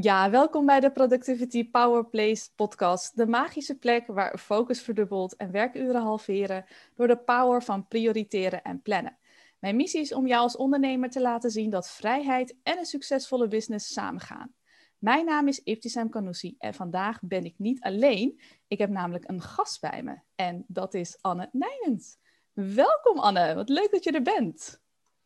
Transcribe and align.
Ja, 0.00 0.30
welkom 0.30 0.66
bij 0.66 0.80
de 0.80 0.90
Productivity 0.90 1.70
Power 1.70 2.06
Place 2.06 2.48
podcast. 2.54 3.16
De 3.16 3.26
magische 3.26 3.78
plek 3.78 4.06
waar 4.06 4.38
focus 4.38 4.82
verdubbelt 4.82 5.36
en 5.36 5.50
werkuren 5.50 6.00
halveren 6.00 6.64
door 6.94 7.06
de 7.06 7.16
power 7.16 7.62
van 7.62 7.88
prioriteren 7.88 8.62
en 8.62 8.82
plannen. 8.82 9.16
Mijn 9.58 9.76
missie 9.76 10.00
is 10.00 10.12
om 10.14 10.26
jou 10.26 10.42
als 10.42 10.56
ondernemer 10.56 11.10
te 11.10 11.20
laten 11.20 11.50
zien 11.50 11.70
dat 11.70 11.90
vrijheid 11.90 12.56
en 12.62 12.78
een 12.78 12.84
succesvolle 12.84 13.48
business 13.48 13.92
samengaan. 13.92 14.54
Mijn 14.98 15.24
naam 15.24 15.48
is 15.48 15.62
Ibtisam 15.62 16.08
Kanoussi 16.08 16.54
en 16.58 16.74
vandaag 16.74 17.18
ben 17.22 17.44
ik 17.44 17.54
niet 17.56 17.82
alleen. 17.82 18.40
Ik 18.68 18.78
heb 18.78 18.90
namelijk 18.90 19.28
een 19.28 19.42
gast 19.42 19.80
bij 19.80 20.02
me 20.02 20.18
en 20.34 20.64
dat 20.68 20.94
is 20.94 21.18
Anne 21.20 21.48
Nijnens. 21.52 22.16
Welkom 22.52 23.18
Anne, 23.18 23.54
wat 23.54 23.68
leuk 23.68 23.90
dat 23.90 24.04
je 24.04 24.12
er 24.12 24.22
bent. 24.22 24.82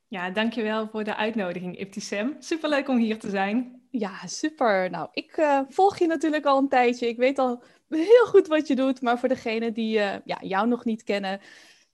Ja, 0.09 0.31
dankjewel 0.31 0.89
voor 0.89 1.05
de 1.05 1.17
uitnodiging 1.17 1.79
Ibtisam. 1.79 2.37
Superleuk 2.39 2.89
om 2.89 2.97
hier 2.97 3.19
te 3.19 3.31
zijn. 3.31 3.78
Ja, 3.91 4.27
super. 4.27 4.91
Nou, 4.91 5.09
ik 5.13 5.37
uh, 5.37 5.61
volg 5.69 5.99
je 5.99 6.07
natuurlijk 6.07 6.45
al 6.45 6.59
een 6.59 6.69
tijdje. 6.69 7.09
Ik 7.09 7.17
weet 7.17 7.39
al 7.39 7.63
heel 7.89 8.27
goed 8.27 8.47
wat 8.47 8.67
je 8.67 8.75
doet. 8.75 9.01
Maar 9.01 9.19
voor 9.19 9.29
degenen 9.29 9.73
die 9.73 9.99
uh, 9.99 10.15
ja, 10.25 10.39
jou 10.41 10.69
nog 10.69 10.85
niet 10.85 11.03
kennen, 11.03 11.41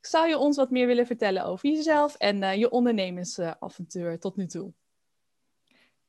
zou 0.00 0.28
je 0.28 0.38
ons 0.38 0.56
wat 0.56 0.70
meer 0.70 0.86
willen 0.86 1.06
vertellen 1.06 1.44
over 1.44 1.68
jezelf 1.68 2.14
en 2.14 2.42
uh, 2.42 2.54
je 2.54 2.70
ondernemersavontuur 2.70 4.18
tot 4.18 4.36
nu 4.36 4.46
toe? 4.46 4.72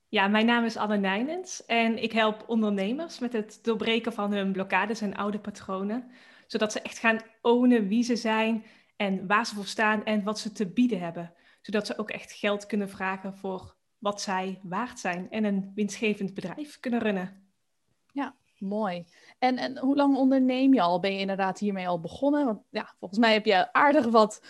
Ja, 0.07 0.27
mijn 0.27 0.45
naam 0.45 0.65
is 0.65 0.77
Anne 0.77 0.97
Nijnens 0.97 1.65
en 1.65 2.03
ik 2.03 2.11
help 2.11 2.43
ondernemers 2.47 3.19
met 3.19 3.33
het 3.33 3.59
doorbreken 3.61 4.13
van 4.13 4.33
hun 4.33 4.51
blokkades 4.51 5.01
en 5.01 5.15
oude 5.15 5.39
patronen. 5.39 6.11
Zodat 6.47 6.71
ze 6.71 6.81
echt 6.81 6.97
gaan 6.97 7.19
ownen 7.41 7.87
wie 7.87 8.03
ze 8.03 8.15
zijn 8.15 8.65
en 8.95 9.27
waar 9.27 9.45
ze 9.45 9.55
voor 9.55 9.65
staan 9.65 10.03
en 10.03 10.23
wat 10.23 10.39
ze 10.39 10.51
te 10.51 10.67
bieden 10.67 10.99
hebben. 10.99 11.33
Zodat 11.61 11.87
ze 11.87 11.97
ook 11.97 12.09
echt 12.09 12.31
geld 12.31 12.65
kunnen 12.65 12.89
vragen 12.89 13.35
voor 13.35 13.74
wat 14.05 14.21
zij 14.21 14.59
waard 14.63 14.99
zijn 14.99 15.29
en 15.29 15.43
een 15.43 15.71
winstgevend 15.75 16.33
bedrijf 16.33 16.79
kunnen 16.79 16.99
runnen. 16.99 17.49
Ja, 18.11 18.35
mooi. 18.57 19.05
En, 19.39 19.57
en 19.57 19.77
hoe 19.77 19.95
lang 19.95 20.15
onderneem 20.15 20.73
je 20.73 20.81
al? 20.81 20.99
Ben 20.99 21.13
je 21.13 21.19
inderdaad 21.19 21.59
hiermee 21.59 21.87
al 21.87 21.99
begonnen? 21.99 22.45
Want 22.45 22.61
ja, 22.69 22.93
volgens 22.99 23.19
mij 23.19 23.33
heb 23.33 23.45
je 23.45 23.73
aardig 23.73 24.05
wat, 24.05 24.41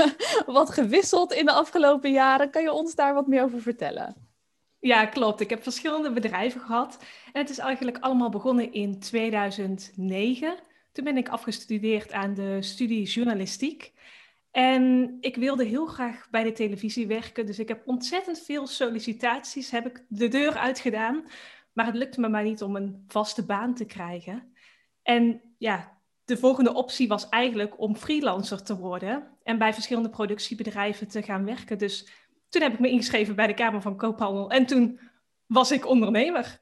wat 0.46 0.70
gewisseld 0.70 1.32
in 1.32 1.46
de 1.46 1.52
afgelopen 1.52 2.12
jaren. 2.12 2.50
Kan 2.50 2.62
je 2.62 2.72
ons 2.72 2.94
daar 2.94 3.14
wat 3.14 3.26
meer 3.26 3.42
over 3.42 3.62
vertellen? 3.62 4.16
Ja, 4.78 5.06
klopt. 5.06 5.40
Ik 5.40 5.50
heb 5.50 5.62
verschillende 5.62 6.12
bedrijven 6.12 6.60
gehad. 6.60 6.98
En 7.32 7.40
het 7.40 7.50
is 7.50 7.58
eigenlijk 7.58 7.98
allemaal 8.00 8.30
begonnen 8.30 8.72
in 8.72 9.00
2009. 9.00 10.58
Toen 10.92 11.04
ben 11.04 11.16
ik 11.16 11.28
afgestudeerd 11.28 12.12
aan 12.12 12.34
de 12.34 12.62
studie 12.62 13.06
journalistiek. 13.06 13.92
En 14.52 15.16
ik 15.20 15.36
wilde 15.36 15.64
heel 15.64 15.86
graag 15.86 16.28
bij 16.30 16.42
de 16.42 16.52
televisie 16.52 17.06
werken, 17.06 17.46
dus 17.46 17.58
ik 17.58 17.68
heb 17.68 17.82
ontzettend 17.84 18.38
veel 18.38 18.66
sollicitaties, 18.66 19.70
heb 19.70 19.86
ik 19.86 20.04
de 20.08 20.28
deur 20.28 20.56
uitgedaan. 20.56 21.24
Maar 21.72 21.86
het 21.86 21.94
lukte 21.94 22.20
me 22.20 22.28
maar 22.28 22.42
niet 22.42 22.62
om 22.62 22.76
een 22.76 23.04
vaste 23.06 23.44
baan 23.44 23.74
te 23.74 23.84
krijgen. 23.84 24.54
En 25.02 25.40
ja, 25.58 26.00
de 26.24 26.36
volgende 26.36 26.74
optie 26.74 27.08
was 27.08 27.28
eigenlijk 27.28 27.80
om 27.80 27.96
freelancer 27.96 28.62
te 28.62 28.76
worden 28.76 29.38
en 29.42 29.58
bij 29.58 29.74
verschillende 29.74 30.10
productiebedrijven 30.10 31.08
te 31.08 31.22
gaan 31.22 31.44
werken. 31.44 31.78
Dus 31.78 32.08
toen 32.48 32.62
heb 32.62 32.72
ik 32.72 32.78
me 32.78 32.90
ingeschreven 32.90 33.36
bij 33.36 33.46
de 33.46 33.54
Kamer 33.54 33.80
van 33.80 33.96
Koophandel 33.96 34.50
en 34.50 34.66
toen 34.66 35.00
was 35.46 35.70
ik 35.70 35.86
ondernemer. 35.86 36.61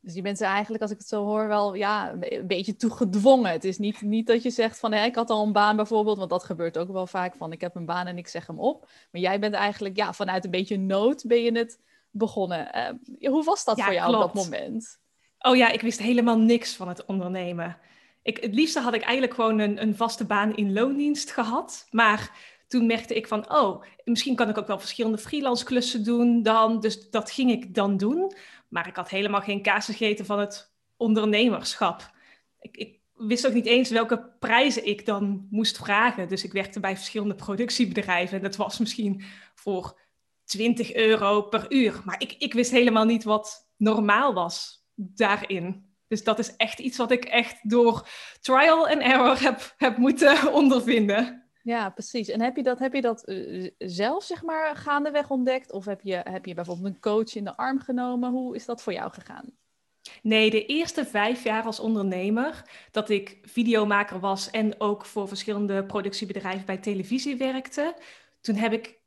Dus 0.00 0.14
je 0.14 0.22
bent 0.22 0.38
ze 0.38 0.44
eigenlijk, 0.44 0.82
als 0.82 0.90
ik 0.90 0.98
het 0.98 1.08
zo 1.08 1.24
hoor, 1.24 1.48
wel 1.48 1.74
ja, 1.74 2.12
een 2.20 2.46
beetje 2.46 2.76
toegedwongen. 2.76 3.50
Het 3.50 3.64
is 3.64 3.78
niet, 3.78 4.00
niet 4.00 4.26
dat 4.26 4.42
je 4.42 4.50
zegt 4.50 4.78
van, 4.78 4.92
hé, 4.92 5.04
ik 5.04 5.14
had 5.14 5.30
al 5.30 5.46
een 5.46 5.52
baan 5.52 5.76
bijvoorbeeld, 5.76 6.18
want 6.18 6.30
dat 6.30 6.44
gebeurt 6.44 6.78
ook 6.78 6.92
wel 6.92 7.06
vaak 7.06 7.34
van, 7.36 7.52
ik 7.52 7.60
heb 7.60 7.74
een 7.74 7.86
baan 7.86 8.06
en 8.06 8.18
ik 8.18 8.28
zeg 8.28 8.46
hem 8.46 8.58
op. 8.58 8.88
Maar 9.10 9.20
jij 9.20 9.38
bent 9.38 9.54
eigenlijk, 9.54 9.96
ja, 9.96 10.12
vanuit 10.12 10.44
een 10.44 10.50
beetje 10.50 10.78
nood 10.78 11.24
ben 11.26 11.42
je 11.42 11.52
het 11.52 11.80
begonnen. 12.10 12.68
Uh, 13.20 13.30
hoe 13.30 13.44
was 13.44 13.64
dat 13.64 13.82
voor 13.82 13.92
jou 13.92 14.14
op 14.14 14.20
dat 14.20 14.34
moment? 14.34 14.98
Oh 15.38 15.56
ja, 15.56 15.70
ik 15.70 15.80
wist 15.80 15.98
helemaal 15.98 16.38
niks 16.38 16.76
van 16.76 16.88
het 16.88 17.04
ondernemen. 17.04 17.76
Ik, 18.22 18.38
het 18.38 18.54
liefste 18.54 18.80
had 18.80 18.94
ik 18.94 19.02
eigenlijk 19.02 19.34
gewoon 19.34 19.58
een, 19.58 19.82
een 19.82 19.96
vaste 19.96 20.26
baan 20.26 20.56
in 20.56 20.72
loondienst 20.72 21.30
gehad. 21.30 21.86
Maar 21.90 22.30
toen 22.68 22.86
merkte 22.86 23.14
ik 23.14 23.26
van, 23.26 23.52
oh, 23.52 23.82
misschien 24.04 24.34
kan 24.34 24.48
ik 24.48 24.58
ook 24.58 24.66
wel 24.66 24.78
verschillende 24.78 25.18
freelance 25.18 25.64
klussen 25.64 26.04
doen 26.04 26.42
dan. 26.42 26.80
Dus 26.80 27.10
dat 27.10 27.30
ging 27.30 27.50
ik 27.50 27.74
dan 27.74 27.96
doen. 27.96 28.32
Maar 28.68 28.86
ik 28.86 28.96
had 28.96 29.08
helemaal 29.08 29.40
geen 29.40 29.62
kaas 29.62 29.84
gegeten 29.84 30.26
van 30.26 30.38
het 30.38 30.74
ondernemerschap. 30.96 32.10
Ik, 32.60 32.76
ik, 32.76 32.96
wist 33.18 33.46
ook 33.46 33.52
niet 33.52 33.66
eens 33.66 33.90
welke 33.90 34.30
prijzen 34.38 34.86
ik 34.86 35.06
dan 35.06 35.46
moest 35.50 35.76
vragen. 35.76 36.28
Dus 36.28 36.44
ik 36.44 36.52
werkte 36.52 36.80
bij 36.80 36.96
verschillende 36.96 37.34
productiebedrijven. 37.34 38.36
En 38.36 38.42
dat 38.42 38.56
was 38.56 38.78
misschien 38.78 39.24
voor 39.54 40.00
20 40.44 40.94
euro 40.94 41.42
per 41.42 41.66
uur. 41.68 42.00
Maar 42.04 42.20
ik, 42.20 42.34
ik 42.38 42.52
wist 42.52 42.70
helemaal 42.70 43.04
niet 43.04 43.24
wat 43.24 43.70
normaal 43.76 44.34
was 44.34 44.86
daarin. 44.94 45.96
Dus 46.08 46.24
dat 46.24 46.38
is 46.38 46.56
echt 46.56 46.78
iets 46.78 46.96
wat 46.96 47.10
ik 47.10 47.24
echt 47.24 47.70
door 47.70 48.08
trial 48.40 48.88
and 48.88 49.02
error 49.02 49.40
heb, 49.42 49.74
heb 49.76 49.96
moeten 49.96 50.52
ondervinden. 50.62 51.47
Ja, 51.68 51.90
precies. 51.90 52.28
En 52.28 52.40
heb 52.40 52.56
je 52.56 52.62
dat, 52.62 52.78
heb 52.78 52.94
je 52.94 53.00
dat 53.00 53.28
uh, 53.28 53.70
zelf, 53.78 54.24
zeg 54.24 54.42
maar, 54.42 54.76
gaandeweg 54.76 55.30
ontdekt? 55.30 55.72
Of 55.72 55.84
heb 55.84 56.00
je, 56.02 56.20
heb 56.24 56.46
je 56.46 56.54
bijvoorbeeld 56.54 56.94
een 56.94 57.00
coach 57.00 57.34
in 57.34 57.44
de 57.44 57.56
arm 57.56 57.80
genomen? 57.80 58.30
Hoe 58.30 58.54
is 58.54 58.64
dat 58.64 58.82
voor 58.82 58.92
jou 58.92 59.10
gegaan? 59.10 59.44
Nee, 60.22 60.50
de 60.50 60.66
eerste 60.66 61.04
vijf 61.04 61.44
jaar 61.44 61.62
als 61.64 61.80
ondernemer, 61.80 62.64
dat 62.90 63.08
ik 63.08 63.38
videomaker 63.42 64.20
was 64.20 64.50
en 64.50 64.80
ook 64.80 65.04
voor 65.04 65.28
verschillende 65.28 65.84
productiebedrijven 65.84 66.66
bij 66.66 66.78
televisie 66.78 67.36
werkte, 67.36 67.96
toen 68.40 68.54
heb 68.54 68.72
ik 68.72 69.00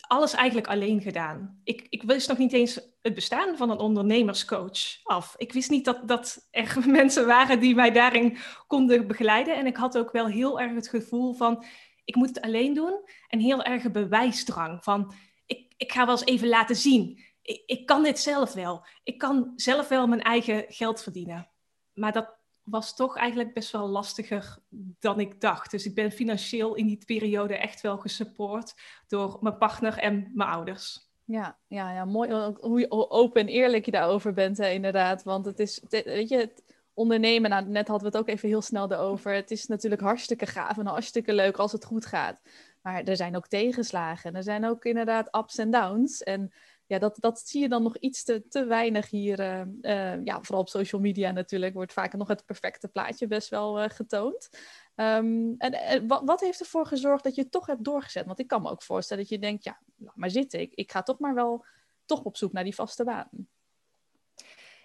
alles 0.00 0.34
eigenlijk 0.34 0.66
alleen 0.66 1.00
gedaan. 1.00 1.60
Ik, 1.64 1.86
ik 1.88 2.02
wist 2.02 2.28
nog 2.28 2.38
niet 2.38 2.52
eens 2.52 2.80
het 3.02 3.14
bestaan 3.14 3.56
van 3.56 3.70
een 3.70 3.78
ondernemerscoach 3.78 5.02
af. 5.02 5.34
Ik 5.36 5.52
wist 5.52 5.70
niet 5.70 5.84
dat, 5.84 6.08
dat 6.08 6.48
er 6.50 6.82
mensen 6.86 7.26
waren 7.26 7.60
die 7.60 7.74
mij 7.74 7.90
daarin 7.90 8.36
konden 8.66 9.06
begeleiden. 9.06 9.56
En 9.56 9.66
ik 9.66 9.76
had 9.76 9.98
ook 9.98 10.12
wel 10.12 10.26
heel 10.26 10.60
erg 10.60 10.74
het 10.74 10.88
gevoel 10.88 11.34
van, 11.34 11.64
ik 12.06 12.14
moet 12.14 12.28
het 12.28 12.40
alleen 12.40 12.74
doen. 12.74 13.00
En 13.28 13.38
heel 13.38 13.62
erg 13.62 13.90
bewijsdrang 13.90 14.84
van, 14.84 15.12
ik, 15.46 15.74
ik 15.76 15.92
ga 15.92 16.06
wel 16.06 16.14
eens 16.14 16.24
even 16.24 16.48
laten 16.48 16.76
zien. 16.76 17.20
Ik, 17.42 17.62
ik 17.66 17.86
kan 17.86 18.02
dit 18.02 18.18
zelf 18.18 18.52
wel. 18.52 18.86
Ik 19.02 19.18
kan 19.18 19.52
zelf 19.56 19.88
wel 19.88 20.06
mijn 20.06 20.22
eigen 20.22 20.64
geld 20.68 21.02
verdienen. 21.02 21.48
Maar 21.92 22.12
dat 22.12 22.34
was 22.62 22.96
toch 22.96 23.16
eigenlijk 23.16 23.54
best 23.54 23.72
wel 23.72 23.88
lastiger 23.88 24.58
dan 24.98 25.20
ik 25.20 25.40
dacht. 25.40 25.70
Dus 25.70 25.86
ik 25.86 25.94
ben 25.94 26.12
financieel 26.12 26.74
in 26.74 26.86
die 26.86 27.04
periode 27.06 27.56
echt 27.56 27.80
wel 27.80 27.98
gesupport 27.98 28.74
door 29.06 29.38
mijn 29.40 29.58
partner 29.58 29.98
en 29.98 30.30
mijn 30.34 30.50
ouders. 30.50 31.10
Ja, 31.24 31.58
ja, 31.66 31.92
ja 31.92 32.04
mooi 32.04 32.54
hoe 32.60 33.10
open 33.10 33.40
en 33.40 33.48
eerlijk 33.48 33.84
je 33.84 33.90
daarover 33.90 34.32
bent, 34.32 34.58
hè, 34.58 34.70
inderdaad. 34.70 35.22
Want 35.22 35.46
het 35.46 35.58
is, 35.58 35.82
weet 35.88 36.28
je, 36.28 36.52
ondernemen, 36.96 37.50
nou, 37.50 37.68
net 37.68 37.88
hadden 37.88 38.10
we 38.10 38.16
het 38.16 38.26
ook 38.26 38.34
even 38.34 38.48
heel 38.48 38.62
snel 38.62 38.92
erover. 38.92 39.32
Het 39.32 39.50
is 39.50 39.66
natuurlijk 39.66 40.02
hartstikke 40.02 40.46
gaaf 40.46 40.78
en 40.78 40.86
hartstikke 40.86 41.32
leuk 41.32 41.56
als 41.56 41.72
het 41.72 41.84
goed 41.84 42.06
gaat. 42.06 42.40
Maar 42.82 43.02
er 43.02 43.16
zijn 43.16 43.36
ook 43.36 43.46
tegenslagen. 43.46 44.34
Er 44.34 44.42
zijn 44.42 44.66
ook 44.66 44.84
inderdaad 44.84 45.36
ups 45.36 45.58
en 45.58 45.70
downs. 45.70 46.22
En 46.22 46.52
ja, 46.86 46.98
dat, 46.98 47.16
dat 47.20 47.38
zie 47.38 47.60
je 47.60 47.68
dan 47.68 47.82
nog 47.82 47.96
iets 47.96 48.24
te, 48.24 48.48
te 48.48 48.64
weinig 48.64 49.10
hier. 49.10 49.40
Uh, 49.40 49.60
uh, 49.82 50.24
ja, 50.24 50.42
vooral 50.42 50.60
op 50.60 50.68
social 50.68 51.00
media 51.00 51.30
natuurlijk 51.30 51.74
wordt 51.74 51.92
vaak 51.92 52.12
nog 52.12 52.28
het 52.28 52.44
perfecte 52.44 52.88
plaatje 52.88 53.26
best 53.26 53.48
wel 53.48 53.82
uh, 53.82 53.88
getoond. 53.88 54.48
Um, 54.94 55.54
en, 55.58 56.06
wat, 56.06 56.40
heeft 56.40 56.60
ervoor 56.60 56.86
gezorgd 56.86 57.24
dat 57.24 57.34
je 57.34 57.48
toch 57.48 57.66
hebt 57.66 57.84
doorgezet? 57.84 58.26
Want 58.26 58.38
ik 58.38 58.46
kan 58.46 58.62
me 58.62 58.70
ook 58.70 58.82
voorstellen 58.82 59.22
dat 59.22 59.32
je 59.32 59.38
denkt, 59.38 59.64
ja, 59.64 59.80
maar 60.14 60.30
zitten. 60.30 60.60
Ik, 60.60 60.72
ik 60.74 60.90
ga 60.90 61.02
toch 61.02 61.18
maar 61.18 61.34
wel 61.34 61.64
toch 62.04 62.22
op 62.22 62.36
zoek 62.36 62.52
naar 62.52 62.64
die 62.64 62.74
vaste 62.74 63.04
baan. 63.04 63.28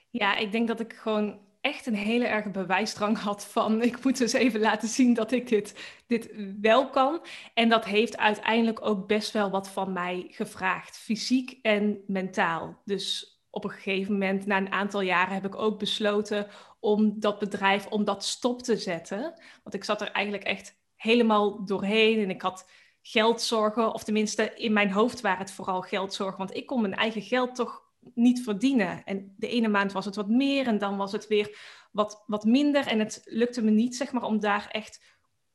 Ja, 0.09 0.35
ik 0.35 0.51
denk 0.51 0.67
dat 0.67 0.79
ik 0.79 0.93
gewoon 0.93 1.39
echt 1.61 1.85
een 1.85 1.95
hele 1.95 2.25
erge 2.25 2.49
bewijsdrang 2.49 3.17
had 3.17 3.45
van 3.45 3.81
ik 3.91 4.03
moet 4.03 4.17
dus 4.17 4.33
even 4.33 4.59
laten 4.59 4.87
zien 4.87 5.13
dat 5.13 5.31
ik 5.31 5.47
dit, 5.47 5.75
dit 6.07 6.29
wel 6.61 6.89
kan. 6.89 7.21
En 7.53 7.69
dat 7.69 7.85
heeft 7.85 8.17
uiteindelijk 8.17 8.85
ook 8.85 9.07
best 9.07 9.31
wel 9.31 9.49
wat 9.49 9.69
van 9.69 9.93
mij 9.93 10.27
gevraagd, 10.29 10.97
fysiek 10.97 11.59
en 11.61 12.03
mentaal. 12.07 12.81
Dus 12.85 13.35
op 13.49 13.63
een 13.63 13.69
gegeven 13.69 14.11
moment, 14.11 14.45
na 14.45 14.57
een 14.57 14.71
aantal 14.71 15.01
jaren, 15.01 15.33
heb 15.33 15.45
ik 15.45 15.55
ook 15.55 15.79
besloten 15.79 16.47
om 16.79 17.19
dat 17.19 17.39
bedrijf, 17.39 17.87
om 17.87 18.03
dat 18.03 18.25
stop 18.25 18.61
te 18.61 18.77
zetten. 18.77 19.21
Want 19.63 19.75
ik 19.75 19.83
zat 19.83 20.01
er 20.01 20.11
eigenlijk 20.11 20.45
echt 20.45 20.79
helemaal 20.95 21.65
doorheen 21.65 22.23
en 22.23 22.29
ik 22.29 22.41
had 22.41 22.69
geldzorgen, 23.01 23.93
of 23.93 24.03
tenminste 24.03 24.53
in 24.55 24.73
mijn 24.73 24.91
hoofd 24.91 25.21
waren 25.21 25.39
het 25.39 25.51
vooral 25.51 25.81
geldzorgen, 25.81 26.37
want 26.37 26.55
ik 26.55 26.65
kon 26.65 26.81
mijn 26.81 26.95
eigen 26.95 27.21
geld 27.21 27.55
toch 27.55 27.90
niet 28.13 28.43
verdienen. 28.43 29.03
En 29.03 29.33
de 29.37 29.47
ene 29.47 29.67
maand 29.67 29.91
was 29.91 30.05
het 30.05 30.15
wat 30.15 30.29
meer 30.29 30.67
en 30.67 30.77
dan 30.77 30.97
was 30.97 31.11
het 31.11 31.27
weer 31.27 31.57
wat, 31.91 32.23
wat 32.27 32.45
minder. 32.45 32.87
En 32.87 32.99
het 32.99 33.21
lukte 33.25 33.61
me 33.61 33.71
niet, 33.71 33.95
zeg 33.95 34.11
maar, 34.11 34.23
om 34.23 34.39
daar 34.39 34.67
echt 34.71 35.03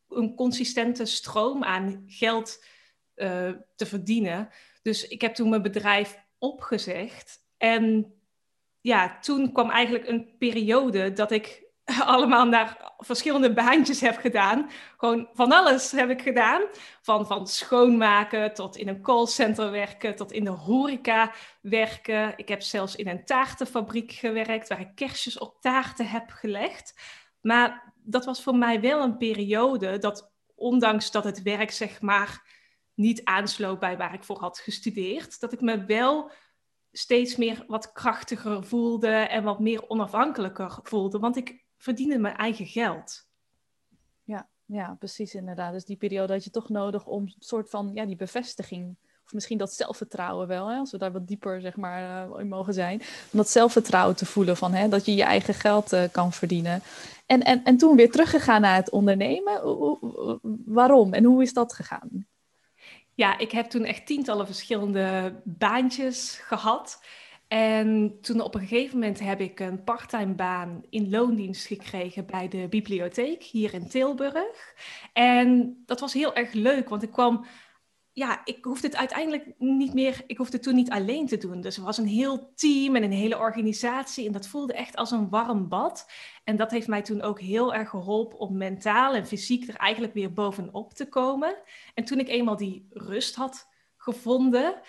een 0.08 0.34
consistente 0.34 1.04
stroom 1.04 1.64
aan 1.64 2.04
geld 2.06 2.64
uh, 3.16 3.52
te 3.76 3.87
verdienen. 3.87 4.48
Dus 4.82 5.08
ik 5.08 5.20
heb 5.20 5.34
toen 5.34 5.48
mijn 5.48 5.62
bedrijf 5.62 6.19
opgezegd. 6.38 7.38
En 7.56 8.14
ja, 8.81 9.19
toen 9.19 9.52
kwam 9.52 9.70
eigenlijk 9.70 10.08
een 10.08 10.37
periode 10.38 11.12
dat 11.12 11.31
ik 11.31 11.65
allemaal 12.04 12.44
naar 12.44 12.94
verschillende 12.98 13.52
baantjes 13.52 14.00
heb 14.00 14.16
gedaan. 14.16 14.70
Gewoon 14.96 15.28
van 15.32 15.52
alles 15.52 15.90
heb 15.90 16.10
ik 16.10 16.22
gedaan. 16.22 16.62
Van, 17.02 17.26
van 17.26 17.46
schoonmaken 17.46 18.54
tot 18.54 18.76
in 18.76 18.88
een 18.88 19.02
callcenter 19.02 19.70
werken, 19.70 20.16
tot 20.16 20.32
in 20.32 20.44
de 20.44 20.50
horeca 20.50 21.32
werken. 21.60 22.32
Ik 22.36 22.48
heb 22.48 22.62
zelfs 22.62 22.96
in 22.96 23.08
een 23.08 23.24
taartenfabriek 23.24 24.12
gewerkt, 24.12 24.68
waar 24.68 24.80
ik 24.80 24.94
kerstjes 24.94 25.38
op 25.38 25.60
taarten 25.60 26.08
heb 26.08 26.30
gelegd. 26.30 26.94
Maar 27.40 27.94
dat 28.02 28.24
was 28.24 28.42
voor 28.42 28.56
mij 28.56 28.80
wel 28.80 29.02
een 29.02 29.16
periode 29.16 29.98
dat, 29.98 30.32
ondanks 30.54 31.10
dat 31.10 31.24
het 31.24 31.42
werk 31.42 31.70
zeg 31.70 32.00
maar 32.00 32.54
niet 32.94 33.24
aansloot 33.24 33.78
bij 33.78 33.96
waar 33.96 34.14
ik 34.14 34.24
voor 34.24 34.38
had 34.38 34.58
gestudeerd, 34.58 35.40
dat 35.40 35.52
ik 35.52 35.60
me 35.60 35.84
wel 35.84 36.30
steeds 36.92 37.36
meer 37.36 37.64
wat 37.66 37.92
krachtiger 37.92 38.64
voelde 38.64 39.08
en 39.08 39.44
wat 39.44 39.60
meer 39.60 39.88
onafhankelijker 39.88 40.78
voelde. 40.82 41.18
Want 41.18 41.36
ik 41.36 41.65
verdienen 41.76 42.20
mijn 42.20 42.37
eigen 42.37 42.67
geld. 42.67 43.26
Ja, 44.25 44.49
ja, 44.64 44.96
precies 44.99 45.34
inderdaad. 45.34 45.73
Dus 45.73 45.84
die 45.84 45.96
periode 45.96 46.32
had 46.32 46.44
je 46.44 46.50
toch 46.50 46.69
nodig 46.69 47.06
om 47.06 47.23
een 47.23 47.34
soort 47.38 47.70
van 47.70 47.90
ja, 47.94 48.05
die 48.06 48.17
bevestiging, 48.17 48.96
of 49.25 49.32
misschien 49.32 49.58
dat 49.58 49.73
zelfvertrouwen 49.73 50.49
wel, 50.49 50.69
hè, 50.69 50.76
als 50.76 50.90
we 50.90 50.99
daar 50.99 51.12
wat 51.12 51.28
dieper 51.28 51.61
zeg 51.61 51.76
maar, 51.76 52.28
uh, 52.31 52.40
in 52.40 52.49
mogen 52.49 52.75
zijn, 52.75 53.00
om 53.32 53.38
dat 53.38 53.49
zelfvertrouwen 53.49 54.17
te 54.17 54.26
voelen 54.26 54.56
van 54.56 54.73
hè, 54.73 54.88
dat 54.88 55.05
je 55.05 55.14
je 55.14 55.23
eigen 55.23 55.55
geld 55.55 55.93
uh, 55.93 56.02
kan 56.12 56.32
verdienen. 56.32 56.82
En, 57.26 57.43
en, 57.43 57.64
en 57.64 57.76
toen 57.76 57.96
weer 57.96 58.11
teruggegaan 58.11 58.61
naar 58.61 58.76
het 58.76 58.90
ondernemen. 58.90 59.61
Waarom 60.64 61.12
en 61.12 61.25
hoe 61.25 61.43
is 61.43 61.52
dat 61.52 61.72
gegaan? 61.72 62.26
Ja, 63.14 63.38
ik 63.38 63.50
heb 63.50 63.67
toen 63.67 63.84
echt 63.84 64.06
tientallen 64.06 64.46
verschillende 64.46 65.34
baantjes 65.44 66.38
gehad. 66.43 67.00
En 67.48 68.19
toen 68.20 68.40
op 68.40 68.54
een 68.54 68.60
gegeven 68.60 68.98
moment 68.98 69.20
heb 69.20 69.40
ik 69.40 69.60
een 69.60 69.84
parttime 69.84 70.34
baan 70.34 70.82
in 70.90 71.10
loondienst 71.10 71.66
gekregen 71.66 72.26
bij 72.26 72.48
de 72.48 72.69
bibliotheek 72.69 73.43
hier 73.43 73.75
in 73.75 73.88
Tilburg. 73.88 74.75
En 75.12 75.76
dat 75.87 76.00
was 76.00 76.12
heel 76.12 76.34
erg 76.34 76.52
leuk, 76.52 76.88
want 76.88 77.02
ik 77.02 77.10
kwam 77.10 77.46
ja, 78.16 78.40
ik 78.44 78.64
hoefde 78.64 78.87
het 78.87 78.96
uiteindelijk 78.96 79.54
niet 79.58 79.94
meer, 79.94 80.22
ik 80.26 80.37
hoefde 80.37 80.56
het 80.56 80.62
toen 80.62 80.75
niet 80.75 80.90
alleen 80.90 81.26
te 81.26 81.37
doen. 81.37 81.60
Dus 81.60 81.76
er 81.76 81.82
was 81.82 81.98
een 81.98 82.06
heel 82.06 82.52
team 82.54 82.96
en 82.96 83.02
een 83.02 83.12
hele 83.12 83.38
organisatie 83.38 84.26
en 84.26 84.32
dat 84.32 84.46
voelde 84.46 84.75
echt 84.75 84.96
als 84.96 85.10
een 85.10 85.28
warm 85.28 85.69
bad. 85.69 86.10
En 86.44 86.56
dat 86.56 86.70
heeft 86.70 86.87
mij 86.87 87.02
toen 87.02 87.22
ook 87.22 87.40
heel 87.40 87.75
erg 87.75 87.88
geholpen 87.88 88.38
om 88.38 88.56
mentaal 88.56 89.14
en 89.14 89.26
fysiek 89.26 89.69
er 89.69 89.75
eigenlijk 89.75 90.14
weer 90.14 90.32
bovenop 90.32 90.94
te 90.94 91.08
komen. 91.08 91.56
En 91.94 92.04
toen 92.04 92.19
ik 92.19 92.28
eenmaal 92.28 92.56
die 92.56 92.87
rust 92.90 93.34
had 93.34 93.69
gevonden, 93.96 94.81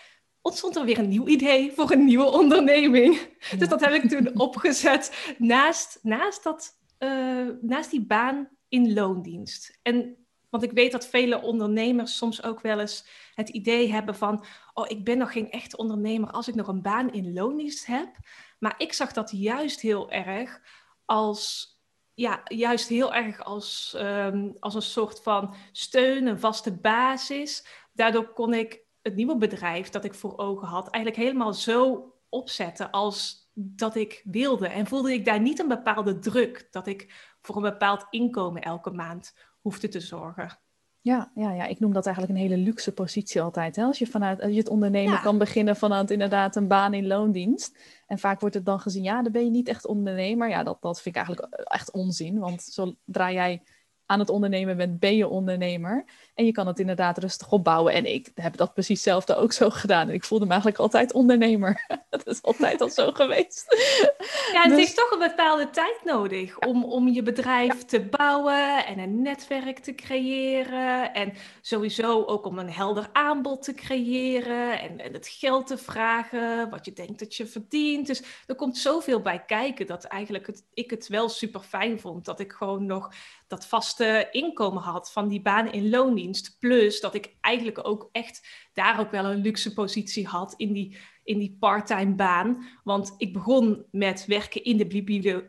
ontstond 0.47 0.75
er 0.75 0.85
weer 0.85 0.99
een 0.99 1.07
nieuw 1.07 1.27
idee 1.27 1.71
voor 1.71 1.91
een 1.91 2.05
nieuwe 2.05 2.31
onderneming. 2.31 3.19
Dus 3.57 3.69
dat 3.69 3.79
heb 3.79 3.93
ik 3.93 4.09
toen 4.09 4.39
opgezet 4.47 5.35
naast, 5.37 5.99
naast, 6.01 6.43
dat, 6.43 6.79
uh, 6.99 7.47
naast 7.61 7.91
die 7.91 8.05
baan 8.05 8.49
in 8.67 8.93
loondienst. 8.93 9.79
En 9.81 10.27
want 10.49 10.63
ik 10.63 10.71
weet 10.71 10.91
dat 10.91 11.07
vele 11.07 11.41
ondernemers 11.41 12.17
soms 12.17 12.43
ook 12.43 12.61
wel 12.61 12.79
eens 12.79 13.07
het 13.33 13.49
idee 13.49 13.91
hebben 13.91 14.15
van, 14.15 14.45
oh, 14.73 14.85
ik 14.87 15.03
ben 15.03 15.17
nog 15.17 15.31
geen 15.31 15.51
echte 15.51 15.77
ondernemer 15.77 16.31
als 16.31 16.47
ik 16.47 16.55
nog 16.55 16.67
een 16.67 16.81
baan 16.81 17.13
in 17.13 17.33
loondienst 17.33 17.85
heb. 17.85 18.15
Maar 18.59 18.75
ik 18.77 18.93
zag 18.93 19.13
dat 19.13 19.31
juist 19.33 19.81
heel 19.81 20.11
erg 20.11 20.61
als, 21.05 21.71
ja, 22.13 22.41
juist 22.43 22.87
heel 22.87 23.13
erg 23.13 23.43
als, 23.43 23.95
um, 23.97 24.55
als 24.59 24.75
een 24.75 24.81
soort 24.81 25.21
van 25.21 25.55
steun, 25.71 26.27
een 26.27 26.39
vaste 26.39 26.71
basis. 26.71 27.65
Daardoor 27.93 28.33
kon 28.33 28.53
ik 28.53 28.86
het 29.07 29.15
nieuwe 29.15 29.37
bedrijf 29.37 29.89
dat 29.89 30.03
ik 30.03 30.13
voor 30.13 30.37
ogen 30.37 30.67
had, 30.67 30.89
eigenlijk 30.89 31.23
helemaal 31.23 31.53
zo 31.53 32.11
opzetten 32.29 32.91
als 32.91 33.49
dat 33.53 33.95
ik 33.95 34.21
wilde. 34.25 34.67
En 34.67 34.87
voelde 34.87 35.13
ik 35.13 35.25
daar 35.25 35.41
niet 35.41 35.59
een 35.59 35.67
bepaalde 35.67 36.19
druk 36.19 36.67
dat 36.71 36.87
ik 36.87 37.33
voor 37.41 37.55
een 37.55 37.61
bepaald 37.61 38.05
inkomen 38.09 38.61
elke 38.61 38.91
maand 38.91 39.33
hoefde 39.61 39.87
te 39.87 39.99
zorgen. 39.99 40.59
Ja, 41.01 41.31
ja, 41.35 41.51
ja, 41.53 41.65
ik 41.65 41.79
noem 41.79 41.93
dat 41.93 42.05
eigenlijk 42.05 42.35
een 42.35 42.41
hele 42.41 42.57
luxe 42.57 42.93
positie 42.93 43.41
altijd. 43.41 43.75
Hè? 43.75 43.83
Als 43.83 43.99
je 43.99 44.07
vanuit 44.07 44.41
als 44.41 44.51
je 44.51 44.57
het 44.57 44.69
ondernemen 44.69 45.21
kan 45.21 45.37
beginnen 45.37 45.75
vanuit 45.75 46.11
inderdaad 46.11 46.55
een 46.55 46.67
baan 46.67 46.93
in 46.93 47.07
loondienst. 47.07 47.77
En 48.07 48.19
vaak 48.19 48.39
wordt 48.39 48.55
het 48.55 48.65
dan 48.65 48.79
gezien, 48.79 49.03
ja, 49.03 49.21
dan 49.21 49.31
ben 49.31 49.43
je 49.43 49.49
niet 49.49 49.67
echt 49.67 49.85
ondernemer. 49.85 50.49
Ja, 50.49 50.63
dat, 50.63 50.81
dat 50.81 51.01
vind 51.01 51.15
ik 51.15 51.25
eigenlijk 51.25 51.63
echt 51.63 51.91
onzin. 51.91 52.39
Want 52.39 52.63
zodra 52.63 53.31
jij 53.31 53.63
aan 54.05 54.19
het 54.19 54.29
ondernemen 54.29 54.77
bent, 54.77 54.99
ben 54.99 55.15
je 55.15 55.27
ondernemer. 55.27 56.05
En 56.37 56.45
je 56.45 56.51
kan 56.51 56.67
het 56.67 56.79
inderdaad 56.79 57.17
rustig 57.17 57.51
opbouwen. 57.51 57.93
En 57.93 58.13
ik 58.13 58.31
heb 58.35 58.57
dat 58.57 58.73
precies 58.73 58.95
hetzelfde 58.95 59.35
ook 59.35 59.51
zo 59.51 59.69
gedaan. 59.69 60.07
En 60.07 60.13
ik 60.13 60.23
voelde 60.23 60.45
me 60.45 60.51
eigenlijk 60.51 60.81
altijd 60.81 61.13
ondernemer. 61.13 61.85
dat 62.09 62.27
is 62.27 62.41
altijd 62.41 62.81
al 62.81 62.89
zo 62.89 63.11
geweest. 63.21 63.65
Ja, 64.53 64.61
het 64.61 64.69
dus... 64.69 64.79
heeft 64.79 64.95
toch 64.95 65.11
een 65.11 65.27
bepaalde 65.27 65.69
tijd 65.69 65.99
nodig 66.03 66.59
om, 66.59 66.83
om 66.83 67.07
je 67.07 67.23
bedrijf 67.23 67.85
te 67.85 68.01
bouwen 68.01 68.85
en 68.85 68.99
een 68.99 69.21
netwerk 69.21 69.79
te 69.79 69.95
creëren. 69.95 71.13
En 71.13 71.33
sowieso 71.61 72.23
ook 72.23 72.45
om 72.45 72.59
een 72.59 72.71
helder 72.71 73.09
aanbod 73.11 73.63
te 73.63 73.73
creëren. 73.73 74.79
En, 74.79 74.99
en 74.99 75.13
het 75.13 75.27
geld 75.27 75.67
te 75.67 75.77
vragen, 75.77 76.69
wat 76.69 76.85
je 76.85 76.93
denkt 76.93 77.19
dat 77.19 77.35
je 77.35 77.45
verdient. 77.45 78.07
Dus 78.07 78.23
er 78.47 78.55
komt 78.55 78.77
zoveel 78.77 79.21
bij 79.21 79.43
kijken 79.45 79.87
dat 79.87 80.03
eigenlijk 80.03 80.47
het, 80.47 80.65
ik 80.73 80.89
het 80.89 81.07
wel 81.07 81.29
super 81.29 81.61
fijn 81.61 81.99
vond. 81.99 82.25
Dat 82.25 82.39
ik 82.39 82.51
gewoon 82.51 82.85
nog 82.85 83.09
dat 83.47 83.65
vaste 83.65 84.27
inkomen 84.31 84.83
had 84.83 85.11
van 85.11 85.27
die 85.27 85.41
baan 85.41 85.71
in 85.71 85.89
loondienst. 85.89 86.25
Plus 86.59 86.99
dat 86.99 87.15
ik 87.15 87.35
eigenlijk 87.41 87.87
ook 87.87 88.09
echt 88.11 88.47
daar 88.73 88.99
ook 88.99 89.11
wel 89.11 89.25
een 89.25 89.41
luxe 89.41 89.73
positie 89.73 90.27
had 90.27 90.53
in 90.57 90.73
die, 90.73 90.97
in 91.23 91.37
die 91.39 91.57
parttime 91.59 92.15
baan. 92.15 92.67
Want 92.83 93.13
ik 93.17 93.33
begon 93.33 93.85
met 93.91 94.25
werken 94.25 94.63
in 94.63 94.77
de 94.77 94.87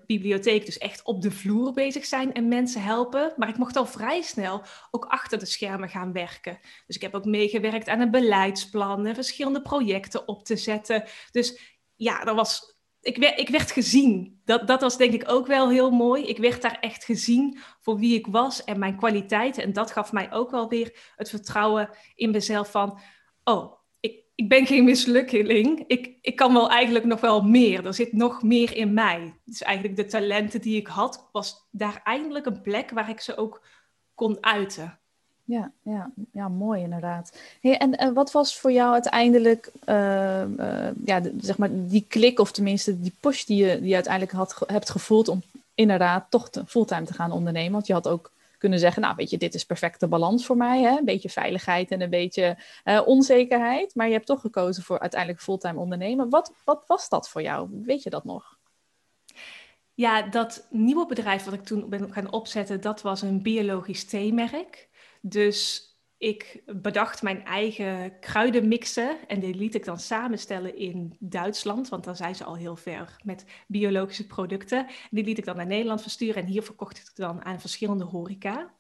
bibliotheek, 0.07 0.67
dus 0.67 0.79
echt 0.79 1.03
op 1.03 1.23
de 1.23 1.31
vloer 1.31 1.73
bezig 1.73 2.05
zijn 2.05 2.33
en 2.33 2.49
mensen 2.49 2.83
helpen. 2.83 3.33
Maar 3.37 3.49
ik 3.49 3.59
mocht 3.59 3.77
al 3.77 3.87
vrij 3.87 4.23
snel 4.23 4.63
ook 4.91 5.05
achter 5.05 5.39
de 5.39 5.47
schermen 5.47 5.89
gaan 5.89 6.13
werken. 6.13 6.59
Dus 6.87 6.97
ik 6.97 7.03
heb 7.03 7.15
ook 7.15 7.25
meegewerkt 7.25 7.89
aan 7.89 8.01
een 8.01 8.11
beleidsplan 8.11 9.07
en 9.07 9.15
verschillende 9.15 9.63
projecten 9.63 10.29
op 10.29 10.45
te 10.45 10.57
zetten. 10.57 11.05
Dus 11.31 11.77
ja, 11.97 12.25
dat 12.25 12.35
was 12.35 12.78
ik, 13.01 13.17
werd, 13.17 13.39
ik 13.39 13.49
werd 13.49 13.71
gezien. 13.71 14.41
Dat, 14.45 14.67
dat 14.67 14.81
was 14.81 14.97
denk 14.97 15.13
ik 15.13 15.31
ook 15.31 15.47
wel 15.47 15.71
heel 15.71 15.91
mooi. 15.91 16.25
Ik 16.25 16.39
werd 16.39 16.63
daar 16.63 16.79
echt 16.81 17.05
gezien 17.05 17.59
voor 17.81 17.99
wie 17.99 18.15
ik 18.15 18.27
was 18.27 18.65
en 18.65 18.79
mijn 18.79 18.97
kwaliteiten. 18.97 19.63
En 19.63 19.73
dat 19.73 19.91
gaf 19.91 20.13
mij 20.13 20.33
ook 20.33 20.51
wel 20.51 20.69
weer 20.69 21.13
het 21.17 21.29
vertrouwen 21.29 21.91
in 22.15 22.31
mezelf 22.31 22.71
van... 22.71 23.01
oh, 23.45 23.79
ik, 24.01 24.25
ik 24.35 24.49
ben 24.49 24.67
geen 24.67 24.85
mislukkeling. 24.85 25.85
Ik, 25.87 26.19
ik 26.21 26.37
kan 26.37 26.53
wel 26.53 26.71
eigenlijk 26.71 27.05
nog 27.05 27.21
wel 27.21 27.43
meer. 27.43 27.87
Er 27.87 27.95
zit 27.95 28.13
nog 28.13 28.43
meer 28.43 28.77
in 28.77 28.95
mij. 28.95 29.41
Dus 29.45 29.63
eigenlijk 29.63 29.97
de 29.97 30.07
talenten 30.07 30.61
die 30.61 30.77
ik 30.77 30.87
had, 30.87 31.29
was 31.33 31.69
daar 31.71 32.01
eindelijk 32.05 32.47
een 32.47 32.63
plek 32.63 32.91
waar 32.91 33.11
ik 33.11 33.21
ze 33.21 33.37
ook 33.37 33.67
kon 34.15 34.45
uiten. 34.45 35.01
Ja, 35.49 35.73
ja, 35.83 36.11
ja, 36.33 36.49
mooi 36.49 36.83
inderdaad. 36.83 37.39
En, 37.61 37.97
en 37.97 38.15
wat 38.15 38.33
was 38.33 38.59
voor 38.59 38.73
jou 38.73 38.93
uiteindelijk 38.93 39.71
uh, 39.87 40.43
uh, 40.59 40.89
ja, 41.05 41.21
zeg 41.41 41.59
maar 41.59 41.69
die 41.73 42.05
klik, 42.09 42.39
of 42.41 42.53
tenminste 42.53 43.01
die 43.01 43.15
push 43.21 43.45
die 43.45 43.67
je, 43.67 43.81
die 43.81 43.95
uiteindelijk 43.95 44.33
had, 44.33 44.63
hebt 44.67 44.91
gevoeld 44.91 45.29
om 45.29 45.43
inderdaad 45.75 46.27
toch 46.31 46.51
te, 46.51 46.67
fulltime 46.67 47.05
te 47.05 47.13
gaan 47.13 47.33
ondernemen? 47.33 47.73
Want 47.73 47.87
je 47.87 47.93
had 47.93 48.09
ook 48.09 48.31
kunnen 48.59 48.79
zeggen, 48.79 49.03
nou 49.03 49.15
weet 49.17 49.31
je, 49.31 49.39
dit 49.39 49.55
is 49.55 49.65
perfecte 49.65 50.07
balans 50.07 50.47
voor 50.47 50.57
mij. 50.57 50.83
Hè? 50.83 50.99
Een 50.99 51.05
beetje 51.05 51.31
veiligheid 51.31 51.91
en 51.91 52.01
een 52.01 52.11
beetje 52.11 52.57
uh, 52.85 53.01
onzekerheid. 53.05 53.95
Maar 53.95 54.07
je 54.07 54.13
hebt 54.13 54.27
toch 54.27 54.41
gekozen 54.41 54.83
voor 54.83 54.99
uiteindelijk 54.99 55.43
fulltime 55.43 55.79
ondernemen. 55.79 56.31
Wat, 56.31 56.53
wat 56.65 56.85
was 56.87 57.09
dat 57.09 57.29
voor 57.29 57.43
jou? 57.43 57.69
Weet 57.85 58.03
je 58.03 58.11
dat 58.11 58.25
nog? 58.25 58.57
Ja, 59.95 60.23
dat 60.23 60.67
nieuwe 60.71 61.07
bedrijf 61.07 61.45
wat 61.45 61.55
ik 61.55 61.65
toen 61.65 61.89
ben 61.89 62.13
gaan 62.13 62.33
opzetten, 62.33 62.81
dat 62.81 63.03
was 63.03 63.23
een 63.23 63.43
biologisch 63.43 64.05
theemerk. 64.05 64.88
Dus 65.23 65.89
ik 66.19 66.63
bedacht 66.67 67.23
mijn 67.23 67.45
eigen 67.45 68.19
kruidenmixen 68.21 69.29
en 69.29 69.41
die 69.41 69.55
liet 69.55 69.75
ik 69.75 69.85
dan 69.85 69.99
samenstellen 69.99 70.77
in 70.77 71.17
Duitsland, 71.19 71.89
want 71.89 72.05
dan 72.05 72.17
zijn 72.17 72.35
ze 72.35 72.45
al 72.45 72.57
heel 72.57 72.77
ver 72.77 73.17
met 73.25 73.45
biologische 73.67 74.27
producten. 74.27 74.87
die 75.11 75.25
liet 75.25 75.39
ik 75.39 75.45
dan 75.45 75.57
naar 75.57 75.67
Nederland 75.67 76.03
versturen 76.03 76.43
en 76.43 76.49
hier 76.49 76.63
verkocht 76.63 76.99
ik 76.99 77.05
het 77.07 77.17
dan 77.17 77.45
aan 77.45 77.61
verschillende 77.61 78.05
horeca. 78.05 78.75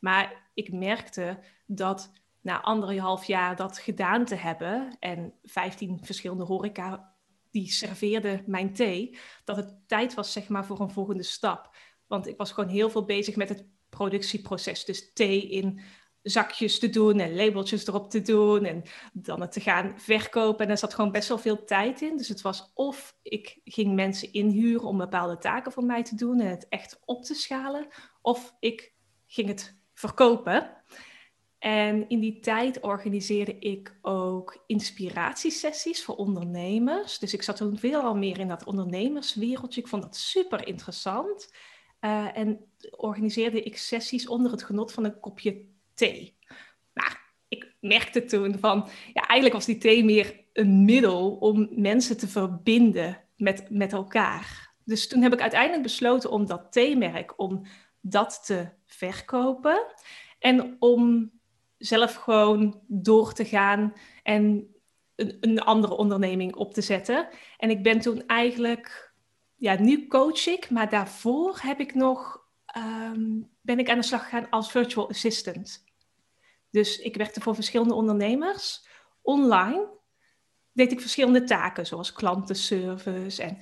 Maar 0.00 0.50
ik 0.54 0.72
merkte 0.72 1.38
dat 1.66 2.10
na 2.40 2.60
anderhalf 2.60 3.24
jaar 3.24 3.56
dat 3.56 3.78
gedaan 3.78 4.24
te 4.24 4.34
hebben 4.34 4.96
en 5.00 5.34
15 5.42 5.98
verschillende 6.02 6.44
horeca 6.44 7.14
die 7.50 7.70
serveerden 7.70 8.42
mijn 8.46 8.72
thee, 8.72 9.18
dat 9.44 9.56
het 9.56 9.76
tijd 9.86 10.14
was 10.14 10.32
zeg 10.32 10.48
maar 10.48 10.64
voor 10.64 10.80
een 10.80 10.90
volgende 10.90 11.22
stap. 11.22 11.76
Want 12.06 12.26
ik 12.26 12.36
was 12.36 12.52
gewoon 12.52 12.70
heel 12.70 12.90
veel 12.90 13.04
bezig 13.04 13.36
met 13.36 13.48
het 13.48 13.66
productieproces. 13.96 14.84
Dus 14.84 15.12
thee 15.12 15.48
in 15.48 15.80
zakjes 16.22 16.78
te 16.78 16.90
doen 16.90 17.20
en 17.20 17.34
labeltjes 17.34 17.86
erop 17.86 18.10
te 18.10 18.22
doen 18.22 18.64
en 18.64 18.82
dan 19.12 19.40
het 19.40 19.52
te 19.52 19.60
gaan 19.60 19.92
verkopen. 19.96 20.64
En 20.64 20.70
er 20.70 20.78
zat 20.78 20.94
gewoon 20.94 21.12
best 21.12 21.28
wel 21.28 21.38
veel 21.38 21.64
tijd 21.64 22.00
in. 22.00 22.16
Dus 22.16 22.28
het 22.28 22.40
was 22.40 22.70
of 22.74 23.16
ik 23.22 23.60
ging 23.64 23.94
mensen 23.94 24.32
inhuren 24.32 24.88
om 24.88 24.98
bepaalde 24.98 25.38
taken 25.38 25.72
voor 25.72 25.84
mij 25.84 26.02
te 26.02 26.14
doen 26.14 26.40
en 26.40 26.48
het 26.48 26.66
echt 26.68 27.00
op 27.04 27.24
te 27.24 27.34
schalen, 27.34 27.86
of 28.22 28.54
ik 28.60 28.92
ging 29.26 29.48
het 29.48 29.76
verkopen. 29.92 30.82
En 31.58 32.08
in 32.08 32.20
die 32.20 32.40
tijd 32.40 32.80
organiseerde 32.80 33.58
ik 33.58 33.98
ook 34.02 34.64
inspiratiesessies 34.66 36.04
voor 36.04 36.16
ondernemers. 36.16 37.18
Dus 37.18 37.34
ik 37.34 37.42
zat 37.42 37.56
toen 37.56 37.78
veel 37.78 38.00
al 38.00 38.16
meer 38.16 38.38
in 38.38 38.48
dat 38.48 38.64
ondernemerswereldje. 38.64 39.80
Ik 39.80 39.88
vond 39.88 40.02
dat 40.02 40.16
super 40.16 40.66
interessant. 40.66 41.48
Uh, 42.04 42.36
en 42.38 42.64
organiseerde 42.90 43.62
ik 43.62 43.76
sessies 43.76 44.28
onder 44.28 44.50
het 44.50 44.62
genot 44.62 44.92
van 44.92 45.04
een 45.04 45.20
kopje 45.20 45.64
thee. 45.94 46.36
Nou, 46.94 47.10
ik 47.48 47.74
merkte 47.80 48.24
toen 48.24 48.58
van, 48.58 48.88
ja, 49.12 49.26
eigenlijk 49.26 49.54
was 49.54 49.64
die 49.64 49.78
thee 49.78 50.04
meer 50.04 50.44
een 50.52 50.84
middel 50.84 51.36
om 51.36 51.68
mensen 51.70 52.16
te 52.16 52.28
verbinden 52.28 53.20
met, 53.36 53.70
met 53.70 53.92
elkaar. 53.92 54.72
Dus 54.84 55.08
toen 55.08 55.22
heb 55.22 55.32
ik 55.32 55.40
uiteindelijk 55.40 55.82
besloten 55.82 56.30
om 56.30 56.46
dat 56.46 56.72
theemerk, 56.72 57.38
om 57.38 57.66
dat 58.00 58.42
te 58.44 58.68
verkopen. 58.86 59.86
En 60.38 60.76
om 60.78 61.30
zelf 61.78 62.14
gewoon 62.14 62.80
door 62.86 63.32
te 63.32 63.44
gaan 63.44 63.92
en 64.22 64.74
een, 65.14 65.36
een, 65.40 65.60
andere 65.60 65.96
onderneming 65.96 66.54
op 66.54 66.74
te 66.74 66.80
zetten. 66.80 67.28
En 67.56 67.70
ik 67.70 67.82
ben 67.82 68.00
toen 68.00 68.26
eigenlijk, 68.26 69.13
ja, 69.56 69.80
nu 69.80 70.06
coach 70.06 70.46
ik, 70.46 70.70
maar 70.70 70.88
daarvoor 70.90 71.58
heb 71.62 71.80
ik 71.80 71.94
nog, 71.94 72.48
ehm, 72.66 73.40
ben 73.60 73.78
ik 73.78 73.90
aan 73.90 73.98
de 73.98 74.04
slag 74.04 74.22
gegaan 74.22 74.50
als 74.50 74.70
virtual 74.70 75.08
assistant. 75.08 75.84
Dus 76.70 76.98
ik 76.98 77.16
werkte 77.16 77.40
voor 77.40 77.54
verschillende 77.54 77.94
ondernemers. 77.94 78.86
Online 79.22 79.88
deed 80.72 80.92
ik 80.92 81.00
verschillende 81.00 81.44
taken, 81.44 81.86
zoals 81.86 82.12
klantenservice 82.12 83.42
en 83.42 83.58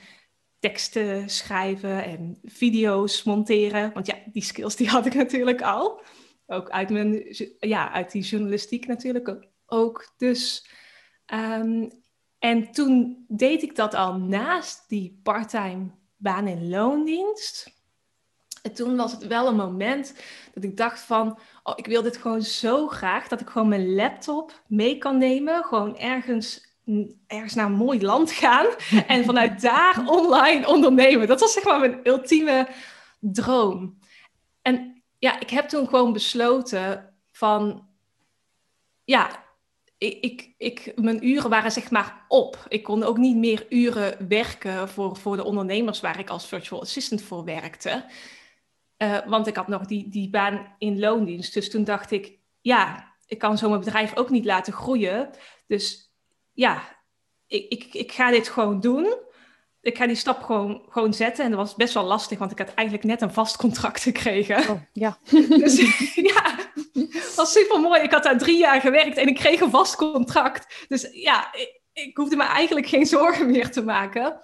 teksten 0.59 1.31
schrijven 1.31 2.05
en 2.05 2.39
video's 2.43 3.23
monteren. 3.23 3.93
Want 3.93 4.07
ja, 4.07 4.17
die 4.33 4.43
skills 4.43 4.77
die 4.77 4.89
had 4.89 5.07
ik 5.07 5.15
natuurlijk 5.25 5.63
al. 5.63 6.03
Ook 6.47 6.71
uit, 6.71 6.91
mijn, 6.91 7.37
ja, 7.59 7.93
uit 7.93 8.13
die 8.13 8.23
journalistiek 8.23 8.87
natuurlijk 8.87 9.47
ook. 9.67 10.13
Dus, 10.17 10.67
um, 11.35 12.02
en 12.43 12.73
toen 12.73 13.25
deed 13.29 13.63
ik 13.63 13.77
dat 13.77 13.95
al 13.95 14.15
naast 14.15 14.85
die 14.89 15.21
parttime 15.23 15.91
baan 16.17 16.47
in 16.47 16.69
loondienst. 16.69 17.73
En 18.63 18.73
toen 18.73 18.97
was 18.97 19.13
het 19.13 19.27
wel 19.27 19.47
een 19.47 19.57
moment 19.57 20.15
dat 20.55 20.65
ik 20.65 20.77
dacht 20.77 21.01
van, 21.01 21.39
oh, 21.63 21.73
ik 21.77 21.87
wil 21.87 22.03
dit 22.03 22.17
gewoon 22.17 22.43
zo 22.43 22.89
graag 22.89 23.29
dat 23.29 23.41
ik 23.41 23.49
gewoon 23.49 23.69
mijn 23.69 23.95
laptop 23.95 24.63
mee 24.67 24.99
kan 24.99 25.19
nemen, 25.19 25.65
gewoon 25.65 25.99
ergens 25.99 26.71
ergens 27.27 27.55
naar 27.55 27.67
een 27.67 27.73
mooi 27.73 28.01
land 28.01 28.33
gaan 28.33 28.67
en 29.07 29.25
vanuit 29.25 29.61
daar 29.61 30.03
online 30.07 30.67
ondernemen. 30.67 31.27
Dat 31.27 31.41
was 31.41 31.53
zeg 31.53 31.65
maar 31.65 31.81
mijn 31.81 32.01
ultieme 32.03 32.69
droom. 33.21 33.99
En 34.63 35.03
ja, 35.19 35.41
ik 35.41 35.51
heb 35.51 35.69
toen 35.69 35.89
gewoon 35.89 36.13
besloten 36.13 37.15
van, 37.31 37.89
ja, 39.05 39.43
ik, 40.03 40.19
ik, 40.21 40.55
ik, 40.57 40.93
mijn 40.97 41.27
uren 41.27 41.51
waren 41.51 41.73
zeg 41.73 41.91
maar 41.91 42.25
op. 42.29 42.67
Ik 42.69 42.83
kon 42.83 43.03
ook 43.03 43.17
niet 43.17 43.37
meer 43.37 43.67
uren 43.69 44.29
werken 44.29 44.89
voor, 44.89 45.17
voor 45.17 45.37
de 45.37 45.45
ondernemers 45.45 46.01
waar 46.01 46.19
ik 46.19 46.31
als 46.31 46.47
virtual 46.47 46.81
assistant 46.81 47.23
voor 47.23 47.45
werkte. 47.45 48.05
Uh, 48.99 49.19
want 49.27 49.47
ik 49.47 49.57
had 49.57 49.69
nog 49.69 49.87
die, 49.87 50.09
die 50.09 50.31
baan 50.31 50.75
in 50.79 50.99
loondienst. 50.99 51.55
Dus 51.55 51.71
toen 51.71 51.85
dacht 51.85 52.11
ik, 52.11 52.39
ja, 52.61 53.13
ik 53.27 53.39
kan 53.39 53.59
zo 53.59 53.69
mijn 53.69 53.81
bedrijf 53.81 54.17
ook 54.17 54.31
niet 54.31 54.45
laten 54.45 54.73
groeien. 54.73 55.31
Dus 55.67 56.13
ja, 56.53 56.83
ik, 57.47 57.69
ik, 57.69 57.95
ik 57.95 58.13
ga 58.13 58.31
dit 58.31 58.49
gewoon 58.49 58.81
doen. 58.81 59.15
Ik 59.81 59.97
ga 59.97 60.07
die 60.07 60.17
stap 60.17 60.43
gewoon, 60.43 60.83
gewoon 60.89 61.15
zetten. 61.15 61.45
En 61.45 61.51
dat 61.51 61.61
was 61.61 61.75
best 61.75 61.95
wel 61.95 62.05
lastig, 62.05 62.39
want 62.39 62.51
ik 62.51 62.59
had 62.59 62.75
eigenlijk 62.75 63.07
net 63.07 63.23
een 63.23 63.33
vast 63.33 63.57
contract 63.57 64.03
gekregen. 64.03 64.71
Oh, 64.71 64.81
ja. 64.93 65.19
dus 65.63 65.77
ja, 66.15 66.62
was 67.37 67.53
super 67.53 67.81
mooi. 67.81 68.01
Ik 68.01 68.11
had 68.11 68.23
daar 68.23 68.39
drie 68.39 68.59
jaar 68.59 68.81
gewerkt 68.81 69.17
en 69.17 69.27
ik 69.27 69.35
kreeg 69.35 69.61
een 69.61 69.71
vast 69.71 69.97
contract. 69.97 70.87
Dus 70.89 71.09
ja, 71.13 71.55
ik, 71.55 71.81
ik 71.93 72.17
hoefde 72.17 72.37
me 72.37 72.45
eigenlijk 72.45 72.87
geen 72.87 73.07
zorgen 73.17 73.51
meer 73.51 73.71
te 73.71 73.83
maken. 73.83 74.41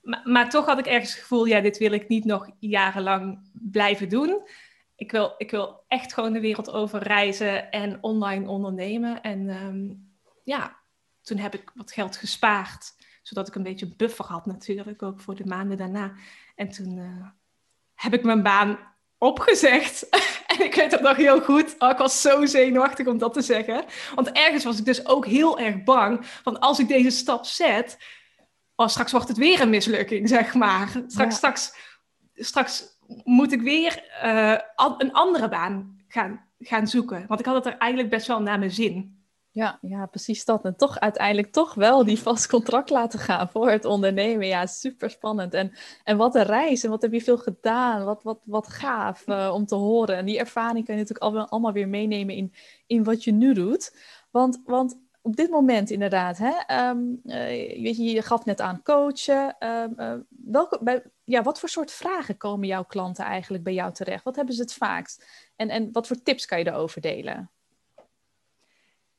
Maar, 0.00 0.20
maar, 0.24 0.50
toch 0.50 0.66
had 0.66 0.78
ik 0.78 0.86
ergens 0.86 1.10
het 1.10 1.20
gevoel, 1.20 1.44
ja, 1.44 1.60
dit 1.60 1.78
wil 1.78 1.92
ik 1.92 2.08
niet 2.08 2.24
nog 2.24 2.50
jarenlang 2.58 3.50
blijven 3.52 4.08
doen. 4.08 4.48
Ik 4.96 5.10
wil, 5.10 5.34
ik 5.36 5.50
wil 5.50 5.84
echt 5.88 6.14
gewoon 6.14 6.32
de 6.32 6.40
wereld 6.40 6.70
over 6.70 7.02
reizen 7.02 7.70
en 7.70 7.98
online 8.00 8.48
ondernemen. 8.48 9.22
En 9.22 9.48
um, 9.48 10.10
ja, 10.44 10.76
toen 11.22 11.38
heb 11.38 11.54
ik 11.54 11.70
wat 11.74 11.92
geld 11.92 12.16
gespaard, 12.16 12.94
zodat 13.22 13.48
ik 13.48 13.54
een 13.54 13.62
beetje 13.62 13.96
buffer 13.96 14.24
had 14.24 14.46
natuurlijk, 14.46 15.02
ook 15.02 15.20
voor 15.20 15.34
de 15.34 15.46
maanden 15.46 15.76
daarna. 15.76 16.12
En 16.54 16.68
toen 16.68 16.96
uh, 16.96 17.26
heb 17.94 18.14
ik 18.14 18.24
mijn 18.24 18.42
baan 18.42 18.78
opgezegd. 19.22 20.08
en 20.52 20.64
ik 20.64 20.74
weet 20.74 20.92
het 20.92 21.00
nog 21.00 21.16
heel 21.16 21.40
goed. 21.40 21.74
Oh, 21.78 21.90
ik 21.90 21.96
was 21.96 22.20
zo 22.20 22.46
zenuwachtig 22.46 23.06
om 23.06 23.18
dat 23.18 23.32
te 23.32 23.42
zeggen. 23.42 23.84
Want 24.14 24.32
ergens 24.32 24.64
was 24.64 24.78
ik 24.78 24.84
dus 24.84 25.06
ook 25.06 25.26
heel 25.26 25.58
erg 25.58 25.82
bang 25.82 26.26
van 26.42 26.58
als 26.58 26.78
ik 26.78 26.88
deze 26.88 27.10
stap 27.10 27.44
zet, 27.44 27.98
oh, 28.76 28.88
straks 28.88 29.12
wordt 29.12 29.28
het 29.28 29.36
weer 29.36 29.60
een 29.60 29.70
mislukking, 29.70 30.28
zeg 30.28 30.54
maar. 30.54 31.02
Straks, 31.06 31.36
straks, 31.36 31.74
straks 32.34 32.84
moet 33.24 33.52
ik 33.52 33.60
weer 33.60 34.04
uh, 34.24 34.58
een 34.98 35.12
andere 35.12 35.48
baan 35.48 36.04
gaan, 36.08 36.48
gaan 36.58 36.86
zoeken. 36.86 37.24
Want 37.28 37.40
ik 37.40 37.46
had 37.46 37.54
het 37.54 37.66
er 37.66 37.78
eigenlijk 37.78 38.10
best 38.10 38.26
wel 38.26 38.42
naar 38.42 38.58
mijn 38.58 38.70
zin. 38.70 39.21
Ja, 39.54 39.78
ja, 39.82 40.06
precies 40.06 40.44
dat. 40.44 40.64
En 40.64 40.76
toch 40.76 41.00
uiteindelijk 41.00 41.52
toch 41.52 41.74
wel 41.74 42.04
die 42.04 42.18
vast 42.28 42.46
contract 42.46 42.90
laten 42.90 43.18
gaan 43.18 43.48
voor 43.48 43.70
het 43.70 43.84
ondernemen. 43.84 44.46
Ja, 44.46 44.66
super 44.66 45.10
spannend. 45.10 45.54
En, 45.54 45.72
en 46.04 46.16
wat 46.16 46.34
een 46.34 46.42
reis. 46.42 46.84
En 46.84 46.90
wat 46.90 47.02
heb 47.02 47.12
je 47.12 47.22
veel 47.22 47.38
gedaan. 47.38 48.04
Wat, 48.04 48.22
wat, 48.22 48.40
wat 48.44 48.68
gaaf 48.68 49.26
uh, 49.26 49.50
om 49.54 49.66
te 49.66 49.74
horen. 49.74 50.16
En 50.16 50.24
die 50.24 50.38
ervaring 50.38 50.84
kan 50.84 50.94
je 50.96 51.00
natuurlijk 51.00 51.50
allemaal 51.50 51.72
weer 51.72 51.88
meenemen 51.88 52.34
in, 52.34 52.52
in 52.86 53.04
wat 53.04 53.24
je 53.24 53.32
nu 53.32 53.54
doet. 53.54 53.96
Want, 54.30 54.62
want 54.64 54.98
op 55.22 55.36
dit 55.36 55.50
moment 55.50 55.90
inderdaad, 55.90 56.38
hè, 56.38 56.88
um, 56.88 57.20
uh, 57.24 57.34
weet 57.82 57.96
je, 57.96 58.02
je 58.02 58.22
gaf 58.22 58.44
net 58.44 58.60
aan 58.60 58.82
coachen. 58.82 59.56
Um, 59.60 59.94
uh, 59.96 60.14
welke, 60.28 60.78
bij, 60.82 61.02
ja, 61.24 61.42
wat 61.42 61.60
voor 61.60 61.68
soort 61.68 61.92
vragen 61.92 62.36
komen 62.36 62.66
jouw 62.66 62.84
klanten 62.84 63.24
eigenlijk 63.24 63.64
bij 63.64 63.74
jou 63.74 63.92
terecht? 63.92 64.24
Wat 64.24 64.36
hebben 64.36 64.54
ze 64.54 64.62
het 64.62 64.74
vaakst? 64.74 65.24
En, 65.56 65.68
en 65.68 65.88
wat 65.92 66.06
voor 66.06 66.22
tips 66.22 66.46
kan 66.46 66.58
je 66.58 66.66
erover 66.66 67.00
delen? 67.00 67.50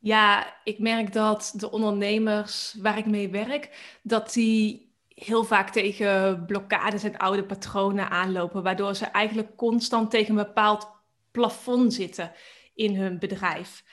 Ja, 0.03 0.55
ik 0.63 0.79
merk 0.79 1.13
dat 1.13 1.53
de 1.55 1.71
ondernemers 1.71 2.75
waar 2.79 2.97
ik 2.97 3.05
mee 3.05 3.29
werk, 3.29 3.97
dat 4.01 4.33
die 4.33 4.93
heel 5.07 5.43
vaak 5.43 5.69
tegen 5.69 6.45
blokkades 6.45 7.03
en 7.03 7.17
oude 7.17 7.45
patronen 7.45 8.09
aanlopen, 8.09 8.63
waardoor 8.63 8.95
ze 8.95 9.05
eigenlijk 9.05 9.55
constant 9.55 10.11
tegen 10.11 10.29
een 10.29 10.45
bepaald 10.45 10.87
plafond 11.31 11.93
zitten 11.93 12.31
in 12.73 12.95
hun 12.95 13.19
bedrijf. 13.19 13.83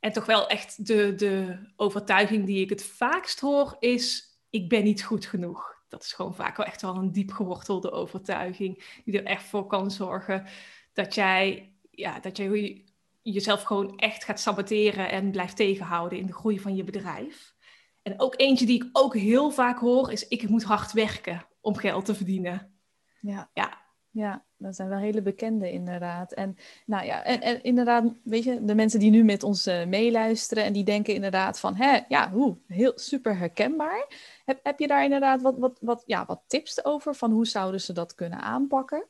En 0.00 0.12
toch 0.12 0.26
wel 0.26 0.48
echt 0.48 0.86
de, 0.86 1.14
de 1.14 1.58
overtuiging 1.76 2.46
die 2.46 2.62
ik 2.62 2.70
het 2.70 2.84
vaakst 2.84 3.40
hoor 3.40 3.76
is, 3.78 4.34
ik 4.50 4.68
ben 4.68 4.84
niet 4.84 5.02
goed 5.02 5.26
genoeg. 5.26 5.82
Dat 5.88 6.02
is 6.02 6.12
gewoon 6.12 6.34
vaak 6.34 6.56
wel 6.56 6.66
echt 6.66 6.82
wel 6.82 6.96
een 6.96 7.12
diep 7.12 7.32
gewortelde 7.32 7.90
overtuiging, 7.90 9.00
die 9.04 9.18
er 9.18 9.26
echt 9.26 9.44
voor 9.44 9.66
kan 9.66 9.90
zorgen 9.90 10.46
dat 10.92 11.14
jij, 11.14 11.72
ja, 11.90 12.20
dat 12.20 12.36
jij 12.36 12.84
jezelf 13.22 13.62
gewoon 13.62 13.96
echt 13.98 14.24
gaat 14.24 14.40
saboteren 14.40 15.10
en 15.10 15.30
blijft 15.30 15.56
tegenhouden 15.56 16.18
in 16.18 16.26
de 16.26 16.32
groei 16.32 16.60
van 16.60 16.76
je 16.76 16.84
bedrijf. 16.84 17.54
En 18.02 18.20
ook 18.20 18.34
eentje 18.36 18.66
die 18.66 18.84
ik 18.84 18.88
ook 18.92 19.14
heel 19.14 19.50
vaak 19.50 19.78
hoor 19.78 20.12
is: 20.12 20.28
ik 20.28 20.48
moet 20.48 20.62
hard 20.62 20.92
werken 20.92 21.46
om 21.60 21.76
geld 21.76 22.04
te 22.04 22.14
verdienen. 22.14 22.80
Ja. 23.20 23.50
Ja. 23.54 23.88
Ja, 24.12 24.44
dat 24.56 24.76
zijn 24.76 24.88
wel 24.88 24.98
hele 24.98 25.22
bekende 25.22 25.70
inderdaad. 25.70 26.32
En 26.32 26.56
nou 26.86 27.06
ja, 27.06 27.24
en, 27.24 27.40
en 27.40 27.62
inderdaad, 27.62 28.04
weet 28.22 28.44
je, 28.44 28.64
de 28.64 28.74
mensen 28.74 29.00
die 29.00 29.10
nu 29.10 29.24
met 29.24 29.42
ons 29.42 29.66
uh, 29.66 29.86
meeluisteren 29.86 30.64
en 30.64 30.72
die 30.72 30.84
denken 30.84 31.14
inderdaad 31.14 31.60
van, 31.60 31.74
hè, 31.74 32.00
ja, 32.08 32.30
hoe, 32.30 32.58
heel 32.66 32.92
super 32.94 33.38
herkenbaar. 33.38 34.06
Heb, 34.44 34.60
heb 34.62 34.78
je 34.78 34.86
daar 34.86 35.04
inderdaad 35.04 35.42
wat, 35.42 35.58
wat, 35.58 35.78
wat, 35.80 36.02
ja, 36.06 36.26
wat 36.26 36.42
tips 36.46 36.84
over 36.84 37.14
van 37.14 37.30
hoe 37.30 37.46
zouden 37.46 37.80
ze 37.80 37.92
dat 37.92 38.14
kunnen 38.14 38.40
aanpakken? 38.40 39.06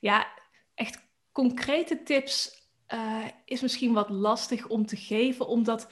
Ja, 0.00 0.26
echt 0.74 1.06
concrete 1.32 2.02
tips 2.02 2.57
uh, 2.94 3.24
is 3.44 3.60
misschien 3.60 3.92
wat 3.92 4.10
lastig 4.10 4.66
om 4.66 4.86
te 4.86 4.96
geven, 4.96 5.46
omdat 5.46 5.90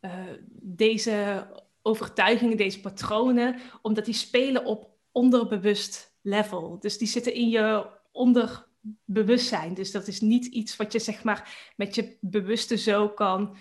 uh, 0.00 0.12
deze 0.50 1.46
overtuigingen, 1.82 2.56
deze 2.56 2.80
patronen, 2.80 3.56
omdat 3.82 4.04
die 4.04 4.14
spelen 4.14 4.64
op 4.64 4.90
onderbewust 5.12 6.16
level. 6.22 6.78
Dus 6.80 6.98
die 6.98 7.08
zitten 7.08 7.34
in 7.34 7.48
je 7.48 7.86
onderbewustzijn. 8.12 9.74
Dus 9.74 9.90
dat 9.90 10.06
is 10.06 10.20
niet 10.20 10.46
iets 10.46 10.76
wat 10.76 10.92
je 10.92 10.98
zeg 10.98 11.22
maar 11.24 11.72
met 11.76 11.94
je 11.94 12.16
bewuste 12.20 12.76
zo 12.76 13.08
kan 13.08 13.56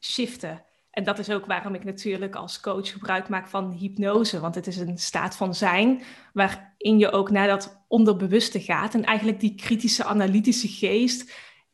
shiften. 0.00 0.64
En 0.90 1.04
dat 1.04 1.18
is 1.18 1.30
ook 1.30 1.46
waarom 1.46 1.74
ik 1.74 1.84
natuurlijk 1.84 2.34
als 2.34 2.60
coach 2.60 2.92
gebruik 2.92 3.28
maak 3.28 3.48
van 3.48 3.72
hypnose. 3.72 4.40
Want 4.40 4.54
het 4.54 4.66
is 4.66 4.76
een 4.76 4.98
staat 4.98 5.36
van 5.36 5.54
zijn 5.54 6.02
waarin 6.32 6.98
je 6.98 7.10
ook 7.10 7.30
naar 7.30 7.48
dat 7.48 7.84
onderbewuste 7.88 8.60
gaat. 8.60 8.94
En 8.94 9.04
eigenlijk 9.04 9.40
die 9.40 9.54
kritische, 9.54 10.04
analytische 10.04 10.68
geest 10.68 11.32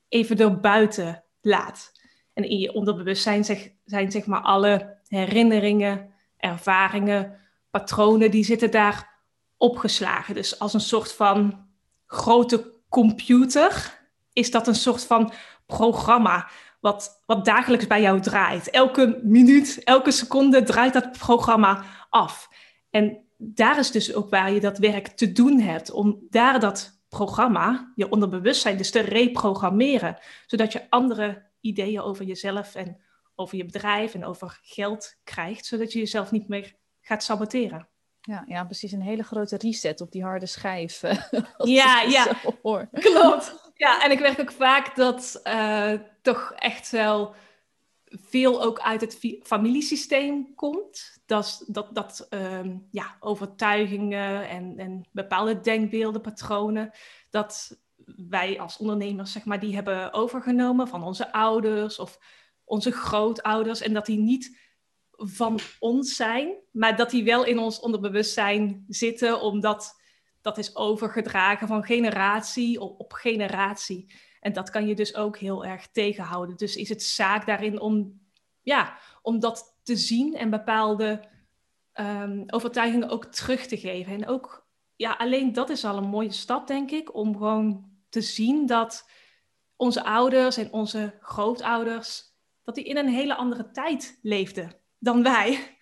even 0.08 0.38
erbuiten 0.38 1.24
laat. 1.40 1.92
En 2.34 2.48
in 2.48 2.58
je 2.58 2.72
onderbewustzijn 2.72 3.44
zeg, 3.44 3.70
zijn 3.84 4.10
zeg 4.10 4.26
maar 4.26 4.40
alle 4.40 5.00
herinneringen, 5.06 6.12
ervaringen, 6.36 7.38
patronen, 7.70 8.30
die 8.30 8.44
zitten 8.44 8.70
daar 8.70 9.16
opgeslagen. 9.56 10.34
Dus 10.34 10.58
als 10.58 10.74
een 10.74 10.80
soort 10.80 11.12
van 11.12 11.66
grote 12.06 12.72
computer 12.88 13.98
is 14.32 14.50
dat 14.50 14.66
een 14.66 14.74
soort 14.74 15.04
van 15.04 15.32
programma 15.66 16.48
wat, 16.80 17.22
wat 17.26 17.44
dagelijks 17.44 17.86
bij 17.86 18.00
jou 18.00 18.20
draait. 18.20 18.70
Elke 18.70 19.20
minuut, 19.22 19.80
elke 19.84 20.10
seconde 20.10 20.62
draait 20.62 20.92
dat 20.92 21.12
programma 21.18 21.84
af. 22.10 22.48
En 22.90 23.26
daar 23.36 23.78
is 23.78 23.90
dus 23.90 24.14
ook 24.14 24.30
waar 24.30 24.52
je 24.52 24.60
dat 24.60 24.78
werk 24.78 25.06
te 25.06 25.32
doen 25.32 25.60
hebt, 25.60 25.90
om 25.90 26.26
daar 26.30 26.60
dat 26.60 26.97
programma, 27.08 27.92
je 27.94 28.10
onderbewustzijn, 28.10 28.76
dus 28.76 28.90
te 28.90 29.00
reprogrammeren, 29.00 30.18
zodat 30.46 30.72
je 30.72 30.90
andere 30.90 31.46
ideeën 31.60 32.00
over 32.00 32.24
jezelf 32.24 32.74
en 32.74 33.00
over 33.34 33.56
je 33.56 33.64
bedrijf 33.64 34.14
en 34.14 34.24
over 34.24 34.58
geld 34.62 35.16
krijgt, 35.24 35.66
zodat 35.66 35.92
je 35.92 35.98
jezelf 35.98 36.30
niet 36.30 36.48
meer 36.48 36.74
gaat 37.00 37.22
saboteren. 37.22 37.88
Ja, 38.20 38.44
ja, 38.46 38.64
precies. 38.64 38.92
Een 38.92 39.02
hele 39.02 39.22
grote 39.22 39.56
reset 39.56 40.00
op 40.00 40.12
die 40.12 40.22
harde 40.22 40.46
schijf. 40.46 41.00
ja, 41.80 42.02
ja. 42.02 42.40
Klopt. 42.90 43.54
Ja, 43.78 44.04
en 44.04 44.10
ik 44.10 44.20
merk 44.20 44.40
ook 44.40 44.52
vaak 44.52 44.96
dat 44.96 45.40
uh, 45.44 45.92
toch 46.22 46.52
echt 46.56 46.90
wel 46.90 47.34
veel 48.10 48.62
ook 48.62 48.80
uit 48.80 49.00
het 49.00 49.38
familiesysteem 49.42 50.54
komt. 50.54 51.20
Dat, 51.26 51.64
dat, 51.66 51.94
dat 51.94 52.26
um, 52.30 52.86
ja, 52.90 53.16
overtuigingen 53.20 54.48
en, 54.48 54.78
en 54.78 55.08
bepaalde 55.12 55.60
denkbeelden, 55.60 56.20
patronen, 56.20 56.90
dat 57.30 57.78
wij 58.28 58.60
als 58.60 58.76
ondernemers, 58.76 59.32
zeg 59.32 59.44
maar, 59.44 59.60
die 59.60 59.74
hebben 59.74 60.12
overgenomen 60.12 60.88
van 60.88 61.02
onze 61.02 61.32
ouders 61.32 61.98
of 61.98 62.18
onze 62.64 62.90
grootouders. 62.92 63.80
En 63.80 63.92
dat 63.92 64.06
die 64.06 64.18
niet 64.18 64.58
van 65.10 65.58
ons 65.78 66.16
zijn, 66.16 66.54
maar 66.72 66.96
dat 66.96 67.10
die 67.10 67.24
wel 67.24 67.44
in 67.44 67.58
ons 67.58 67.80
onderbewustzijn 67.80 68.84
zitten, 68.88 69.40
omdat 69.40 70.00
dat 70.40 70.58
is 70.58 70.76
overgedragen 70.76 71.68
van 71.68 71.84
generatie 71.84 72.80
op, 72.80 73.00
op 73.00 73.12
generatie. 73.12 74.12
En 74.40 74.52
dat 74.52 74.70
kan 74.70 74.86
je 74.86 74.94
dus 74.94 75.14
ook 75.14 75.38
heel 75.38 75.64
erg 75.64 75.86
tegenhouden. 75.86 76.56
Dus 76.56 76.76
is 76.76 76.88
het 76.88 77.02
zaak 77.02 77.46
daarin 77.46 77.80
om, 77.80 78.20
ja, 78.62 78.98
om 79.22 79.38
dat 79.38 79.76
te 79.82 79.96
zien 79.96 80.34
en 80.34 80.50
bepaalde 80.50 81.24
um, 81.94 82.44
overtuigingen 82.46 83.08
ook 83.08 83.24
terug 83.24 83.66
te 83.66 83.76
geven. 83.76 84.12
En 84.12 84.26
ook, 84.26 84.66
ja, 84.96 85.12
alleen 85.12 85.52
dat 85.52 85.70
is 85.70 85.84
al 85.84 85.96
een 85.96 86.08
mooie 86.08 86.32
stap, 86.32 86.66
denk 86.66 86.90
ik, 86.90 87.14
om 87.14 87.36
gewoon 87.36 87.90
te 88.08 88.20
zien 88.20 88.66
dat 88.66 89.10
onze 89.76 90.04
ouders 90.04 90.56
en 90.56 90.72
onze 90.72 91.14
grootouders, 91.20 92.22
dat 92.64 92.74
die 92.74 92.84
in 92.84 92.96
een 92.96 93.08
hele 93.08 93.34
andere 93.34 93.70
tijd 93.70 94.18
leefden 94.22 94.72
dan 94.98 95.22
wij. 95.22 95.76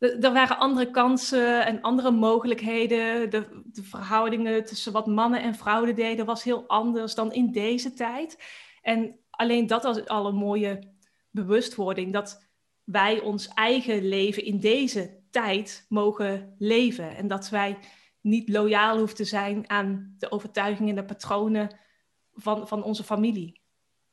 Er 0.00 0.32
waren 0.32 0.58
andere 0.58 0.90
kansen 0.90 1.66
en 1.66 1.80
andere 1.80 2.10
mogelijkheden. 2.10 3.30
De, 3.30 3.62
de, 3.64 3.82
verhoudingen 3.82 4.64
tussen 4.64 4.92
wat 4.92 5.06
mannen 5.06 5.42
en 5.42 5.54
vrouwen 5.54 5.94
deden 5.94 6.26
was 6.26 6.42
heel 6.42 6.64
anders 6.66 7.14
dan 7.14 7.32
in 7.32 7.52
deze 7.52 7.92
tijd. 7.92 8.42
En 8.82 9.18
alleen 9.30 9.66
dat 9.66 9.82
was 9.82 10.06
al 10.06 10.26
een 10.26 10.34
mooie 10.34 10.92
bewustwording. 11.30 12.12
Dat 12.12 12.48
wij 12.84 13.20
ons 13.20 13.48
eigen 13.48 14.08
leven 14.08 14.44
in 14.44 14.60
deze 14.60 15.20
tijd 15.30 15.86
mogen 15.88 16.54
leven. 16.58 17.16
En 17.16 17.28
dat 17.28 17.48
wij 17.48 17.78
niet 18.20 18.48
loyaal 18.48 18.98
hoeven 18.98 19.16
te 19.16 19.24
zijn 19.24 19.70
aan 19.70 20.14
de 20.18 20.30
overtuigingen 20.30 20.96
en 20.96 21.06
de 21.06 21.14
patronen 21.14 21.76
van, 22.32 22.68
van 22.68 22.82
onze 22.82 23.04
familie. 23.04 23.59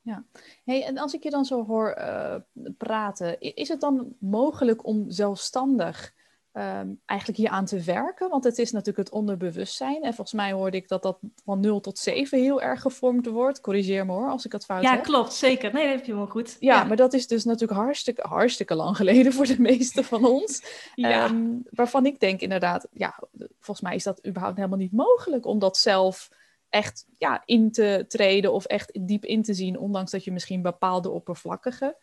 Ja, 0.08 0.24
hey, 0.64 0.84
en 0.84 0.98
als 0.98 1.14
ik 1.14 1.24
je 1.24 1.30
dan 1.30 1.46
zo 1.46 1.66
hoor 1.66 1.98
uh, 1.98 2.36
praten, 2.78 3.40
is 3.40 3.68
het 3.68 3.80
dan 3.80 4.16
mogelijk 4.20 4.86
om 4.86 5.06
zelfstandig 5.12 6.14
um, 6.54 7.02
eigenlijk 7.06 7.40
hier 7.40 7.50
aan 7.50 7.66
te 7.66 7.82
werken? 7.82 8.30
Want 8.30 8.44
het 8.44 8.58
is 8.58 8.72
natuurlijk 8.72 8.98
het 8.98 9.18
onderbewustzijn. 9.18 9.96
En 9.96 10.14
volgens 10.14 10.34
mij 10.34 10.52
hoorde 10.52 10.78
ik 10.78 10.88
dat 10.88 11.04
dat 11.04 11.20
van 11.44 11.60
0 11.60 11.80
tot 11.80 12.00
7 12.00 12.40
heel 12.40 12.62
erg 12.62 12.82
gevormd 12.82 13.26
wordt. 13.26 13.62
Corrigeer 13.62 14.06
me 14.06 14.12
hoor, 14.12 14.30
als 14.30 14.46
ik 14.46 14.52
het 14.52 14.66
fout 14.66 14.82
ja, 14.82 14.90
heb. 14.90 15.00
Ja, 15.00 15.12
klopt, 15.12 15.34
zeker. 15.34 15.74
Nee, 15.74 15.84
dat 15.84 15.96
heb 15.96 16.06
je 16.06 16.16
wel 16.16 16.28
goed. 16.28 16.58
Ja, 16.60 16.84
maar 16.84 16.98
dat 16.98 17.14
is 17.14 17.28
dus 17.28 17.44
natuurlijk 17.44 17.80
hartstikke, 17.80 18.28
hartstikke 18.28 18.76
lang 18.76 18.96
geleden 18.96 19.34
voor 19.34 19.46
de 19.46 19.62
meeste 19.72 20.04
van 20.04 20.26
ons. 20.26 20.64
ja. 20.96 21.30
Um, 21.30 21.64
waarvan 21.70 22.06
ik 22.06 22.20
denk 22.20 22.42
inderdaad, 22.42 22.88
ja, 22.92 23.20
volgens 23.60 23.82
mij 23.82 23.96
is 23.96 24.04
dat 24.04 24.28
überhaupt 24.28 24.58
helemaal 24.58 24.78
niet 24.78 24.94
mogelijk 24.94 25.46
om 25.46 25.60
dat 25.60 25.78
zelf 25.78 26.30
echt 26.70 27.06
ja, 27.18 27.42
in 27.46 27.72
te 27.72 28.06
treden 28.08 28.54
of 28.54 28.66
echt 28.66 29.00
diep 29.08 29.26
in 29.26 29.44
te 29.44 29.54
zien, 29.54 29.80
ondanks 29.80 30.12
dat 30.12 30.24
je 30.24 30.32
misschien 30.32 30.62
bepaalde 30.62 31.10
oppervlakkige 31.10 31.98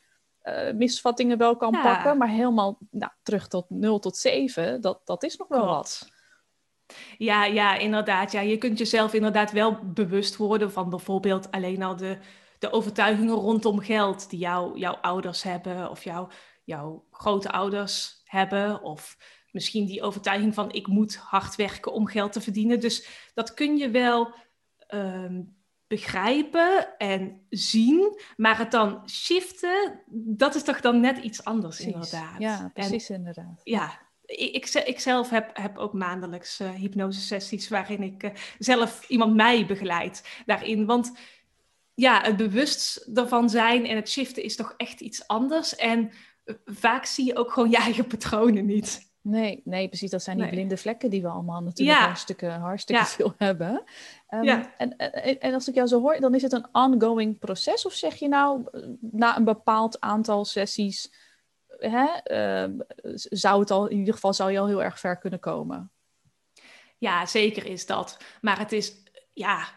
uh, 0.44 0.72
misvattingen 0.72 1.38
wel 1.38 1.56
kan 1.56 1.70
pakken, 1.70 2.18
maar 2.18 2.28
helemaal 2.28 2.78
nou, 2.90 3.12
terug 3.22 3.48
tot 3.48 3.66
0 3.68 3.98
tot 3.98 4.16
7, 4.16 4.80
dat, 4.80 5.00
dat 5.04 5.22
is 5.22 5.36
nog 5.36 5.48
wel 5.48 5.66
wat. 5.66 6.08
Ja, 7.18 7.44
ja, 7.44 7.76
inderdaad. 7.76 8.32
Ja, 8.32 8.40
je 8.40 8.58
kunt 8.58 8.78
jezelf 8.78 9.14
inderdaad 9.14 9.52
wel 9.52 9.78
bewust 9.84 10.36
worden 10.36 10.72
van 10.72 10.90
bijvoorbeeld 10.90 11.50
alleen 11.50 11.82
al 11.82 11.96
de, 11.96 12.18
de 12.58 12.72
overtuigingen 12.72 13.34
rondom 13.34 13.80
geld 13.80 14.30
die 14.30 14.38
jou, 14.38 14.78
jouw 14.78 14.94
ouders 14.94 15.42
hebben 15.42 15.90
of 15.90 16.04
jou, 16.04 16.30
jouw 16.64 17.04
grote 17.10 17.50
ouders 17.50 18.22
hebben. 18.24 18.82
Of 18.82 19.16
misschien 19.50 19.86
die 19.86 20.02
overtuiging 20.02 20.54
van 20.54 20.72
ik 20.72 20.86
moet 20.86 21.16
hard 21.16 21.56
werken 21.56 21.92
om 21.92 22.06
geld 22.06 22.32
te 22.32 22.40
verdienen. 22.40 22.80
Dus 22.80 23.08
dat 23.34 23.54
kun 23.54 23.76
je 23.76 23.90
wel 23.90 24.34
Ehm, 24.86 25.42
begrijpen 25.86 26.96
en 26.98 27.46
zien, 27.50 28.20
maar 28.36 28.58
het 28.58 28.70
dan 28.70 29.08
shiften, 29.10 30.02
dat 30.10 30.54
is 30.54 30.62
toch 30.62 30.80
dan 30.80 31.00
net 31.00 31.18
iets 31.18 31.44
anders 31.44 31.80
inderdaad. 31.80 32.38
Ja, 32.38 32.70
precies 32.74 33.10
inderdaad. 33.10 33.60
Ja, 33.64 34.00
ik, 34.24 34.68
ik, 34.68 35.00
zelf 35.00 35.30
heb, 35.30 35.50
heb 35.56 35.78
ook 35.78 35.92
maandelijks 35.92 36.60
uh, 36.60 36.70
hypnosesessies 36.70 37.68
waarin 37.68 38.02
ik 38.02 38.22
uh, 38.22 38.30
zelf 38.58 39.08
iemand 39.08 39.34
mij 39.34 39.66
begeleid 39.66 40.42
daarin. 40.46 40.86
Want 40.86 41.12
ja, 41.94 42.22
het 42.22 42.36
bewust 42.36 42.96
ervan 43.14 43.50
zijn 43.50 43.86
en 43.86 43.96
het 43.96 44.10
shiften 44.10 44.42
is 44.42 44.56
toch 44.56 44.74
echt 44.76 45.00
iets 45.00 45.26
anders. 45.26 45.76
En 45.76 46.10
eh, 46.44 46.54
vaak 46.64 47.04
zie 47.04 47.24
je 47.24 47.36
ook 47.36 47.52
gewoon 47.52 47.70
je 47.70 47.76
eigen 47.76 48.06
patronen 48.06 48.66
niet. 48.66 49.13
Nee, 49.24 49.60
nee, 49.64 49.88
precies. 49.88 50.10
Dat 50.10 50.22
zijn 50.22 50.38
die 50.38 50.48
blinde 50.48 50.76
vlekken 50.76 51.10
die 51.10 51.22
we 51.22 51.28
allemaal 51.28 51.62
natuurlijk 51.62 51.98
hartstikke, 51.98 52.46
hartstikke 52.46 53.04
veel 53.04 53.34
hebben. 53.38 53.82
Um, 54.28 54.42
ja. 54.42 54.74
en, 54.76 54.96
en, 54.96 55.40
en, 55.40 55.54
als 55.54 55.68
ik 55.68 55.74
jou 55.74 55.88
zo 55.88 56.00
hoor, 56.00 56.20
dan 56.20 56.34
is 56.34 56.42
het 56.42 56.52
een 56.52 56.66
ongoing 56.72 57.38
proces? 57.38 57.86
Of 57.86 57.92
zeg 57.92 58.14
je 58.14 58.28
nou, 58.28 58.64
na 59.00 59.36
een 59.36 59.44
bepaald 59.44 60.00
aantal 60.00 60.44
sessies, 60.44 61.12
hè, 61.78 62.06
uh, 62.64 62.78
zou 63.14 63.60
het 63.60 63.70
al, 63.70 63.86
in 63.86 63.98
ieder 63.98 64.14
geval 64.14 64.32
zou 64.32 64.52
je 64.52 64.58
al 64.58 64.66
heel 64.66 64.82
erg 64.82 64.98
ver 65.00 65.18
kunnen 65.18 65.40
komen? 65.40 65.92
Ja, 66.98 67.26
zeker 67.26 67.66
is 67.66 67.86
dat. 67.86 68.18
Maar 68.40 68.58
het 68.58 68.72
is, 68.72 69.02
ja, 69.32 69.68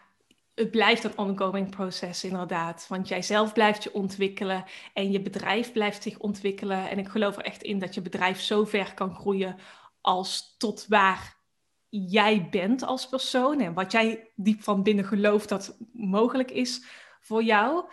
het 0.58 0.70
blijft 0.70 1.04
een 1.04 1.18
ongoing 1.18 1.70
proces 1.70 2.24
inderdaad. 2.24 2.86
Want 2.88 3.08
jij 3.08 3.22
zelf 3.22 3.52
blijft 3.52 3.82
je 3.82 3.92
ontwikkelen 3.92 4.64
en 4.92 5.12
je 5.12 5.20
bedrijf 5.20 5.72
blijft 5.72 6.02
zich 6.02 6.18
ontwikkelen. 6.18 6.90
En 6.90 6.98
ik 6.98 7.08
geloof 7.08 7.36
er 7.36 7.44
echt 7.44 7.62
in 7.62 7.78
dat 7.78 7.94
je 7.94 8.00
bedrijf 8.00 8.40
zo 8.40 8.64
ver 8.64 8.94
kan 8.94 9.14
groeien 9.14 9.56
als 10.00 10.54
tot 10.56 10.86
waar 10.88 11.36
jij 11.88 12.48
bent 12.50 12.82
als 12.82 13.08
persoon. 13.08 13.60
En 13.60 13.74
wat 13.74 13.92
jij 13.92 14.30
diep 14.34 14.62
van 14.62 14.82
binnen 14.82 15.04
gelooft 15.04 15.48
dat 15.48 15.76
mogelijk 15.92 16.50
is 16.50 16.84
voor 17.20 17.42
jou. 17.42 17.90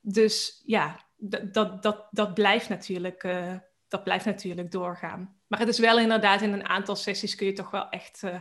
Dus 0.00 0.62
ja, 0.64 1.08
dat, 1.16 1.82
dat, 1.82 2.08
dat, 2.10 2.34
blijft 2.34 2.68
natuurlijk, 2.68 3.22
uh, 3.22 3.54
dat 3.88 4.04
blijft 4.04 4.24
natuurlijk 4.24 4.70
doorgaan. 4.70 5.40
Maar 5.46 5.58
het 5.58 5.68
is 5.68 5.78
wel 5.78 5.98
inderdaad 5.98 6.40
in 6.40 6.52
een 6.52 6.68
aantal 6.68 6.96
sessies 6.96 7.34
kun 7.34 7.46
je 7.46 7.52
toch 7.52 7.70
wel 7.70 7.88
echt, 7.88 8.22
uh, 8.24 8.40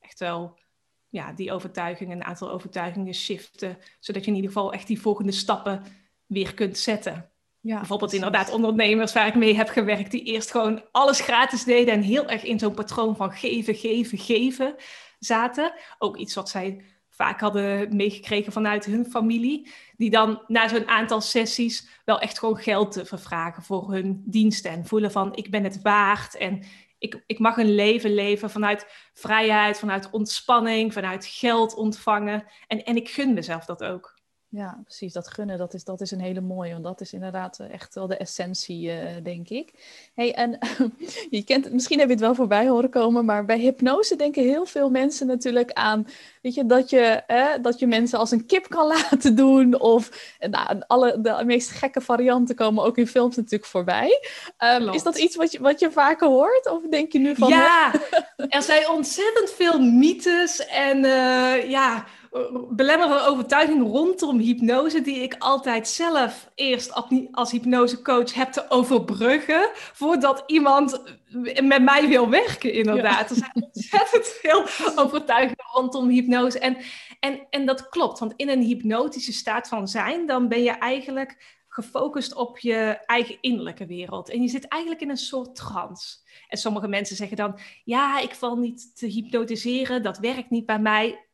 echt 0.00 0.18
wel 0.18 0.58
ja, 1.08 1.32
die 1.32 1.52
overtuigingen, 1.52 2.16
een 2.16 2.24
aantal 2.24 2.50
overtuigingen 2.50 3.14
shiften, 3.14 3.78
zodat 4.00 4.24
je 4.24 4.30
in 4.30 4.36
ieder 4.36 4.52
geval 4.52 4.72
echt 4.72 4.86
die 4.86 5.00
volgende 5.00 5.32
stappen 5.32 5.82
weer 6.26 6.54
kunt 6.54 6.78
zetten. 6.78 7.30
Ja, 7.60 7.76
Bijvoorbeeld 7.76 8.12
inderdaad 8.12 8.50
ondernemers 8.50 9.12
waar 9.12 9.26
ik 9.26 9.34
mee 9.34 9.54
heb 9.54 9.68
gewerkt, 9.68 10.10
die 10.10 10.22
eerst 10.22 10.50
gewoon 10.50 10.84
alles 10.92 11.20
gratis 11.20 11.64
deden 11.64 11.94
en 11.94 12.02
heel 12.02 12.28
erg 12.28 12.44
in 12.44 12.58
zo'n 12.58 12.74
patroon 12.74 13.16
van 13.16 13.32
geven, 13.32 13.74
geven, 13.74 14.18
geven 14.18 14.74
zaten. 15.18 15.72
Ook 15.98 16.16
iets 16.16 16.34
wat 16.34 16.48
zij 16.48 16.82
vaak 17.08 17.40
hadden 17.40 17.96
meegekregen 17.96 18.52
vanuit 18.52 18.84
hun 18.84 19.06
familie, 19.06 19.68
die 19.96 20.10
dan 20.10 20.42
na 20.46 20.68
zo'n 20.68 20.88
aantal 20.88 21.20
sessies 21.20 21.88
wel 22.04 22.20
echt 22.20 22.38
gewoon 22.38 22.56
geld 22.56 22.92
te 22.92 23.04
vervragen 23.04 23.62
voor 23.62 23.92
hun 23.92 24.22
diensten 24.24 24.70
en 24.70 24.86
voelen 24.86 25.10
van 25.10 25.36
ik 25.36 25.50
ben 25.50 25.64
het 25.64 25.82
waard 25.82 26.36
en 26.36 26.62
ik, 26.98 27.22
ik 27.26 27.38
mag 27.38 27.56
een 27.56 27.74
leven 27.74 28.14
leven 28.14 28.50
vanuit 28.50 29.10
vrijheid, 29.12 29.78
vanuit 29.78 30.10
ontspanning, 30.10 30.92
vanuit 30.92 31.26
geld 31.26 31.74
ontvangen. 31.74 32.44
En, 32.66 32.84
en 32.84 32.96
ik 32.96 33.08
gun 33.08 33.34
mezelf 33.34 33.64
dat 33.64 33.84
ook. 33.84 34.17
Ja, 34.50 34.80
precies. 34.84 35.12
Dat 35.12 35.28
gunnen, 35.28 35.58
dat 35.58 35.74
is, 35.74 35.84
dat 35.84 36.00
is 36.00 36.10
een 36.10 36.20
hele 36.20 36.40
mooie. 36.40 36.72
Want 36.72 36.84
dat 36.84 37.00
is 37.00 37.12
inderdaad 37.12 37.58
eh, 37.58 37.72
echt 37.72 37.94
wel 37.94 38.06
de 38.06 38.16
essentie, 38.16 38.90
uh, 38.90 39.00
denk 39.22 39.48
ik. 39.48 39.72
Hey, 40.14 40.34
en 40.34 40.58
je 41.30 41.44
kent 41.44 41.72
misschien 41.72 41.98
heb 41.98 42.06
je 42.08 42.14
het 42.14 42.22
wel 42.22 42.34
voorbij 42.34 42.68
horen 42.68 42.90
komen, 42.90 43.24
maar 43.24 43.44
bij 43.44 43.58
hypnose 43.58 44.16
denken 44.16 44.42
heel 44.42 44.66
veel 44.66 44.90
mensen 44.90 45.26
natuurlijk 45.26 45.72
aan, 45.72 46.06
weet 46.42 46.54
je, 46.54 46.66
dat 46.66 46.90
je, 46.90 47.22
dat 47.62 47.78
je 47.78 47.86
mensen 47.86 48.18
als 48.18 48.30
een 48.30 48.46
kip 48.46 48.68
kan 48.68 48.86
laten 48.96 49.34
doen. 49.36 49.80
Of 49.80 50.34
nou, 50.50 50.82
alle, 50.86 51.20
de 51.20 51.42
meest 51.44 51.70
gekke 51.70 52.00
varianten 52.00 52.54
komen 52.54 52.84
ook 52.84 52.98
in 52.98 53.06
films 53.06 53.36
natuurlijk 53.36 53.70
voorbij. 53.70 54.20
Um, 54.58 54.88
is 54.88 55.02
dat 55.02 55.18
iets 55.18 55.36
wat 55.36 55.52
je, 55.52 55.60
wat 55.60 55.80
je 55.80 55.90
vaker 55.90 56.28
hoort? 56.28 56.70
Of 56.70 56.82
denk 56.82 57.12
je 57.12 57.18
nu 57.18 57.34
van... 57.34 57.48
Ja, 57.48 57.92
er 58.36 58.62
zijn 58.62 58.88
ontzettend 58.88 59.50
veel 59.50 59.80
mythes 59.80 60.66
en 60.66 61.04
uh, 61.04 61.70
ja 61.70 62.06
belemmerende 62.70 63.26
overtuiging 63.26 63.82
rondom 63.82 64.38
hypnose, 64.38 65.00
die 65.00 65.22
ik 65.22 65.34
altijd 65.38 65.88
zelf 65.88 66.50
eerst 66.54 66.92
als 67.32 67.50
hypnosecoach 67.50 68.34
heb 68.34 68.52
te 68.52 68.70
overbruggen, 68.70 69.70
voordat 69.74 70.42
iemand 70.46 71.02
met 71.62 71.82
mij 71.82 72.08
wil 72.08 72.28
werken, 72.28 72.72
inderdaad. 72.72 73.30
Er 73.30 73.36
zijn 73.36 73.52
ontzettend 73.54 74.26
veel 74.26 74.66
overtuigingen 75.04 75.64
rondom 75.72 76.08
hypnose. 76.08 76.58
En, 76.58 76.76
En, 77.20 77.46
en 77.50 77.66
dat 77.66 77.88
klopt, 77.88 78.18
want 78.18 78.32
in 78.36 78.48
een 78.48 78.62
hypnotische 78.62 79.32
staat 79.32 79.68
van 79.68 79.88
zijn, 79.88 80.26
dan 80.26 80.48
ben 80.48 80.62
je 80.62 80.70
eigenlijk 80.70 81.56
gefocust 81.68 82.34
op 82.34 82.58
je 82.58 82.98
eigen 83.06 83.38
innerlijke 83.40 83.86
wereld. 83.86 84.30
En 84.30 84.42
je 84.42 84.48
zit 84.48 84.68
eigenlijk 84.68 85.02
in 85.02 85.10
een 85.10 85.16
soort 85.16 85.54
trance. 85.56 86.16
En 86.48 86.58
sommige 86.58 86.88
mensen 86.88 87.16
zeggen 87.16 87.36
dan, 87.36 87.58
ja, 87.84 88.20
ik 88.20 88.34
val 88.34 88.56
niet 88.56 88.96
te 88.96 89.06
hypnotiseren, 89.06 90.02
dat 90.02 90.18
werkt 90.18 90.50
niet 90.50 90.66
bij 90.66 90.78
mij. 90.78 91.27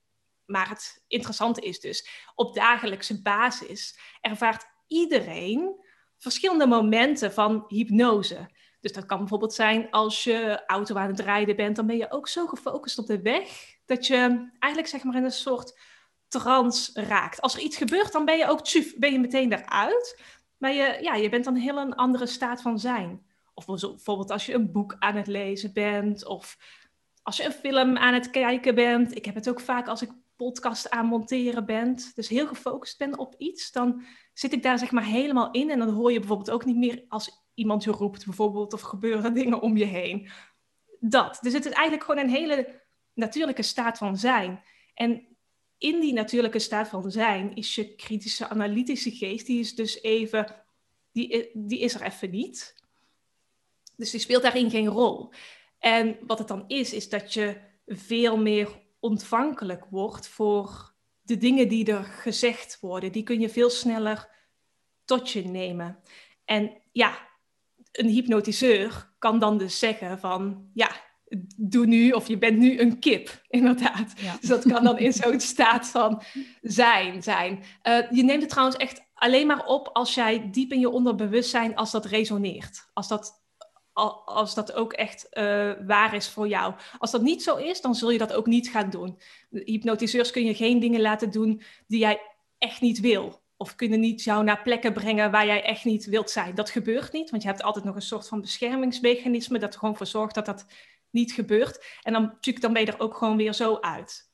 Maar 0.47 0.69
het 0.69 1.05
interessante 1.07 1.61
is 1.61 1.81
dus, 1.81 2.09
op 2.35 2.55
dagelijkse 2.55 3.23
basis 3.23 3.99
ervaart 4.21 4.65
iedereen 4.87 5.85
verschillende 6.19 6.67
momenten 6.67 7.33
van 7.33 7.65
hypnose. 7.69 8.51
Dus 8.81 8.93
dat 8.93 9.07
kan 9.07 9.19
bijvoorbeeld 9.19 9.55
zijn 9.55 9.91
als 9.91 10.25
je 10.25 10.67
auto 10.67 10.95
aan 10.97 11.09
het 11.09 11.21
rijden 11.21 11.57
bent, 11.57 11.77
dan 11.77 11.87
ben 11.87 11.97
je 11.97 12.11
ook 12.11 12.29
zo 12.29 12.47
gefocust 12.47 12.99
op 12.99 13.07
de 13.07 13.23
weg 13.23 13.77
dat 13.87 14.07
je 14.07 14.49
eigenlijk 14.59 14.93
zeg 14.93 15.05
maar 15.05 15.17
in 15.17 15.25
een 15.25 15.31
soort 15.31 15.79
trance 16.29 17.03
raakt. 17.03 17.41
Als 17.41 17.55
er 17.55 17.61
iets 17.61 17.77
gebeurt, 17.77 18.13
dan 18.13 18.25
ben 18.25 18.39
je 18.39 18.49
ook 18.49 18.65
tjuf, 18.65 18.99
ben 18.99 19.13
je 19.13 19.19
meteen 19.19 19.53
eruit. 19.53 20.23
Maar 20.57 20.73
je, 20.73 20.99
ja, 21.01 21.15
je 21.15 21.29
bent 21.29 21.45
dan 21.45 21.55
heel 21.55 21.79
een 21.79 21.95
andere 21.95 22.27
staat 22.27 22.63
van 22.63 22.79
zijn. 22.79 23.27
Of 23.55 23.67
bijvoorbeeld 23.67 24.31
als 24.31 24.47
je 24.47 24.55
een 24.55 24.73
boek 24.73 24.97
aan 24.99 25.17
het 25.17 25.27
lezen 25.27 25.73
bent, 25.73 26.27
of 26.27 26.57
als 27.23 27.37
je 27.37 27.45
een 27.45 27.53
film 27.53 27.97
aan 27.97 28.15
het 28.15 28.31
kijken 28.31 28.75
bent. 28.75 29.17
Ik 29.17 29.25
heb 29.25 29.35
het 29.35 29.49
ook 29.49 29.61
vaak 29.61 29.89
als 29.89 30.03
ik 30.03 30.11
podcast 30.37 30.91
aan 30.91 31.07
monteren 31.07 31.67
ben, 31.67 31.97
dus 32.15 32.29
heel 32.29 32.47
gefocust 32.47 32.99
ben 32.99 33.19
op 33.19 33.35
iets, 33.39 33.73
dan 33.73 34.03
zit 34.33 34.53
ik 34.53 34.63
daar 34.63 34.79
zeg 34.79 34.91
maar 34.91 35.05
helemaal 35.05 35.51
in. 35.51 35.71
En 35.71 35.79
dan 35.79 35.89
hoor 35.89 36.13
je 36.13 36.19
bijvoorbeeld 36.19 36.51
ook 36.51 36.65
niet 36.65 36.77
meer 36.77 37.05
als 37.09 37.45
iemand 37.55 37.85
je 37.85 37.91
roept, 37.91 38.25
bijvoorbeeld, 38.25 38.73
of 38.73 38.81
gebeuren 38.81 39.35
dingen 39.41 39.61
om 39.61 39.77
je 39.77 39.85
heen. 39.85 40.31
Dat. 41.01 41.39
Dus 41.43 41.53
het 41.53 41.65
is 41.65 41.73
eigenlijk 41.73 42.05
gewoon 42.05 42.25
een 42.25 42.31
hele 42.31 42.83
natuurlijke 43.15 43.63
staat 43.63 43.99
van 43.99 44.17
zijn. 44.17 44.63
En 44.95 45.37
in 45.79 46.01
die 46.01 46.13
natuurlijke 46.13 46.59
staat 46.59 46.89
van 46.89 47.11
zijn 47.11 47.55
is 47.55 47.75
je 47.75 47.95
kritische 47.95 48.49
analytische 48.49 49.11
geest, 49.11 49.47
die 49.47 49.61
is 49.61 49.75
dus 49.75 50.03
even, 50.03 50.65
die, 51.13 51.51
die 51.53 51.79
is 51.79 51.95
er 51.95 52.03
even 52.03 52.31
niet. 52.31 52.83
Dus 53.97 54.11
die 54.11 54.21
speelt 54.21 54.43
daarin 54.43 54.71
geen 54.71 54.87
rol. 54.87 55.33
En 55.79 56.17
wat 56.27 56.39
het 56.39 56.49
dan 56.49 56.65
is, 56.67 56.93
is 56.93 57.09
dat 57.09 57.35
je 57.35 57.61
veel 57.87 58.37
meer 58.37 58.83
ontvankelijk 59.05 59.85
wordt 59.91 60.29
voor 60.29 60.95
de 61.23 61.37
dingen 61.37 61.69
die 61.69 61.93
er 61.93 62.05
gezegd 62.05 62.79
worden. 62.81 63.13
Die 63.13 63.23
kun 63.23 63.41
je 63.41 63.49
veel 63.49 63.71
sneller 63.71 64.29
tot 65.05 65.31
je 65.31 65.45
nemen. 65.45 65.99
En 66.45 66.73
ja, 66.93 67.19
een 67.93 68.09
hypnotiseur 68.09 69.13
kan 69.19 69.39
dan 69.39 69.59
dus 69.59 69.79
zeggen 69.79 70.19
van 70.19 70.71
ja, 70.75 70.91
doe 71.57 71.87
nu 71.87 72.11
of 72.11 72.29
je 72.29 72.39
bent 72.39 72.59
nu 72.59 72.81
een 72.81 72.99
kip, 72.99 73.43
inderdaad. 73.49 74.15
Dus 74.41 74.49
dat 74.49 74.65
kan 74.67 74.85
dan 74.85 74.99
in 74.99 75.13
zo'n 75.13 75.41
staat 75.55 75.89
van 75.89 76.23
zijn 76.63 77.23
zijn. 77.23 77.63
Uh, 77.83 78.11
je 78.11 78.23
neemt 78.23 78.43
het 78.43 78.51
trouwens 78.51 78.77
echt 78.77 79.03
alleen 79.15 79.47
maar 79.47 79.65
op 79.65 79.89
als 79.93 80.15
jij 80.15 80.51
diep 80.51 80.73
in 80.73 80.81
je 80.81 80.91
onderbewustzijn, 80.91 81.77
als 81.77 81.91
dat 81.91 82.05
resoneert. 82.05 82.91
Als 82.93 83.09
dat, 83.09 83.44
als 84.25 84.55
dat 84.55 84.73
ook 84.73 84.93
echt 84.93 85.27
uh, 85.33 85.73
waar 85.87 86.15
is 86.15 86.29
voor 86.29 86.49
jou. 86.49 86.75
Als 86.99 87.11
dat 87.11 87.23
niet 87.23 87.43
zo 87.43 87.57
is, 87.57 87.81
dan 87.81 87.95
zul 87.95 88.11
je 88.11 88.19
dat 88.19 88.33
ook 88.33 88.47
niet 88.47 88.69
gaan 88.69 88.91
doen. 88.91 89.19
Hypnotiseurs 89.51 90.31
kun 90.31 90.45
je 90.45 90.55
geen 90.55 90.79
dingen 90.79 91.01
laten 91.01 91.31
doen 91.31 91.63
die 91.87 91.99
jij 91.99 92.21
echt 92.59 92.81
niet 92.81 93.01
wil. 93.01 93.43
Of 93.57 93.75
kunnen 93.75 94.01
niet 94.01 94.23
jou 94.23 94.45
naar 94.45 94.63
plekken 94.63 94.93
brengen 94.93 95.31
waar 95.31 95.47
jij 95.47 95.63
echt 95.63 95.85
niet 95.85 96.05
wilt 96.05 96.31
zijn. 96.31 96.55
Dat 96.55 96.71
gebeurt 96.71 97.13
niet, 97.13 97.31
want 97.31 97.43
je 97.43 97.49
hebt 97.49 97.63
altijd 97.63 97.85
nog 97.85 97.95
een 97.95 98.03
soort 98.03 98.29
van 98.29 98.41
beschermingsmechanisme 98.41 99.59
dat 99.59 99.73
er 99.73 99.79
gewoon 99.79 99.97
voor 99.97 100.07
zorgt 100.07 100.35
dat 100.35 100.47
dat 100.47 100.67
niet 101.11 101.33
gebeurt. 101.33 101.85
En 102.03 102.13
dan, 102.13 102.23
natuurlijk, 102.23 102.65
dan 102.65 102.73
ben 102.73 102.85
je 102.85 102.93
er 102.93 103.01
ook 103.01 103.17
gewoon 103.17 103.37
weer 103.37 103.53
zo 103.53 103.79
uit. 103.81 104.31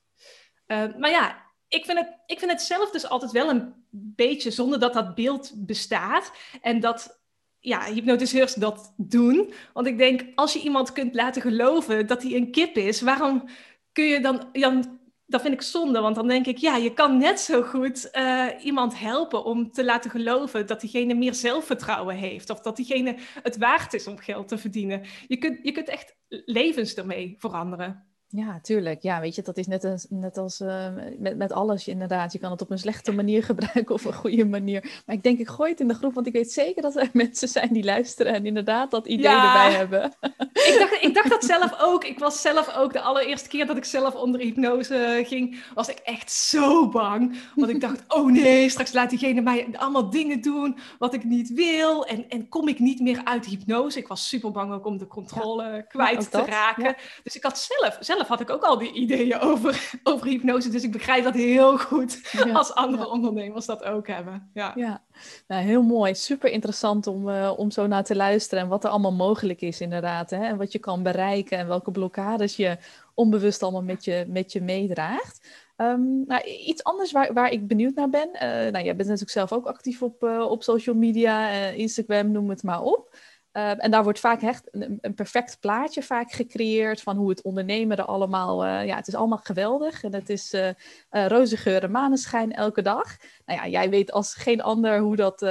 Uh, 0.66 0.96
maar 0.96 1.10
ja, 1.10 1.50
ik 1.68 1.84
vind, 1.84 1.98
het, 1.98 2.18
ik 2.26 2.38
vind 2.38 2.50
het 2.50 2.62
zelf 2.62 2.90
dus 2.90 3.08
altijd 3.08 3.32
wel 3.32 3.50
een 3.50 3.74
beetje 3.92 4.50
zonder 4.50 4.80
dat 4.80 4.92
dat 4.92 5.14
beeld 5.14 5.52
bestaat. 5.56 6.32
En 6.60 6.80
dat 6.80 7.19
ja, 7.60 7.84
hypnotiseurs 7.84 8.54
dat 8.54 8.94
doen. 8.96 9.52
Want 9.72 9.86
ik 9.86 9.98
denk, 9.98 10.22
als 10.34 10.52
je 10.52 10.60
iemand 10.60 10.92
kunt 10.92 11.14
laten 11.14 11.42
geloven 11.42 12.06
dat 12.06 12.22
hij 12.22 12.34
een 12.34 12.50
kip 12.50 12.76
is, 12.76 13.00
waarom 13.00 13.48
kun 13.92 14.04
je 14.04 14.20
dan, 14.20 14.48
dan 14.52 14.98
dat 15.30 15.40
vind 15.40 15.54
ik 15.54 15.62
zonde, 15.62 16.00
want 16.00 16.14
dan 16.14 16.28
denk 16.28 16.46
ik, 16.46 16.56
ja, 16.56 16.76
je 16.76 16.92
kan 16.92 17.18
net 17.18 17.40
zo 17.40 17.62
goed 17.62 18.08
uh, 18.12 18.46
iemand 18.62 18.98
helpen 18.98 19.44
om 19.44 19.70
te 19.70 19.84
laten 19.84 20.10
geloven 20.10 20.66
dat 20.66 20.80
diegene 20.80 21.14
meer 21.14 21.34
zelfvertrouwen 21.34 22.16
heeft 22.16 22.50
of 22.50 22.60
dat 22.60 22.76
diegene 22.76 23.16
het 23.42 23.56
waard 23.56 23.94
is 23.94 24.06
om 24.06 24.18
geld 24.18 24.48
te 24.48 24.58
verdienen. 24.58 25.02
Je 25.28 25.36
kunt, 25.36 25.58
je 25.62 25.72
kunt 25.72 25.88
echt 25.88 26.16
levens 26.28 26.94
ermee 26.94 27.34
veranderen. 27.38 28.09
Ja, 28.32 28.58
tuurlijk. 28.62 29.02
Ja, 29.02 29.20
weet 29.20 29.34
je, 29.34 29.42
dat 29.42 29.56
is 29.56 29.66
net, 29.66 29.84
als, 29.84 30.06
net 30.08 30.36
als 30.36 30.60
uh, 30.60 30.86
met, 31.18 31.36
met 31.36 31.52
alles 31.52 31.88
inderdaad. 31.88 32.32
Je 32.32 32.38
kan 32.38 32.50
het 32.50 32.62
op 32.62 32.70
een 32.70 32.78
slechte 32.78 33.12
manier 33.12 33.44
gebruiken 33.50 33.94
of 33.94 34.04
een 34.04 34.14
goede 34.14 34.44
manier. 34.44 35.02
Maar 35.06 35.16
ik 35.16 35.22
denk, 35.22 35.38
ik 35.38 35.48
gooi 35.48 35.70
het 35.70 35.80
in 35.80 35.88
de 35.88 35.94
groep, 35.94 36.14
want 36.14 36.26
ik 36.26 36.32
weet 36.32 36.52
zeker 36.52 36.82
dat 36.82 36.96
er 36.96 37.10
mensen 37.12 37.48
zijn 37.48 37.72
die 37.72 37.84
luisteren 37.84 38.34
en 38.34 38.46
inderdaad 38.46 38.90
dat 38.90 39.06
idee 39.06 39.26
erbij 39.26 39.72
hebben. 39.72 40.12
Ik 40.60 40.76
dacht, 40.78 41.02
ik 41.02 41.14
dacht 41.14 41.30
dat 41.30 41.44
zelf 41.44 41.80
ook. 41.80 42.04
Ik 42.04 42.18
was 42.18 42.40
zelf 42.40 42.76
ook 42.76 42.92
de 42.92 43.00
allereerste 43.00 43.48
keer 43.48 43.66
dat 43.66 43.76
ik 43.76 43.84
zelf 43.84 44.14
onder 44.14 44.40
hypnose 44.40 45.22
ging, 45.26 45.62
was 45.74 45.88
ik 45.88 45.98
echt 45.98 46.32
zo 46.32 46.88
bang. 46.88 47.38
Want 47.54 47.70
ik 47.70 47.80
dacht, 47.80 48.04
oh 48.08 48.30
nee, 48.30 48.68
straks 48.68 48.92
laat 48.92 49.10
diegene 49.10 49.40
mij 49.40 49.68
allemaal 49.72 50.10
dingen 50.10 50.40
doen 50.40 50.78
wat 50.98 51.14
ik 51.14 51.24
niet 51.24 51.52
wil. 51.52 52.06
En, 52.06 52.28
en 52.28 52.48
kom 52.48 52.68
ik 52.68 52.78
niet 52.78 53.00
meer 53.00 53.20
uit 53.24 53.46
hypnose. 53.46 53.98
Ik 53.98 54.08
was 54.08 54.28
super 54.28 54.50
bang 54.50 54.72
ook 54.72 54.86
om 54.86 54.98
de 54.98 55.06
controle 55.06 55.84
kwijt 55.88 56.30
te 56.30 56.44
raken. 56.44 56.96
Dus 57.22 57.36
ik 57.36 57.42
had 57.42 57.58
zelf, 57.58 57.96
zelf 58.00 58.19
had 58.28 58.40
ik 58.40 58.50
ook 58.50 58.62
al 58.62 58.78
die 58.78 58.92
ideeën 58.92 59.40
over, 59.50 59.98
over 60.02 60.26
hypnose. 60.26 60.68
Dus 60.68 60.82
ik 60.82 60.92
begrijp 60.92 61.24
dat 61.24 61.34
heel 61.34 61.78
goed 61.78 62.20
als 62.52 62.74
andere 62.74 63.08
ondernemers 63.08 63.66
dat 63.66 63.84
ook 63.84 64.06
hebben. 64.06 64.50
Ja, 64.54 64.72
ja. 64.76 65.02
Nou, 65.46 65.62
heel 65.62 65.82
mooi. 65.82 66.14
Super 66.14 66.50
interessant 66.50 67.06
om, 67.06 67.28
uh, 67.28 67.52
om 67.56 67.70
zo 67.70 67.86
naar 67.86 68.04
te 68.04 68.16
luisteren. 68.16 68.64
En 68.64 68.70
wat 68.70 68.84
er 68.84 68.90
allemaal 68.90 69.12
mogelijk 69.12 69.60
is 69.60 69.80
inderdaad. 69.80 70.30
Hè? 70.30 70.44
En 70.44 70.56
wat 70.56 70.72
je 70.72 70.78
kan 70.78 71.02
bereiken. 71.02 71.58
En 71.58 71.68
welke 71.68 71.90
blokkades 71.90 72.56
je 72.56 72.78
onbewust 73.14 73.62
allemaal 73.62 73.82
met 73.82 74.04
je, 74.04 74.24
met 74.28 74.52
je 74.52 74.62
meedraagt. 74.62 75.48
Um, 75.76 76.24
nou, 76.26 76.44
iets 76.44 76.84
anders 76.84 77.12
waar, 77.12 77.32
waar 77.32 77.50
ik 77.50 77.66
benieuwd 77.66 77.94
naar 77.94 78.10
ben. 78.10 78.28
Uh, 78.34 78.40
nou, 78.40 78.84
jij 78.84 78.96
bent 78.96 78.98
natuurlijk 78.98 79.30
zelf 79.30 79.52
ook 79.52 79.66
actief 79.66 80.02
op, 80.02 80.22
uh, 80.22 80.50
op 80.50 80.62
social 80.62 80.94
media, 80.94 81.48
Instagram, 81.68 82.30
noem 82.30 82.50
het 82.50 82.62
maar 82.62 82.82
op. 82.82 83.16
Uh, 83.52 83.84
en 83.84 83.90
daar 83.90 84.02
wordt 84.02 84.20
vaak 84.20 84.42
echt 84.42 84.68
een, 84.70 85.14
perfect 85.14 85.60
plaatje 85.60 86.02
vaak 86.02 86.32
gecreëerd 86.32 87.02
van 87.02 87.16
hoe 87.16 87.30
het 87.30 87.42
ondernemen 87.42 87.96
er 87.96 88.04
allemaal... 88.04 88.64
Uh, 88.64 88.86
ja, 88.86 88.96
het 88.96 89.08
is 89.08 89.14
allemaal 89.14 89.38
geweldig 89.38 90.02
en 90.02 90.14
het 90.14 90.28
is 90.28 90.54
uh, 90.54 90.70
roze 91.10 91.56
geuren, 91.56 91.90
maneschijn 91.90 92.52
elke 92.52 92.82
dag. 92.82 93.16
Nou 93.44 93.60
ja, 93.60 93.66
jij 93.66 93.90
weet 93.90 94.12
als 94.12 94.34
geen 94.34 94.62
ander 94.62 94.98
hoe 94.98 95.16
dat 95.16 95.46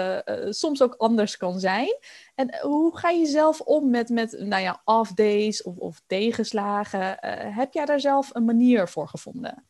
soms 0.50 0.82
ook 0.82 0.96
anders 0.98 1.38
kan 1.38 1.60
zijn. 1.60 1.98
En 2.36 2.60
hoe 2.62 2.98
ga 2.98 3.10
je 3.10 3.26
zelf 3.26 3.62
om 3.62 3.90
met, 3.90 4.10
met 4.10 4.32
nou 4.40 4.62
ja, 4.62 4.82
off 4.86 5.14
days 5.14 5.64
of, 5.64 5.78
of 5.78 6.02
tegenslagen? 6.08 7.18
heb 7.54 7.74
jij 7.74 7.86
daar 7.86 8.00
zelf 8.00 8.30
een 8.36 8.46
manier 8.46 8.88
voor 8.88 9.08
gevonden? 9.08 9.68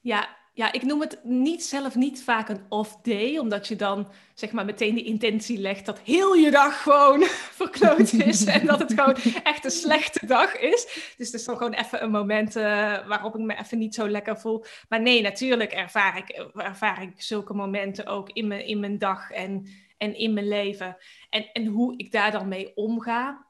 Ja, 0.00 0.28
ja, 0.56 0.72
ik 0.72 0.82
noem 0.82 1.00
het 1.00 1.20
niet 1.24 1.64
zelf 1.64 1.94
niet 1.94 2.22
vaak 2.22 2.48
een 2.48 2.64
off 2.68 2.96
day, 3.02 3.38
omdat 3.38 3.68
je 3.68 3.76
dan 3.76 4.08
zeg 4.34 4.52
maar 4.52 4.64
meteen 4.64 4.94
de 4.94 5.02
intentie 5.02 5.58
legt 5.58 5.86
dat 5.86 5.98
heel 5.98 6.34
je 6.34 6.50
dag 6.50 6.82
gewoon 6.82 7.22
verkloot 7.60 8.12
is 8.12 8.44
en 8.44 8.66
dat 8.66 8.78
het 8.78 8.92
gewoon 8.92 9.16
echt 9.42 9.64
een 9.64 9.70
slechte 9.70 10.26
dag 10.26 10.56
is. 10.56 10.84
Dus 11.16 11.26
het 11.26 11.34
is 11.34 11.44
dan 11.44 11.56
gewoon 11.56 11.72
even 11.72 12.02
een 12.02 12.10
moment 12.10 12.56
uh, 12.56 12.62
waarop 13.06 13.34
ik 13.34 13.40
me 13.40 13.58
even 13.58 13.78
niet 13.78 13.94
zo 13.94 14.08
lekker 14.08 14.38
voel. 14.38 14.64
Maar 14.88 15.00
nee, 15.00 15.22
natuurlijk 15.22 15.72
ervaar 15.72 16.16
ik, 16.16 16.28
ervaar 16.54 17.02
ik 17.02 17.22
zulke 17.22 17.54
momenten 17.54 18.06
ook 18.06 18.30
in 18.30 18.46
mijn, 18.46 18.66
in 18.66 18.80
mijn 18.80 18.98
dag 18.98 19.30
en, 19.30 19.68
en 19.98 20.16
in 20.16 20.32
mijn 20.32 20.48
leven. 20.48 20.96
En, 21.30 21.52
en 21.52 21.66
hoe 21.66 21.96
ik 21.96 22.12
daar 22.12 22.30
dan 22.30 22.48
mee 22.48 22.76
omga. 22.76 23.46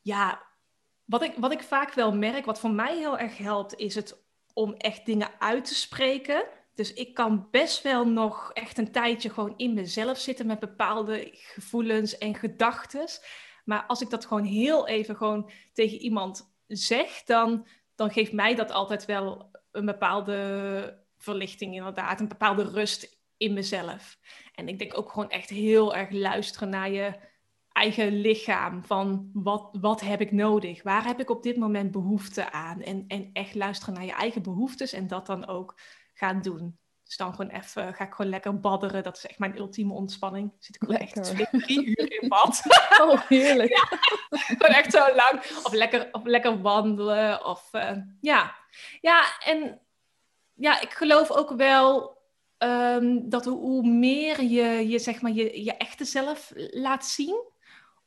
Ja, 0.00 0.42
wat 1.04 1.22
ik, 1.22 1.32
wat 1.36 1.52
ik 1.52 1.62
vaak 1.62 1.92
wel 1.92 2.14
merk, 2.14 2.44
wat 2.44 2.60
voor 2.60 2.70
mij 2.70 2.96
heel 2.96 3.18
erg 3.18 3.38
helpt, 3.38 3.74
is 3.74 3.94
het 3.94 4.26
om 4.58 4.74
echt 4.74 5.06
dingen 5.06 5.30
uit 5.38 5.64
te 5.64 5.74
spreken. 5.74 6.44
Dus 6.74 6.92
ik 6.92 7.14
kan 7.14 7.48
best 7.50 7.82
wel 7.82 8.06
nog 8.06 8.50
echt 8.52 8.78
een 8.78 8.92
tijdje 8.92 9.30
gewoon 9.30 9.54
in 9.56 9.74
mezelf 9.74 10.18
zitten 10.18 10.46
met 10.46 10.58
bepaalde 10.58 11.28
gevoelens 11.32 12.18
en 12.18 12.34
gedachten. 12.34 13.06
Maar 13.64 13.84
als 13.86 14.00
ik 14.00 14.10
dat 14.10 14.26
gewoon 14.26 14.44
heel 14.44 14.88
even 14.88 15.16
gewoon 15.16 15.50
tegen 15.72 15.98
iemand 15.98 16.54
zeg, 16.66 17.22
dan, 17.22 17.66
dan 17.94 18.10
geeft 18.10 18.32
mij 18.32 18.54
dat 18.54 18.70
altijd 18.70 19.04
wel 19.04 19.50
een 19.72 19.86
bepaalde 19.86 21.04
verlichting, 21.16 21.74
inderdaad. 21.74 22.20
Een 22.20 22.28
bepaalde 22.28 22.70
rust 22.70 23.18
in 23.36 23.52
mezelf. 23.52 24.18
En 24.54 24.68
ik 24.68 24.78
denk 24.78 24.98
ook 24.98 25.10
gewoon 25.10 25.30
echt 25.30 25.48
heel 25.50 25.96
erg 25.96 26.10
luisteren 26.10 26.68
naar 26.68 26.90
je 26.90 27.14
eigen 27.78 28.20
lichaam. 28.20 28.84
Van 28.84 29.30
wat, 29.32 29.68
wat 29.80 30.00
heb 30.00 30.20
ik 30.20 30.32
nodig? 30.32 30.82
Waar 30.82 31.04
heb 31.04 31.20
ik 31.20 31.30
op 31.30 31.42
dit 31.42 31.56
moment 31.56 31.90
behoefte 31.90 32.52
aan? 32.52 32.80
En, 32.80 33.04
en 33.08 33.30
echt 33.32 33.54
luisteren 33.54 33.94
naar 33.94 34.04
je 34.04 34.12
eigen 34.12 34.42
behoeftes 34.42 34.92
en 34.92 35.06
dat 35.06 35.26
dan 35.26 35.46
ook 35.46 35.80
gaan 36.14 36.42
doen. 36.42 36.78
Dus 37.04 37.16
dan 37.16 37.34
gewoon 37.34 37.50
even, 37.50 37.94
ga 37.94 38.04
ik 38.04 38.14
gewoon 38.14 38.30
lekker 38.30 38.60
badderen. 38.60 39.02
Dat 39.02 39.16
is 39.16 39.26
echt 39.26 39.38
mijn 39.38 39.58
ultieme 39.58 39.92
ontspanning. 39.92 40.52
Zit 40.58 40.74
ik 40.74 40.80
gewoon 40.82 41.00
echt 41.00 41.22
twee, 41.22 41.46
drie 41.50 41.86
uur 41.86 42.22
in 42.22 42.28
bad. 42.34 42.62
Oh, 43.00 43.20
heerlijk. 43.28 43.78
gewoon 44.28 44.74
echt 44.74 44.92
zo 44.92 45.14
lang. 45.14 45.40
Of 45.62 45.72
lekker, 45.72 46.08
of 46.12 46.24
lekker 46.24 46.60
wandelen. 46.60 47.44
Of 47.44 47.68
uh, 47.72 47.96
ja. 48.20 48.54
Ja, 49.00 49.24
en 49.44 49.80
ja, 50.54 50.80
ik 50.80 50.90
geloof 50.90 51.30
ook 51.30 51.50
wel 51.50 52.18
ehm, 52.58 53.18
dat 53.28 53.44
hoe 53.44 53.88
meer 53.88 54.42
je 54.42 54.88
je, 54.88 54.98
zeg 54.98 55.20
maar, 55.20 55.32
je, 55.32 55.64
je 55.64 55.76
echte 55.76 56.04
zelf 56.04 56.52
laat 56.70 57.06
zien 57.06 57.56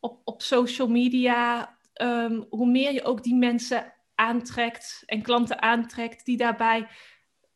op, 0.02 0.22
op 0.24 0.42
social 0.42 0.88
media, 0.88 1.76
ehm, 1.94 2.42
hoe 2.50 2.68
meer 2.68 2.94
je 2.94 3.04
ook 3.04 3.24
die 3.24 3.36
mensen 3.36 3.94
aantrekt 4.16 5.04
en 5.06 5.22
klanten 5.22 5.62
aantrekt 5.62 6.26
die 6.26 6.38
daarbij 6.38 6.88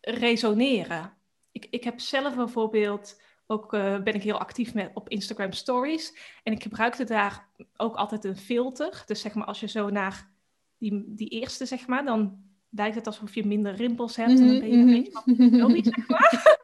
resoneren. 0.01 1.13
Ik, 1.51 1.67
ik 1.69 1.83
heb 1.83 1.99
zelf 1.99 2.35
bijvoorbeeld 2.35 3.21
ook 3.47 3.73
uh, 3.73 3.99
ben 3.99 4.13
ik 4.13 4.23
heel 4.23 4.39
actief 4.39 4.73
met, 4.73 4.91
op 4.93 5.09
Instagram 5.09 5.51
Stories. 5.51 6.17
En 6.43 6.53
ik 6.53 6.63
gebruikte 6.63 7.03
daar 7.03 7.47
ook 7.77 7.95
altijd 7.95 8.23
een 8.23 8.37
filter. 8.37 9.03
Dus 9.05 9.21
zeg 9.21 9.33
maar, 9.33 9.45
als 9.45 9.59
je 9.59 9.67
zo 9.67 9.89
naar 9.89 10.29
die, 10.77 11.03
die 11.07 11.29
eerste, 11.29 11.65
zeg 11.65 11.87
maar, 11.87 12.05
dan 12.05 12.43
lijkt 12.69 12.95
het 12.95 13.07
alsof 13.07 13.35
je 13.35 13.45
minder 13.45 13.75
rimpels 13.75 14.15
hebt. 14.15 14.39
En 14.39 14.47
dan 14.47 14.59
ben 14.59 14.69
je 14.69 14.77
een 14.77 14.85
beetje 14.85 15.59
wat 15.61 15.71
niet, 15.71 15.93
zeg 15.95 16.07
maar. 16.07 16.59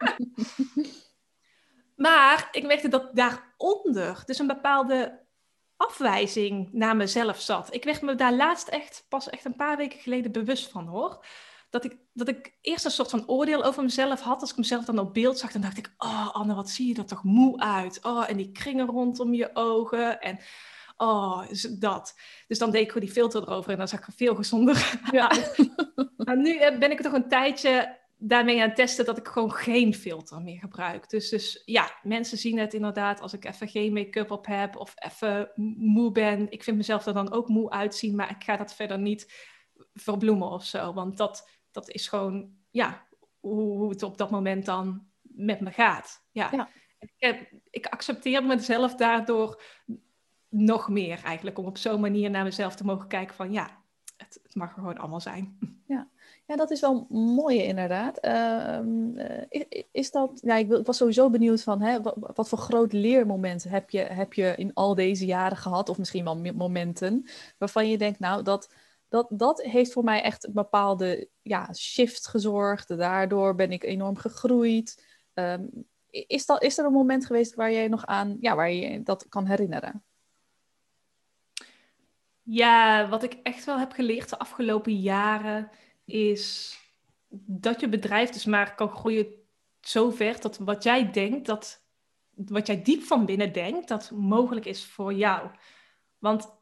maar 2.05 2.49
ik 2.51 2.65
merkte 2.65 2.87
dat 2.87 3.15
daaronder 3.15 4.23
dus 4.25 4.39
een 4.39 4.47
bepaalde 4.47 5.20
afwijzing 5.87 6.69
naar 6.71 6.95
mezelf 6.95 7.41
zat. 7.41 7.73
Ik 7.73 7.83
werd 7.83 8.01
me 8.01 8.15
daar 8.15 8.33
laatst 8.33 8.67
echt, 8.67 9.05
pas 9.09 9.29
echt 9.29 9.45
een 9.45 9.55
paar 9.55 9.77
weken 9.77 9.99
geleden 9.99 10.31
bewust 10.31 10.67
van, 10.67 10.87
hoor 10.87 11.25
dat 11.71 11.83
ik, 11.83 11.97
dat 12.13 12.27
ik 12.27 12.53
eerst 12.61 12.85
een 12.85 12.91
soort 12.91 13.09
van 13.09 13.27
oordeel 13.27 13.63
over 13.63 13.83
mezelf 13.83 14.21
had. 14.21 14.41
Als 14.41 14.51
ik 14.51 14.57
mezelf 14.57 14.85
dan 14.85 14.99
op 14.99 15.13
beeld 15.13 15.39
zag, 15.39 15.51
dan 15.51 15.61
dacht 15.61 15.77
ik... 15.77 15.93
Oh, 15.97 16.35
Anne, 16.35 16.55
wat 16.55 16.69
zie 16.69 16.87
je 16.87 16.95
er 16.95 17.05
toch 17.05 17.23
moe 17.23 17.59
uit. 17.59 17.99
Oh, 18.01 18.29
en 18.29 18.37
die 18.37 18.51
kringen 18.51 18.85
rondom 18.85 19.33
je 19.33 19.49
ogen. 19.53 20.21
En 20.21 20.39
oh, 20.97 21.43
is 21.49 21.61
dat. 21.61 22.15
Dus 22.47 22.57
dan 22.57 22.71
deed 22.71 22.81
ik 22.81 22.87
gewoon 22.87 23.05
die 23.05 23.15
filter 23.15 23.41
erover 23.41 23.71
en 23.71 23.77
dan 23.77 23.87
zag 23.87 23.99
ik 23.99 24.07
er 24.07 24.13
veel 24.13 24.35
gezonder 24.35 24.99
ja. 25.11 25.29
uit. 25.29 25.55
maar 26.17 26.37
nu 26.37 26.57
eh, 26.57 26.77
ben 26.77 26.91
ik 26.91 27.01
toch 27.01 27.13
een 27.13 27.27
tijdje 27.27 27.99
daarmee 28.23 28.61
aan 28.61 28.67
het 28.67 28.75
testen 28.75 29.05
dat 29.05 29.17
ik 29.17 29.27
gewoon 29.27 29.51
geen 29.51 29.93
filter 29.93 30.41
meer 30.41 30.59
gebruik. 30.59 31.09
Dus, 31.09 31.29
dus 31.29 31.61
ja, 31.65 31.99
mensen 32.03 32.37
zien 32.37 32.59
het 32.59 32.73
inderdaad 32.73 33.21
als 33.21 33.33
ik 33.33 33.45
even 33.45 33.67
geen 33.67 33.93
make-up 33.93 34.31
op 34.31 34.45
heb 34.45 34.75
of 34.75 34.93
even 34.95 35.51
moe 35.75 36.11
ben. 36.11 36.51
Ik 36.51 36.63
vind 36.63 36.77
mezelf 36.77 37.05
er 37.05 37.13
dan 37.13 37.31
ook 37.31 37.47
moe 37.47 37.69
uitzien, 37.69 38.15
maar 38.15 38.29
ik 38.29 38.43
ga 38.43 38.57
dat 38.57 38.73
verder 38.73 38.99
niet 38.99 39.49
verbloemen 39.93 40.49
of 40.49 40.65
zo. 40.65 40.93
Want 40.93 41.17
dat, 41.17 41.49
dat 41.71 41.89
is 41.89 42.07
gewoon, 42.07 42.53
ja, 42.71 43.07
hoe, 43.39 43.77
hoe 43.77 43.89
het 43.89 44.03
op 44.03 44.17
dat 44.17 44.31
moment 44.31 44.65
dan 44.65 45.07
met 45.21 45.59
me 45.59 45.71
gaat. 45.71 46.25
Ja. 46.31 46.49
ja. 46.51 46.69
Ik, 46.99 47.13
heb, 47.17 47.51
ik 47.69 47.85
accepteer 47.85 48.43
mezelf 48.43 48.95
daardoor 48.95 49.63
nog 50.49 50.89
meer 50.89 51.23
eigenlijk. 51.23 51.57
Om 51.57 51.65
op 51.65 51.77
zo'n 51.77 52.01
manier 52.01 52.29
naar 52.29 52.43
mezelf 52.43 52.75
te 52.75 52.85
mogen 52.85 53.07
kijken 53.07 53.35
van 53.35 53.51
ja, 53.51 53.83
het, 54.17 54.39
het 54.43 54.55
mag 54.55 54.69
er 54.69 54.75
gewoon 54.75 54.97
allemaal 54.97 55.21
zijn. 55.21 55.57
Ja. 55.87 56.09
Ja, 56.51 56.57
dat 56.57 56.71
is 56.71 56.81
wel 56.81 57.07
mooi 57.09 57.63
inderdaad. 57.63 58.25
Uh, 58.25 58.79
is, 59.91 60.11
dat, 60.11 60.39
ja, 60.43 60.55
ik 60.55 60.79
was 60.83 60.97
sowieso 60.97 61.29
benieuwd 61.29 61.63
van, 61.63 61.81
hè, 61.81 62.01
wat, 62.01 62.49
voor 62.49 62.57
groot 62.57 62.93
leermomenten 62.93 63.69
heb 63.69 63.89
je, 63.89 63.99
heb 63.99 64.33
je 64.33 64.53
in 64.55 64.73
al 64.73 64.95
deze 64.95 65.25
jaren 65.25 65.57
gehad, 65.57 65.89
of 65.89 65.97
misschien 65.97 66.23
wel 66.23 66.53
momenten, 66.53 67.25
waarvan 67.57 67.89
je 67.89 67.97
denkt, 67.97 68.19
nou, 68.19 68.43
dat, 68.43 68.73
dat, 69.09 69.27
dat 69.29 69.61
heeft 69.61 69.91
voor 69.91 70.03
mij 70.03 70.21
echt 70.21 70.47
een 70.47 70.53
bepaalde 70.53 71.27
ja, 71.41 71.73
shift 71.73 72.27
gezorgd. 72.27 72.97
Daardoor 72.97 73.55
ben 73.55 73.71
ik 73.71 73.83
enorm 73.83 74.17
gegroeid. 74.17 75.05
Um, 75.33 75.69
is, 76.09 76.45
dat, 76.45 76.63
is 76.63 76.77
er 76.77 76.85
een 76.85 76.91
moment 76.91 77.25
geweest 77.25 77.55
waar 77.55 77.71
je 77.71 77.89
nog 77.89 78.05
aan, 78.05 78.37
ja, 78.39 78.55
waar 78.55 78.71
je 78.71 79.03
dat 79.03 79.25
kan 79.29 79.45
herinneren? 79.45 80.03
Ja, 82.41 83.09
wat 83.09 83.23
ik 83.23 83.39
echt 83.43 83.65
wel 83.65 83.79
heb 83.79 83.91
geleerd 83.91 84.29
de 84.29 84.39
afgelopen 84.39 84.95
jaren 84.99 85.69
is 86.11 86.77
dat 87.45 87.79
je 87.79 87.89
bedrijf 87.89 88.29
dus 88.29 88.45
maar 88.45 88.75
kan 88.75 88.89
groeien 88.89 89.27
zover 89.81 90.41
dat 90.41 90.57
wat 90.57 90.83
jij 90.83 91.11
denkt, 91.11 91.45
dat 91.45 91.85
wat 92.35 92.67
jij 92.67 92.81
diep 92.81 93.01
van 93.01 93.25
binnen 93.25 93.53
denkt, 93.53 93.87
dat 93.87 94.11
mogelijk 94.11 94.65
is 94.65 94.85
voor 94.85 95.13
jou. 95.13 95.49
Want 96.17 96.59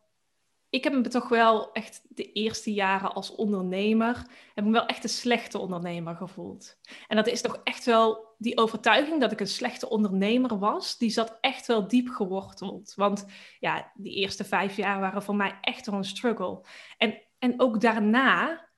ik 0.70 0.84
heb 0.84 0.94
me 0.94 1.02
toch 1.02 1.30
wel 1.30 1.72
echt 1.72 2.02
de 2.10 2.32
eerste 2.32 2.74
jaren 2.74 3.14
als 3.14 3.36
ondernemer, 3.36 4.26
heb 4.54 4.66
me 4.66 4.72
wel 4.72 4.86
echt 4.86 5.04
een 5.04 5.10
slechte 5.10 5.58
ondernemer 5.58 6.16
gevoeld. 6.16 6.78
En 7.08 7.16
dat 7.16 7.28
is 7.28 7.42
toch 7.42 7.62
echt 7.64 7.86
wel 7.86 8.36
die 8.38 8.58
overtuiging 8.58 9.22
dat 9.22 9.32
ik 9.32 9.40
een 9.40 9.48
slechte 9.48 9.90
ondernemer 9.90 10.60
was, 10.60 10.98
die 10.98 11.10
zat 11.10 11.38
echt 11.42 11.68
wel 11.68 11.88
diep 11.88 12.10
geworteld. 12.10 12.94
Want 12.96 13.26
ja, 13.60 13.92
die 13.96 14.14
eerste 14.14 14.44
vijf 14.44 14.76
jaar 14.76 15.00
waren 15.00 15.24
voor 15.24 15.36
mij 15.36 15.58
echt 15.62 15.88
een 15.88 16.04
struggle. 16.04 16.66
En, 16.98 17.22
en 17.40 17.62
ook 17.62 17.82
daarna 17.82 18.69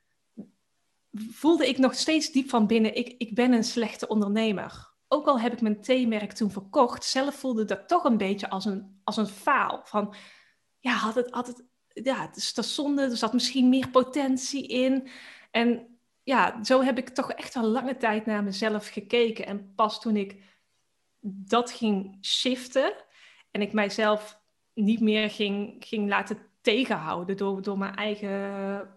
voelde 1.12 1.67
ik 1.67 1.78
nog 1.78 1.95
steeds 1.95 2.32
diep 2.32 2.50
van 2.50 2.67
binnen, 2.67 2.95
ik, 2.95 3.15
ik 3.17 3.36
ben 3.36 3.52
een 3.52 3.63
slechte 3.63 4.08
ondernemer. 4.08 4.89
Ook 5.08 5.28
al 5.28 5.39
heb 5.39 5.54
ik 5.54 5.62
mijn 5.62 5.82
theemerk 5.82 6.32
toen 6.32 6.52
verkocht, 6.52 7.04
zelf 7.04 7.36
voelde 7.36 7.65
dat 7.65 7.88
toch 7.88 8.04
een 8.04 8.17
beetje 8.17 8.50
als 8.50 8.65
een, 8.65 9.00
als 9.04 9.17
een 9.17 9.28
faal. 9.28 9.82
Van, 9.84 10.15
ja, 10.80 10.91
had 10.91 11.15
het, 11.15 11.32
had 11.32 11.47
het 11.47 11.63
ja, 11.93 12.21
het 12.21 12.36
is 12.36 12.54
dat 12.54 12.65
zonde, 12.65 13.02
er 13.02 13.17
zat 13.17 13.34
misschien 13.34 13.69
meer 13.69 13.89
potentie 13.89 14.67
in. 14.67 15.08
En 15.52 15.97
ja, 16.24 16.63
zo 16.63 16.82
heb 16.82 16.97
ik 16.97 17.10
toch 17.10 17.32
echt 17.32 17.56
al 17.56 17.67
lange 17.67 17.97
tijd 17.97 18.26
naar 18.26 18.43
mezelf 18.43 18.88
gekeken. 18.88 19.45
En 19.45 19.74
pas 19.76 20.02
toen 20.02 20.15
ik 20.15 20.43
dat 21.21 21.71
ging 21.71 22.17
shiften 22.26 22.93
en 23.52 23.62
ik 23.62 23.74
mijzelf 23.74 24.39
niet 24.74 25.00
meer 25.00 25.30
ging, 25.30 25.76
ging 25.86 26.10
laten 26.10 26.38
tegenhouden 26.62 27.38
door, 27.38 27.62
door 27.62 27.78
mijn 27.78 27.95
eigen 27.95 28.89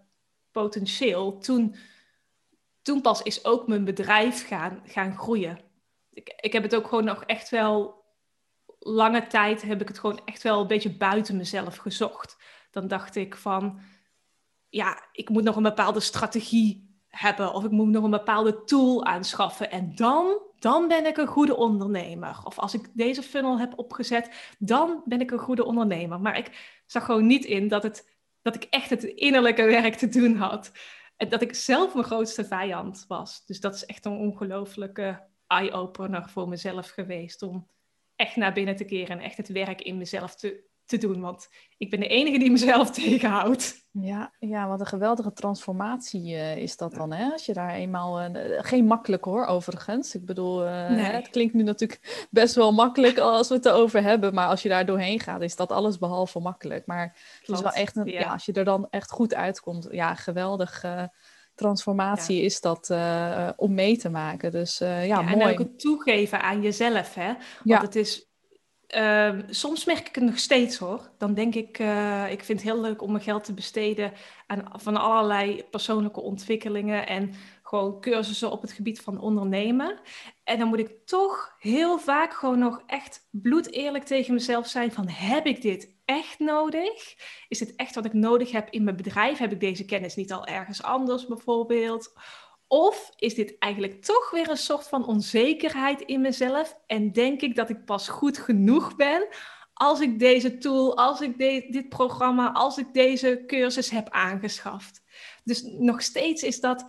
potentieel, 0.51 1.39
toen, 1.39 1.77
toen 2.85 3.01
pas 3.01 3.23
is 3.23 3.45
ook 3.45 3.67
mijn 3.67 3.85
bedrijf 3.85 4.47
gaan, 4.47 4.83
gaan 4.87 5.19
groeien. 5.19 5.59
Ik, 6.11 6.35
ik 6.37 6.53
heb 6.53 6.63
het 6.63 6.75
ook 6.75 6.87
gewoon 6.87 7.05
nog 7.05 7.25
echt 7.25 7.49
wel 7.49 8.03
lange 8.79 9.27
tijd 9.27 9.63
heb 9.63 9.81
ik 9.81 9.89
het 9.89 9.99
gewoon 9.99 10.21
echt 10.25 10.43
wel 10.43 10.61
een 10.61 10.67
beetje 10.67 10.97
buiten 10.97 11.37
mezelf 11.37 11.77
gezocht 11.77 12.37
dan 12.75 12.89
dacht 12.89 13.17
ik 13.17 13.37
van, 13.37 13.81
ja, 14.69 15.03
ik 15.13 15.29
moet 15.29 15.43
nog 15.43 15.57
een 15.57 15.63
bepaalde 15.63 16.01
strategie 16.01 16.93
hebben 17.09 17.53
of 17.53 17.65
ik 17.65 17.71
moet 17.71 17.89
nog 17.89 18.05
een 18.05 18.11
bepaalde 18.11 18.65
tool 18.65 19.05
aanschaffen 19.05 19.71
en 19.71 19.95
dan, 19.95 20.39
dan 20.59 20.89
ben 20.89 21.07
ik 21.07 21.17
een 21.17 21.27
goede 21.27 21.57
ondernemer. 21.57 22.41
Of 22.45 22.59
als 22.59 22.75
ik 22.75 22.89
deze 22.93 23.23
funnel 23.23 23.59
heb 23.59 23.73
opgezet, 23.77 24.55
dan 24.59 25.03
ben 25.05 25.21
ik 25.21 25.31
een 25.31 25.39
goede 25.39 25.65
ondernemer. 25.65 26.21
Maar 26.21 26.39
ik 26.39 26.81
zag 26.87 27.05
gewoon 27.05 27.27
niet 27.27 27.45
in 27.45 27.69
dat, 27.69 27.83
het, 27.83 28.09
dat 28.43 28.55
ik 28.55 28.67
echt 28.71 28.91
het 28.91 29.03
innerlijke 29.03 29.65
werk 29.65 29.95
te 29.95 30.09
doen 30.09 30.37
had. 30.37 30.73
Dat 31.17 31.43
ik 31.43 31.55
zelf 31.55 31.95
mijn 31.95 32.07
grootste 32.07 32.45
vijand 32.45 33.05
was. 33.09 33.47
Dus 33.47 33.61
dat 33.61 33.75
is 33.75 33.85
echt 33.85 34.05
een 34.05 34.19
ongelofelijke 34.19 35.27
eye-opener 35.47 36.29
voor 36.29 36.49
mezelf 36.49 36.91
geweest 36.91 37.43
om 37.43 37.69
echt 38.17 38.37
naar 38.37 38.53
binnen 38.53 38.77
te 38.77 38.85
keren 38.85 39.19
en 39.19 39.25
echt 39.25 39.37
het 39.37 39.49
werk 39.49 39.83
in 39.83 39.97
mezelf 39.97 40.35
te 40.35 40.65
te 40.87 40.99
doen. 40.99 41.21
Want 41.21 41.49
ik 41.77 41.91
ben 41.91 42.01
de 42.01 42.09
enige 42.09 42.39
die 42.39 42.51
mezelf 42.51 42.91
tegenhoudt. 43.01 43.83
Ja, 43.91 44.33
ja 44.39 44.69
wat 44.69 44.81
een 44.81 44.87
geweldige 44.87 45.33
transformatie 45.33 46.33
uh, 46.33 46.57
is 46.57 46.77
dat 46.77 46.95
dan. 46.95 47.13
Hè? 47.13 47.33
Als 47.33 47.47
je 47.47 47.53
daar 47.53 47.75
eenmaal. 47.75 48.23
Uh, 48.23 48.29
geen 48.59 48.87
makkelijk 48.87 49.25
hoor, 49.25 49.47
overigens. 49.47 50.15
Ik 50.15 50.27
bedoel, 50.27 50.65
uh, 50.65 50.89
nee. 50.89 51.05
het 51.05 51.31
klinkt 51.31 51.55
nu 51.55 51.63
natuurlijk 51.63 52.27
best 52.31 52.55
wel 52.55 52.73
makkelijk 52.73 53.19
als 53.19 53.49
we 53.49 53.55
het 53.55 53.67
erover 53.67 54.03
hebben. 54.03 54.35
Maar 54.35 54.49
als 54.49 54.63
je 54.63 54.69
daar 54.69 54.87
doorheen 54.87 55.21
gaat, 55.21 55.41
is 55.41 55.57
dat 55.57 55.73
alles 55.73 55.99
behalve 55.99 56.39
makkelijk. 56.39 56.87
Maar 56.87 57.17
het 57.41 57.49
is 57.49 57.61
wel 57.61 57.73
echt 57.73 57.97
een, 57.97 58.07
ja. 58.07 58.33
als 58.33 58.45
je 58.45 58.53
er 58.53 58.65
dan 58.65 58.87
echt 58.91 59.11
goed 59.11 59.35
uitkomt, 59.35 59.89
ja, 59.91 60.15
geweldig 60.15 60.85
transformatie 61.55 62.43
is 62.43 62.61
dat 62.61 62.89
uh, 62.91 63.49
om 63.57 63.75
mee 63.75 63.97
te 63.97 64.09
maken. 64.09 64.51
Dus 64.51 64.81
uh, 64.81 65.07
ja, 65.07 65.21
ja, 65.21 65.23
mooi. 65.23 65.43
En 65.43 65.51
ook 65.51 65.59
het 65.59 65.79
toegeven 65.79 66.41
aan 66.41 66.63
jezelf, 66.63 67.15
hè? 67.15 67.27
Want 67.27 67.39
ja. 67.63 67.81
het 67.81 67.97
is 67.97 68.29
Ehm, 68.95 69.43
soms 69.51 69.85
merk 69.85 70.09
ik 70.09 70.15
het 70.15 70.25
nog 70.25 70.39
steeds 70.39 70.77
hoor. 70.79 71.11
Dan 71.19 71.35
denk 71.35 71.55
ik, 71.55 71.79
uh, 71.79 72.31
ik 72.31 72.45
vind 72.45 72.63
het 72.63 72.71
heel 72.71 72.81
leuk 72.81 73.03
om 73.03 73.13
mijn 73.13 73.25
geld 73.25 73.45
te 73.45 73.53
besteden 73.53 74.13
aan 74.47 74.65
van 74.73 74.97
allerlei 74.97 75.65
persoonlijke 75.71 76.21
ontwikkelingen 76.21 77.07
en 77.07 77.35
gewoon 77.63 78.01
cursussen 78.01 78.51
op 78.51 78.63
het 78.63 78.73
gebied 78.73 79.01
van 79.01 79.21
ondernemen. 79.21 80.01
En 80.45 80.59
dan 80.59 80.69
moet 80.69 80.79
ik 80.79 81.07
toch 81.07 81.57
heel 81.59 81.99
vaak 81.99 82.33
gewoon 82.33 82.59
nog 82.59 82.83
echt 82.87 83.29
bloedeerlijk 83.31 84.05
tegen 84.05 84.35
mezelf 84.35 84.67
zijn 84.67 84.93
van 84.93 85.09
heb 85.09 85.47
ik 85.47 85.63
dit 85.63 85.95
echt 86.05 86.39
nodig? 86.39 87.15
Is 87.49 87.59
dit 87.59 87.77
echt 87.77 87.95
wat 87.95 88.05
ik 88.05 88.13
nodig 88.13 88.53
heb 88.53 88.71
in 88.71 88.85
mijn 88.85 88.97
bedrijf? 88.97 89.39
Heb 89.39 89.53
ik 89.53 89.61
deze 89.61 89.85
kennis 89.85 90.15
niet 90.15 90.33
al 90.33 90.47
ergens 90.47 90.83
anders 90.83 91.27
bijvoorbeeld? 91.27 92.13
Of 92.67 93.11
is 93.17 93.35
dit 93.35 93.59
eigenlijk 93.59 94.03
toch 94.03 94.31
weer 94.31 94.51
een 94.51 94.57
soort 94.57 94.89
van 94.89 95.07
onzekerheid 95.07 96.01
in 96.01 96.21
mezelf 96.21 96.79
en 96.87 97.13
denk 97.13 97.41
ik 97.41 97.55
dat 97.55 97.71
ik 97.71 97.85
pas 97.85 98.09
goed 98.09 98.39
genoeg 98.39 98.97
ben 98.97 99.29
als 99.75 100.01
ik 100.01 100.19
deze 100.19 100.59
tool, 100.59 100.97
als 100.97 101.21
ik 101.21 101.39
dit 101.39 101.89
programma, 101.89 102.53
als 102.53 102.79
ik 102.79 102.93
deze 102.93 103.45
cursus 103.47 103.91
heb 103.91 104.09
aangeschaft? 104.11 105.03
Dus 105.45 105.63
nog 105.63 106.03
steeds 106.03 106.43
is 106.43 106.61
dat, 106.61 106.85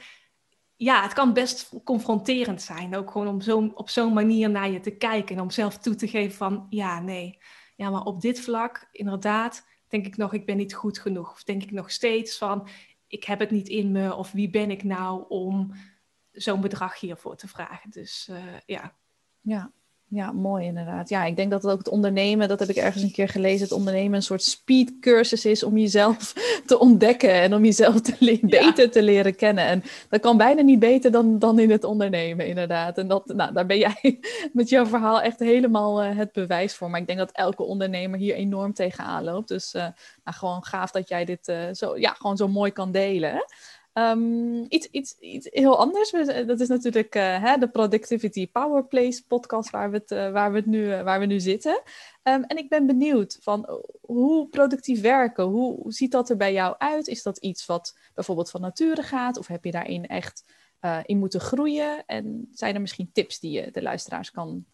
ja, 0.75 1.01
het 1.01 1.13
kan 1.13 1.33
best 1.33 1.71
confronterend 1.83 2.61
zijn, 2.61 2.95
ook 2.95 3.11
gewoon 3.11 3.27
om 3.27 3.41
zo, 3.41 3.71
op 3.73 3.89
zo'n 3.89 4.13
manier 4.13 4.49
naar 4.49 4.69
je 4.69 4.79
te 4.79 4.97
kijken 4.97 5.35
en 5.35 5.41
om 5.41 5.49
zelf 5.49 5.77
toe 5.77 5.95
te 5.95 6.07
geven 6.07 6.37
van, 6.37 6.65
ja, 6.69 6.99
nee, 6.99 7.37
ja, 7.75 7.89
maar 7.89 8.03
op 8.03 8.21
dit 8.21 8.39
vlak, 8.39 8.87
inderdaad, 8.91 9.65
denk 9.87 10.05
ik 10.05 10.17
nog, 10.17 10.33
ik 10.33 10.45
ben 10.45 10.57
niet 10.57 10.73
goed 10.73 10.99
genoeg. 10.99 11.31
Of 11.31 11.43
denk 11.43 11.63
ik 11.63 11.71
nog 11.71 11.91
steeds 11.91 12.37
van, 12.37 12.67
ik 13.07 13.23
heb 13.23 13.39
het 13.39 13.51
niet 13.51 13.67
in 13.67 13.91
me 13.91 14.15
of 14.15 14.31
wie 14.31 14.49
ben 14.49 14.71
ik 14.71 14.83
nou 14.83 15.25
om 15.27 15.73
zo'n 16.31 16.61
bedrag 16.61 16.99
hiervoor 16.99 17.35
te 17.35 17.47
vragen. 17.47 17.89
Dus 17.89 18.29
ja. 18.65 18.97
Ja, 19.41 19.71
ja, 20.07 20.31
mooi 20.31 20.65
inderdaad. 20.65 21.09
Ja, 21.09 21.25
ik 21.25 21.35
denk 21.35 21.51
dat 21.51 21.63
het 21.63 21.71
ook 21.71 21.77
het 21.77 21.89
ondernemen, 21.89 22.47
dat 22.47 22.59
heb 22.59 22.69
ik 22.69 22.75
ergens 22.75 23.03
een 23.03 23.11
keer 23.11 23.29
gelezen, 23.29 23.63
het 23.63 23.71
ondernemen 23.71 24.13
een 24.13 24.21
soort 24.21 24.43
speedcursus 24.43 25.45
is 25.45 25.63
om 25.63 25.77
jezelf 25.77 26.33
te 26.65 26.79
ontdekken 26.79 27.33
en 27.33 27.53
om 27.53 27.65
jezelf 27.65 28.01
te 28.01 28.39
beter 28.41 28.91
te 28.91 29.03
leren 29.03 29.35
kennen. 29.35 29.65
En 29.65 29.83
dat 30.09 30.21
kan 30.21 30.37
bijna 30.37 30.61
niet 30.61 30.79
beter 30.79 31.11
dan, 31.11 31.39
dan 31.39 31.59
in 31.59 31.71
het 31.71 31.83
ondernemen, 31.83 32.47
inderdaad. 32.47 32.97
En 32.97 33.07
dat, 33.07 33.25
nou, 33.25 33.53
daar 33.53 33.65
ben 33.65 33.77
jij 33.77 34.19
met 34.53 34.69
jouw 34.69 34.85
verhaal 34.85 35.21
echt 35.21 35.39
helemaal 35.39 36.03
uh, 36.03 36.17
het 36.17 36.31
bewijs 36.31 36.75
voor. 36.75 36.89
Maar 36.89 36.99
ik 36.99 37.07
denk 37.07 37.19
dat 37.19 37.31
elke 37.31 37.63
ondernemer 37.63 38.19
hier 38.19 38.35
enorm 38.35 38.73
tegenaan 38.73 39.23
loopt. 39.23 39.47
Dus 39.47 39.73
uh, 39.73 39.81
nou, 39.81 40.37
gewoon 40.37 40.63
gaaf 40.65 40.91
dat 40.91 41.07
jij 41.07 41.25
dit 41.25 41.47
uh, 41.47 41.63
zo, 41.71 41.97
ja, 41.97 42.11
gewoon 42.11 42.37
zo 42.37 42.47
mooi 42.47 42.71
kan 42.71 42.91
delen. 42.91 43.31
Hè? 43.31 43.41
Um, 43.97 44.65
iets, 44.69 44.87
iets, 44.87 45.19
iets 45.19 45.47
heel 45.51 45.77
anders. 45.77 46.11
Dat 46.45 46.59
is 46.59 46.67
natuurlijk 46.67 47.15
uh, 47.15 47.43
hè, 47.43 47.57
de 47.57 47.69
Productivity 47.69 48.51
Powerplace 48.51 49.25
podcast 49.27 49.69
waar 49.69 49.91
we, 49.91 49.97
het, 49.97 50.11
uh, 50.11 50.31
waar 50.31 50.51
we, 50.51 50.57
het 50.57 50.65
nu, 50.65 51.03
waar 51.03 51.19
we 51.19 51.25
nu 51.25 51.39
zitten. 51.39 51.81
Um, 52.23 52.43
en 52.43 52.57
ik 52.57 52.69
ben 52.69 52.85
benieuwd 52.85 53.37
van 53.41 53.81
hoe 54.01 54.47
productief 54.49 55.01
werken, 55.01 55.43
hoe, 55.43 55.75
hoe, 55.81 55.91
ziet 55.91 56.11
dat 56.11 56.29
er 56.29 56.37
bij 56.37 56.53
jou 56.53 56.75
uit? 56.77 57.07
Is 57.07 57.23
dat 57.23 57.37
iets 57.37 57.65
wat 57.65 57.97
bijvoorbeeld 58.13 58.49
van 58.49 58.61
nature 58.61 59.03
gaat? 59.03 59.37
Of 59.37 59.47
heb 59.47 59.63
je 59.63 59.71
daarin 59.71 60.07
echt 60.07 60.43
in 61.03 61.17
moeten 61.17 61.39
groeien? 61.39 62.05
En 62.05 62.47
zijn 62.51 62.75
er 62.75 62.81
misschien 62.81 63.11
tips 63.13 63.39
die 63.39 63.51
je 63.51 63.71
de 63.71 63.81
luisteraars 63.81 64.31
kan 64.31 64.65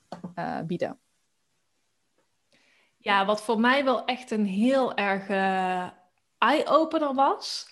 bieden? 0.65 0.99
Ja, 2.97 3.25
wat 3.25 3.41
voor 3.41 3.59
mij 3.59 3.83
wel 3.83 4.05
echt 4.05 4.31
een 4.31 4.45
heel 4.45 4.95
erg 4.95 5.27
eye-opener 6.37 7.13
was 7.13 7.69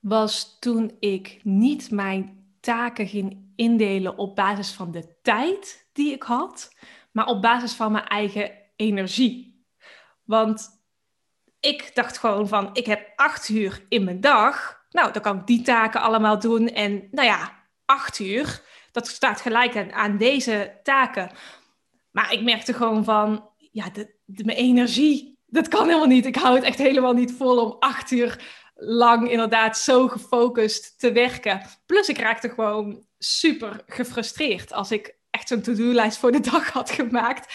was 0.00 0.58
toen 0.58 0.96
ik 1.00 1.40
niet 1.42 1.90
mijn 1.90 2.38
taken 2.60 3.06
ging 3.06 3.52
indelen 3.56 4.18
op 4.18 4.36
basis 4.36 4.72
van 4.72 4.90
de 4.90 5.20
tijd 5.22 5.88
die 5.92 6.12
ik 6.12 6.22
had, 6.22 6.74
maar 7.12 7.26
op 7.26 7.42
basis 7.42 7.72
van 7.72 7.92
mijn 7.92 8.06
eigen 8.06 8.52
energie. 8.76 9.64
Want 10.24 10.68
ik 11.60 11.90
dacht 11.94 12.18
gewoon 12.18 12.48
van, 12.48 12.70
ik 12.72 12.86
heb 12.86 13.12
acht 13.16 13.48
uur 13.48 13.84
in 13.88 14.04
mijn 14.04 14.20
dag. 14.20 14.84
Nou, 14.90 15.12
dan 15.12 15.22
kan 15.22 15.38
ik 15.38 15.46
die 15.46 15.62
taken 15.62 16.00
allemaal 16.00 16.38
doen. 16.38 16.68
En 16.68 17.08
nou 17.10 17.26
ja, 17.26 17.52
acht 17.84 18.18
uur, 18.18 18.62
dat 18.92 19.08
staat 19.08 19.40
gelijk 19.40 19.92
aan, 19.92 20.16
deze 20.16 20.80
taken. 20.82 21.30
Maar 22.10 22.32
ik 22.32 22.42
merkte 22.42 22.72
gewoon 22.72 23.04
van, 23.04 23.50
ja, 23.56 23.90
de, 23.90 24.14
de, 24.24 24.44
mijn 24.44 24.58
energie, 24.58 25.38
dat 25.46 25.68
kan 25.68 25.86
helemaal 25.86 26.06
niet. 26.06 26.26
Ik 26.26 26.36
hou 26.36 26.54
het 26.54 26.64
echt 26.64 26.78
helemaal 26.78 27.12
niet 27.12 27.32
vol 27.32 27.64
om 27.64 27.76
acht 27.78 28.10
uur 28.10 28.44
lang 28.80 29.30
inderdaad 29.30 29.78
zo 29.78 30.08
gefocust 30.08 30.98
te 30.98 31.12
werken. 31.12 31.62
Plus 31.86 32.08
ik 32.08 32.18
raakte 32.18 32.48
gewoon 32.48 33.06
super 33.18 33.82
gefrustreerd 33.86 34.72
als 34.72 34.90
ik 34.90 35.16
echt 35.30 35.48
zo'n 35.48 35.60
to-do-lijst 35.60 36.18
voor 36.18 36.32
de 36.32 36.40
dag 36.40 36.70
had 36.70 36.90
gemaakt. 36.90 37.54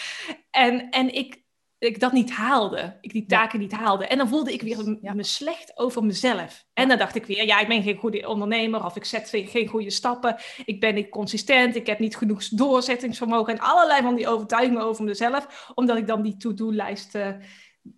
En, 0.50 0.90
en 0.90 1.14
ik, 1.14 1.42
ik 1.78 2.00
dat 2.00 2.12
niet 2.12 2.30
haalde. 2.30 2.98
Ik 3.00 3.12
die 3.12 3.26
taken 3.26 3.58
niet 3.58 3.72
haalde. 3.72 4.06
En 4.06 4.18
dan 4.18 4.28
voelde 4.28 4.52
ik 4.52 4.62
weer 4.62 4.98
me 5.14 5.22
slecht 5.22 5.78
over 5.78 6.04
mezelf. 6.04 6.64
En 6.72 6.88
dan 6.88 6.98
dacht 6.98 7.14
ik 7.14 7.26
weer, 7.26 7.46
ja, 7.46 7.60
ik 7.60 7.68
ben 7.68 7.82
geen 7.82 7.96
goede 7.96 8.28
ondernemer. 8.28 8.84
Of 8.84 8.96
ik 8.96 9.04
zet 9.04 9.28
geen 9.32 9.68
goede 9.68 9.90
stappen. 9.90 10.36
Ik 10.64 10.80
ben 10.80 10.94
niet 10.94 11.08
consistent. 11.08 11.76
Ik 11.76 11.86
heb 11.86 11.98
niet 11.98 12.16
genoeg 12.16 12.48
doorzettingsvermogen. 12.48 13.52
En 13.52 13.60
allerlei 13.60 14.02
van 14.02 14.14
die 14.14 14.28
overtuigingen 14.28 14.82
over 14.82 15.04
mezelf. 15.04 15.72
Omdat 15.74 15.96
ik 15.96 16.06
dan 16.06 16.22
die 16.22 16.36
to-do-lijst 16.36 17.14
uh, 17.14 17.28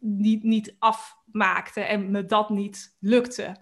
niet, 0.01 0.43
niet 0.43 0.77
afmaakte 0.79 1.81
en 1.81 2.11
me 2.11 2.27
dat 2.27 2.51
niet 2.51 2.97
lukte. 3.01 3.57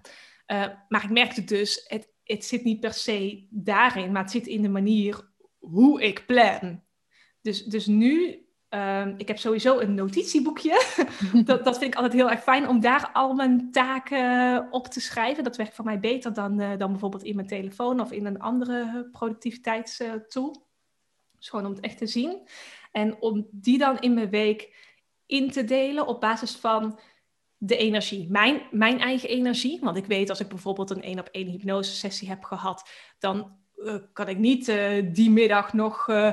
Uh, 0.47 0.67
maar 0.89 1.05
ik 1.05 1.11
merkte 1.11 1.45
dus, 1.45 1.85
het, 1.89 2.09
het 2.25 2.45
zit 2.45 2.65
niet 2.65 2.81
per 2.81 2.93
se 2.93 3.47
daarin, 3.51 4.13
maar 4.13 4.23
het 4.23 4.31
zit 4.31 4.47
in 4.47 4.63
de 4.63 4.69
manier 4.69 5.33
hoe 5.59 6.03
ik 6.03 6.27
plan. 6.27 6.83
Dus, 7.41 7.65
dus 7.65 7.87
nu, 7.87 8.45
uh, 8.71 9.07
ik 9.17 9.29
heb 9.29 9.39
sowieso 9.39 9.79
een 9.79 9.95
notitieboekje. 9.95 10.85
dat, 11.45 11.65
dat 11.65 11.79
vind 11.79 11.91
ik 11.91 11.95
altijd 11.95 12.13
heel 12.13 12.31
erg 12.31 12.43
fijn 12.43 12.69
om 12.69 12.81
daar 12.81 13.11
al 13.13 13.35
mijn 13.35 13.71
taken 13.71 14.69
op 14.73 14.87
te 14.87 15.01
schrijven. 15.01 15.45
Dat 15.45 15.57
werkt 15.57 15.75
voor 15.75 15.85
mij 15.85 16.01
beter 16.01 16.33
dan, 16.33 16.61
uh, 16.61 16.77
dan 16.79 16.91
bijvoorbeeld 16.91 17.23
in 17.23 17.35
mijn 17.35 17.47
telefoon 17.47 18.01
of 18.01 18.13
in 18.13 18.27
een 18.27 18.41
andere 18.41 19.09
productiviteitstool. 19.13 20.67
Dus 21.37 21.49
gewoon 21.49 21.67
om 21.67 21.73
het 21.73 21.85
echt 21.85 21.99
te 21.99 22.07
zien. 22.07 22.49
En 22.93 23.21
om 23.21 23.47
die 23.51 23.79
dan 23.79 23.99
in 23.99 24.15
mijn 24.15 24.31
week 24.31 24.84
in 25.27 25.51
te 25.51 25.65
delen 25.65 26.07
op 26.07 26.21
basis 26.21 26.57
van 26.57 26.99
de 27.57 27.77
energie. 27.77 28.31
Mijn, 28.31 28.63
mijn 28.71 29.01
eigen 29.01 29.29
energie. 29.29 29.81
Want 29.81 29.97
ik 29.97 30.07
weet 30.07 30.31
als 30.31 30.41
ik 30.41 30.49
bijvoorbeeld 30.49 30.91
een 30.91 31.03
één 31.03 31.19
op 31.19 31.29
één 31.31 31.49
hypnose 31.49 31.95
sessie 31.95 32.29
heb 32.29 32.45
gehad, 32.45 32.89
dan 33.19 33.57
uh, 33.77 33.97
kan 34.13 34.29
ik 34.29 34.39
niet 34.39 34.69
uh, 34.69 35.13
die 35.13 35.31
middag 35.31 35.73
nog 35.73 36.09
uh, 36.09 36.33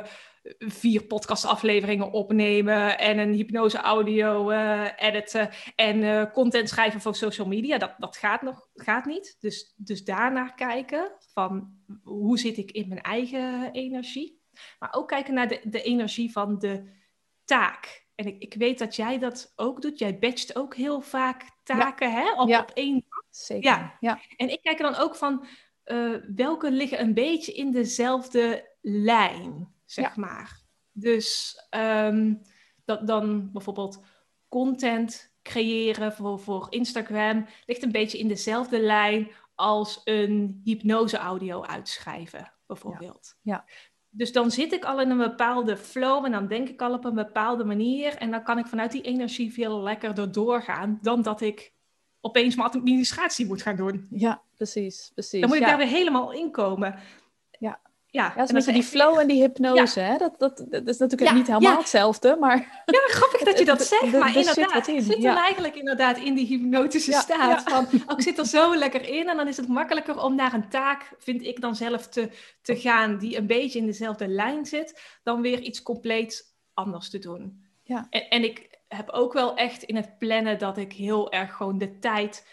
vier 0.58 1.04
podcastafleveringen 1.04 2.12
opnemen 2.12 3.00
en 3.00 3.18
een 3.18 3.34
hypnose 3.34 3.78
audio 3.78 4.52
editen 4.96 5.50
en 5.76 6.32
content 6.32 6.70
schrijven 6.70 7.02
voor 7.02 7.16
social 7.16 7.48
media. 7.48 7.78
Dat, 7.78 7.96
dat 7.98 8.18
gaat 8.18 8.42
nog 8.42 8.68
gaat 8.74 9.06
niet. 9.06 9.38
Dus, 9.40 9.74
dus 9.78 10.04
daarnaar 10.04 10.54
kijken 10.54 11.12
van 11.34 11.74
hoe 12.04 12.40
zit 12.40 12.58
ik 12.58 12.72
in 12.72 12.88
mijn 12.88 13.02
eigen 13.02 13.72
energie. 13.72 14.42
Maar 14.80 14.94
ook 14.94 15.08
kijken 15.08 15.34
naar 15.34 15.48
de, 15.48 15.62
de 15.64 15.82
energie 15.82 16.32
van 16.32 16.60
de 16.60 16.90
taak. 17.46 18.01
En 18.22 18.28
ik, 18.28 18.42
ik 18.42 18.54
weet 18.54 18.80
dat 18.80 18.96
jij 18.96 19.20
dat 19.20 19.54
ook 19.56 19.82
doet. 19.82 20.00
Jij 20.00 20.20
batcht 20.20 20.56
ook 20.56 20.76
heel 20.76 21.02
vaak 21.02 21.44
taken 21.64 22.12
hè? 22.12 22.32
Op, 22.32 22.50
op 22.50 22.72
één 22.74 23.06
dag. 23.10 23.24
Zeker. 23.30 23.72
Ja. 23.72 23.98
ja. 24.00 24.20
En 24.38 24.50
ik 24.50 24.62
kijk 24.62 24.80
er 24.80 24.92
dan 24.92 25.02
ook 25.02 25.16
van 25.16 25.46
uh, 25.86 26.16
welke 26.36 26.72
liggen 26.72 27.02
een 27.02 27.14
beetje 27.14 27.54
in 27.54 27.72
dezelfde 27.72 28.70
lijn, 28.82 29.74
zeg 29.86 30.16
maar. 30.16 30.62
Dus 30.92 31.56
um, 31.70 32.42
dat 32.86 33.08
dan 33.08 33.52
bijvoorbeeld 33.52 34.04
content 34.50 35.36
creëren 35.42 36.14
voor, 36.14 36.40
voor 36.40 36.68
Instagram 36.70 37.46
ligt 37.66 37.84
een 37.84 37.92
beetje 37.92 38.18
in 38.18 38.28
dezelfde 38.28 38.80
lijn 38.80 39.32
als 39.56 40.02
een 40.04 40.62
hypnose-audio 40.64 41.64
uitschrijven, 41.64 42.54
bijvoorbeeld. 42.66 43.38
Ja. 43.42 43.54
ja 43.54 43.74
dus 44.12 44.32
dan 44.32 44.52
zit 44.52 44.74
ik 44.74 44.86
al 44.86 45.02
in 45.02 45.10
een 45.10 45.18
bepaalde 45.18 45.78
flow 45.78 46.26
en 46.26 46.32
dan 46.32 46.48
denk 46.48 46.70
ik 46.70 46.82
al 46.82 46.94
op 46.94 47.06
een 47.06 47.16
bepaalde 47.16 47.64
manier. 47.64 48.16
En 48.16 48.32
dan 48.32 48.44
kan 48.44 48.58
ik 48.58 48.66
vanuit 48.66 48.92
die 48.92 49.02
energie 49.02 49.54
veel 49.54 49.82
lekkerder 49.82 50.32
doorgaan 50.32 51.00
dan 51.02 51.22
dat 51.22 51.42
ik 51.42 51.74
opeens 52.22 52.56
mijn 52.56 52.70
administratie 52.70 53.46
moet 53.46 53.62
gaan 53.62 53.76
doen. 53.76 54.08
Ja, 54.10 54.42
precies. 54.56 55.12
precies 55.14 55.40
dan 55.40 55.50
moet 55.50 55.58
ik 55.58 55.66
daar 55.66 55.78
weer 55.78 55.88
helemaal 55.88 56.32
in 56.34 56.52
komen. 56.52 56.96
Ja, 58.14 58.34
ja, 58.36 58.48
is 58.48 58.66
die 58.66 58.84
flow 58.84 59.20
en 59.20 59.28
die 59.28 59.42
hypnose. 59.42 60.00
Hè? 60.00 60.18
Dat, 60.18 60.40
dat, 60.40 60.66
dat 60.70 60.88
is 60.88 60.98
natuurlijk 60.98 61.34
niet 61.34 61.48
helemaal 61.48 61.78
hetzelfde, 61.78 62.36
maar... 62.40 62.84
Ja, 62.86 63.00
grappig 63.06 63.42
dat 63.50 63.60
je 63.60 63.66
dat 63.66 63.82
zegt, 63.82 64.12
maar 64.12 64.38
inderdaad, 64.38 64.86
zit, 64.86 65.04
zit 65.04 65.22
dan 65.22 65.38
eigenlijk 65.38 65.76
inderdaad 65.76 66.18
in 66.18 66.34
die 66.34 66.46
hypnotische 66.46 67.12
staat 67.12 67.70
van, 67.70 67.88
oh, 68.08 68.18
ik 68.18 68.22
zit 68.22 68.38
er 68.38 68.46
zo 68.46 68.76
lekker 68.76 69.10
in 69.10 69.30
en 69.30 69.38
dan 69.38 69.48
is 69.48 69.58
het 69.58 69.68
makkelijker 69.68 70.24
om 70.24 70.36
naar 70.36 70.54
een 70.54 70.70
taak, 70.70 71.14
vind 71.18 71.44
ik 71.44 71.62
dan 71.62 71.76
zelf, 71.76 72.08
te, 72.08 72.30
te 72.62 72.76
gaan 72.76 73.18
die 73.18 73.38
een 73.38 73.48
beetje 73.48 73.80
in 73.80 73.86
dezelfde 73.86 74.28
lijn 74.28 74.66
zit, 74.66 75.20
dan 75.24 75.42
weer 75.42 75.60
iets 75.60 75.82
compleet 75.82 76.56
anders 76.74 77.10
te 77.10 77.20
doen. 77.20 77.66
Ja. 77.84 78.08
En, 78.10 78.30
en 78.30 78.44
ik 78.44 78.80
heb 78.88 79.10
ook 79.10 79.34
wel 79.34 79.56
echt 79.56 79.84
in 79.84 79.96
het 79.96 80.18
plannen 80.18 80.58
dat 80.58 80.78
ik 80.78 80.94
heel 80.94 81.32
erg 81.32 81.54
gewoon 81.54 81.78
de 81.78 82.00
tijd 82.00 82.48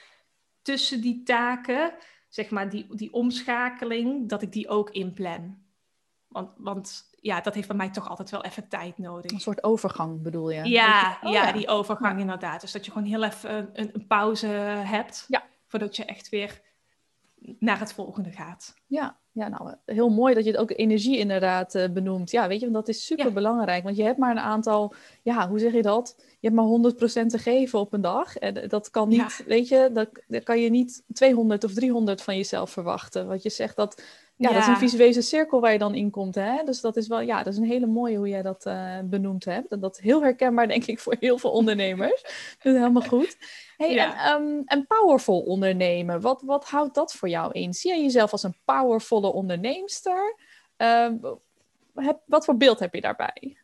tussen 0.63 1.01
die 1.01 1.23
taken 1.23 1.93
zeg 2.29 2.51
maar, 2.51 2.71
die, 2.71 2.97
die 2.97 3.13
omschakeling, 3.13 4.29
dat 4.29 4.43
ik 4.43 4.53
die 4.53 4.69
ook 4.69 4.91
inplan. 4.91 5.59
Want, 6.29 6.51
want 6.57 7.09
ja, 7.21 7.41
dat 7.41 7.55
heeft 7.55 7.69
bij 7.69 7.77
mij 7.77 7.91
toch 7.91 8.09
altijd 8.09 8.31
wel 8.31 8.45
even 8.45 8.69
tijd 8.69 8.99
nodig. 8.99 9.31
Een 9.31 9.41
soort 9.41 9.65
overgang 9.65 10.23
bedoel 10.23 10.51
je? 10.51 10.69
Ja, 10.69 11.19
oh, 11.23 11.33
ja, 11.33 11.53
die 11.53 11.69
overgang 11.69 12.21
inderdaad. 12.21 12.61
Dus 12.61 12.73
dat 12.73 12.85
je 12.85 12.91
gewoon 12.91 13.09
heel 13.09 13.23
even 13.23 13.71
een, 13.73 13.91
een 13.93 14.07
pauze 14.07 14.47
hebt. 14.47 15.25
Ja. 15.29 15.47
Voordat 15.67 15.97
je 15.97 16.05
echt 16.05 16.29
weer 16.29 16.61
naar 17.59 17.79
het 17.79 17.93
volgende 17.93 18.31
gaat. 18.31 18.75
Ja, 18.87 19.19
ja, 19.39 19.49
nou, 19.49 19.75
heel 19.85 20.09
mooi 20.09 20.35
dat 20.35 20.45
je 20.45 20.51
het 20.51 20.61
ook 20.61 20.71
energie 20.71 21.19
inderdaad 21.19 21.75
uh, 21.75 21.89
benoemt. 21.89 22.31
Ja, 22.31 22.49
weet 22.49 22.61
je, 22.61 22.71
want 22.71 22.87
dat 22.87 22.97
is 22.97 23.07
super 23.07 23.33
belangrijk. 23.33 23.85
Want 23.85 23.97
je 23.97 24.03
hebt 24.03 24.19
maar 24.19 24.31
een 24.31 24.39
aantal, 24.39 24.95
ja, 25.23 25.49
hoe 25.49 25.59
zeg 25.59 25.73
je 25.73 25.83
dat? 25.83 26.15
Je 26.19 26.51
hebt 26.51 26.55
maar 26.55 26.93
100% 27.25 27.27
te 27.27 27.39
geven 27.39 27.79
op 27.79 27.93
een 27.93 28.01
dag. 28.01 28.37
En 28.37 28.69
dat 28.69 28.91
kan 28.91 29.09
niet, 29.09 29.45
weet 29.47 29.69
je, 29.69 29.91
dat, 29.93 30.09
dat 30.27 30.43
kan 30.43 30.61
je 30.61 30.71
niet 30.71 31.03
200 31.13 31.65
of 31.65 31.73
300 31.73 32.23
van 32.23 32.37
jezelf 32.37 32.71
verwachten. 32.71 33.27
Wat 33.29 33.43
je 33.43 33.51
zegt 33.51 33.77
dat 33.77 34.03
ja, 34.39 34.53
dat 34.53 34.63
is 34.63 34.67
een 34.67 34.77
visuele 34.77 35.23
cirkel 35.23 35.61
waar 35.61 35.73
je 35.73 35.79
dan 35.79 35.95
in 35.95 36.11
komt. 36.11 36.35
Hè? 36.35 36.63
Dus 36.65 36.81
dat 36.81 36.97
is 36.97 37.07
wel, 37.09 37.21
ja, 37.21 37.43
dat 37.43 37.53
is 37.53 37.59
een 37.59 37.65
hele 37.65 37.87
mooie 37.87 38.17
hoe 38.17 38.29
jij 38.29 38.43
dat 38.43 38.67
uh, 38.67 38.99
benoemd 39.05 39.45
hebt. 39.45 39.73
En 39.73 39.81
dat 39.81 39.97
is 39.97 40.05
heel 40.05 40.23
herkenbaar, 40.23 40.69
denk 40.75 40.85
ik, 40.85 40.99
voor 40.99 41.17
heel 41.21 41.39
veel 41.39 41.51
ondernemers. 41.51 42.23
dat 42.63 42.73
is 42.73 42.79
helemaal 42.79 43.03
goed. 43.03 43.37
Hey, 43.79 43.99
en, 43.99 44.43
um, 44.43 44.63
en 44.65 44.87
powerful 44.87 45.41
ondernemen, 45.41 46.21
wat, 46.21 46.43
wat 46.43 46.69
houdt 46.69 46.95
dat 46.95 47.13
voor 47.13 47.29
jou 47.29 47.53
in? 47.53 47.75
Zie 47.75 47.95
je 47.95 48.03
jezelf 48.03 48.33
als 48.33 48.43
een 48.43 48.57
powervolle 48.65 49.33
onderneemster? 49.33 50.39
Um, 50.77 51.21
heb, 51.95 52.21
wat 52.27 52.45
voor 52.45 52.57
beeld 52.57 52.79
heb 52.79 52.95
je 52.95 53.01
daarbij? 53.01 53.57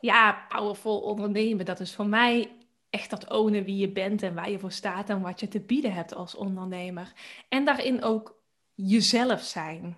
Ja, 0.00 0.46
powerful 0.48 1.00
ondernemen, 1.00 1.64
dat 1.64 1.80
is 1.80 1.94
voor 1.94 2.06
mij 2.06 2.56
echt 2.90 3.10
dat 3.10 3.30
ownen 3.30 3.64
wie 3.64 3.76
je 3.76 3.88
bent 3.88 4.22
en 4.22 4.34
waar 4.34 4.50
je 4.50 4.58
voor 4.58 4.72
staat 4.72 5.08
en 5.08 5.20
wat 5.20 5.40
je 5.40 5.48
te 5.48 5.60
bieden 5.60 5.92
hebt 5.92 6.14
als 6.14 6.34
ondernemer. 6.34 7.12
En 7.48 7.64
daarin 7.64 8.02
ook 8.02 8.42
jezelf 8.74 9.40
zijn. 9.40 9.96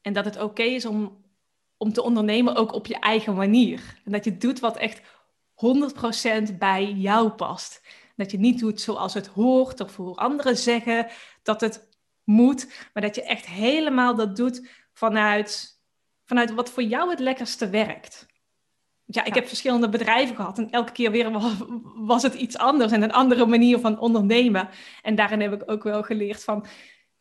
En 0.00 0.12
dat 0.12 0.24
het 0.24 0.40
oké 0.40 0.62
is 0.62 0.84
om, 0.84 1.24
om 1.76 1.92
te 1.92 2.02
ondernemen 2.02 2.56
ook 2.56 2.72
op 2.72 2.86
je 2.86 2.98
eigen 2.98 3.34
manier. 3.34 4.00
En 4.04 4.12
dat 4.12 4.24
je 4.24 4.36
doet 4.36 4.60
wat 4.60 4.76
echt 4.76 5.00
100% 6.52 6.58
bij 6.58 6.92
jou 6.92 7.30
past. 7.30 7.82
Dat 8.16 8.30
je 8.30 8.38
niet 8.38 8.58
doet 8.58 8.80
zoals 8.80 9.14
het 9.14 9.26
hoort 9.26 9.80
of 9.80 9.96
hoe 9.96 10.16
anderen 10.16 10.56
zeggen 10.56 11.06
dat 11.42 11.60
het 11.60 11.88
moet, 12.24 12.88
maar 12.92 13.02
dat 13.02 13.14
je 13.14 13.22
echt 13.22 13.46
helemaal 13.46 14.14
dat 14.14 14.36
doet 14.36 14.68
vanuit, 14.92 15.80
vanuit 16.24 16.54
wat 16.54 16.70
voor 16.70 16.82
jou 16.82 17.10
het 17.10 17.18
lekkerste 17.18 17.68
werkt. 17.68 18.26
Ja, 19.04 19.24
ik 19.24 19.34
heb 19.34 19.46
verschillende 19.46 19.88
bedrijven 19.88 20.36
gehad 20.36 20.58
en 20.58 20.70
elke 20.70 20.92
keer 20.92 21.10
weer 21.10 21.30
was 21.94 22.22
het 22.22 22.34
iets 22.34 22.58
anders 22.58 22.92
en 22.92 23.02
een 23.02 23.12
andere 23.12 23.46
manier 23.46 23.78
van 23.78 23.98
ondernemen. 23.98 24.68
En 25.02 25.14
daarin 25.14 25.40
heb 25.40 25.52
ik 25.52 25.70
ook 25.70 25.82
wel 25.82 26.02
geleerd 26.02 26.44
van, 26.44 26.66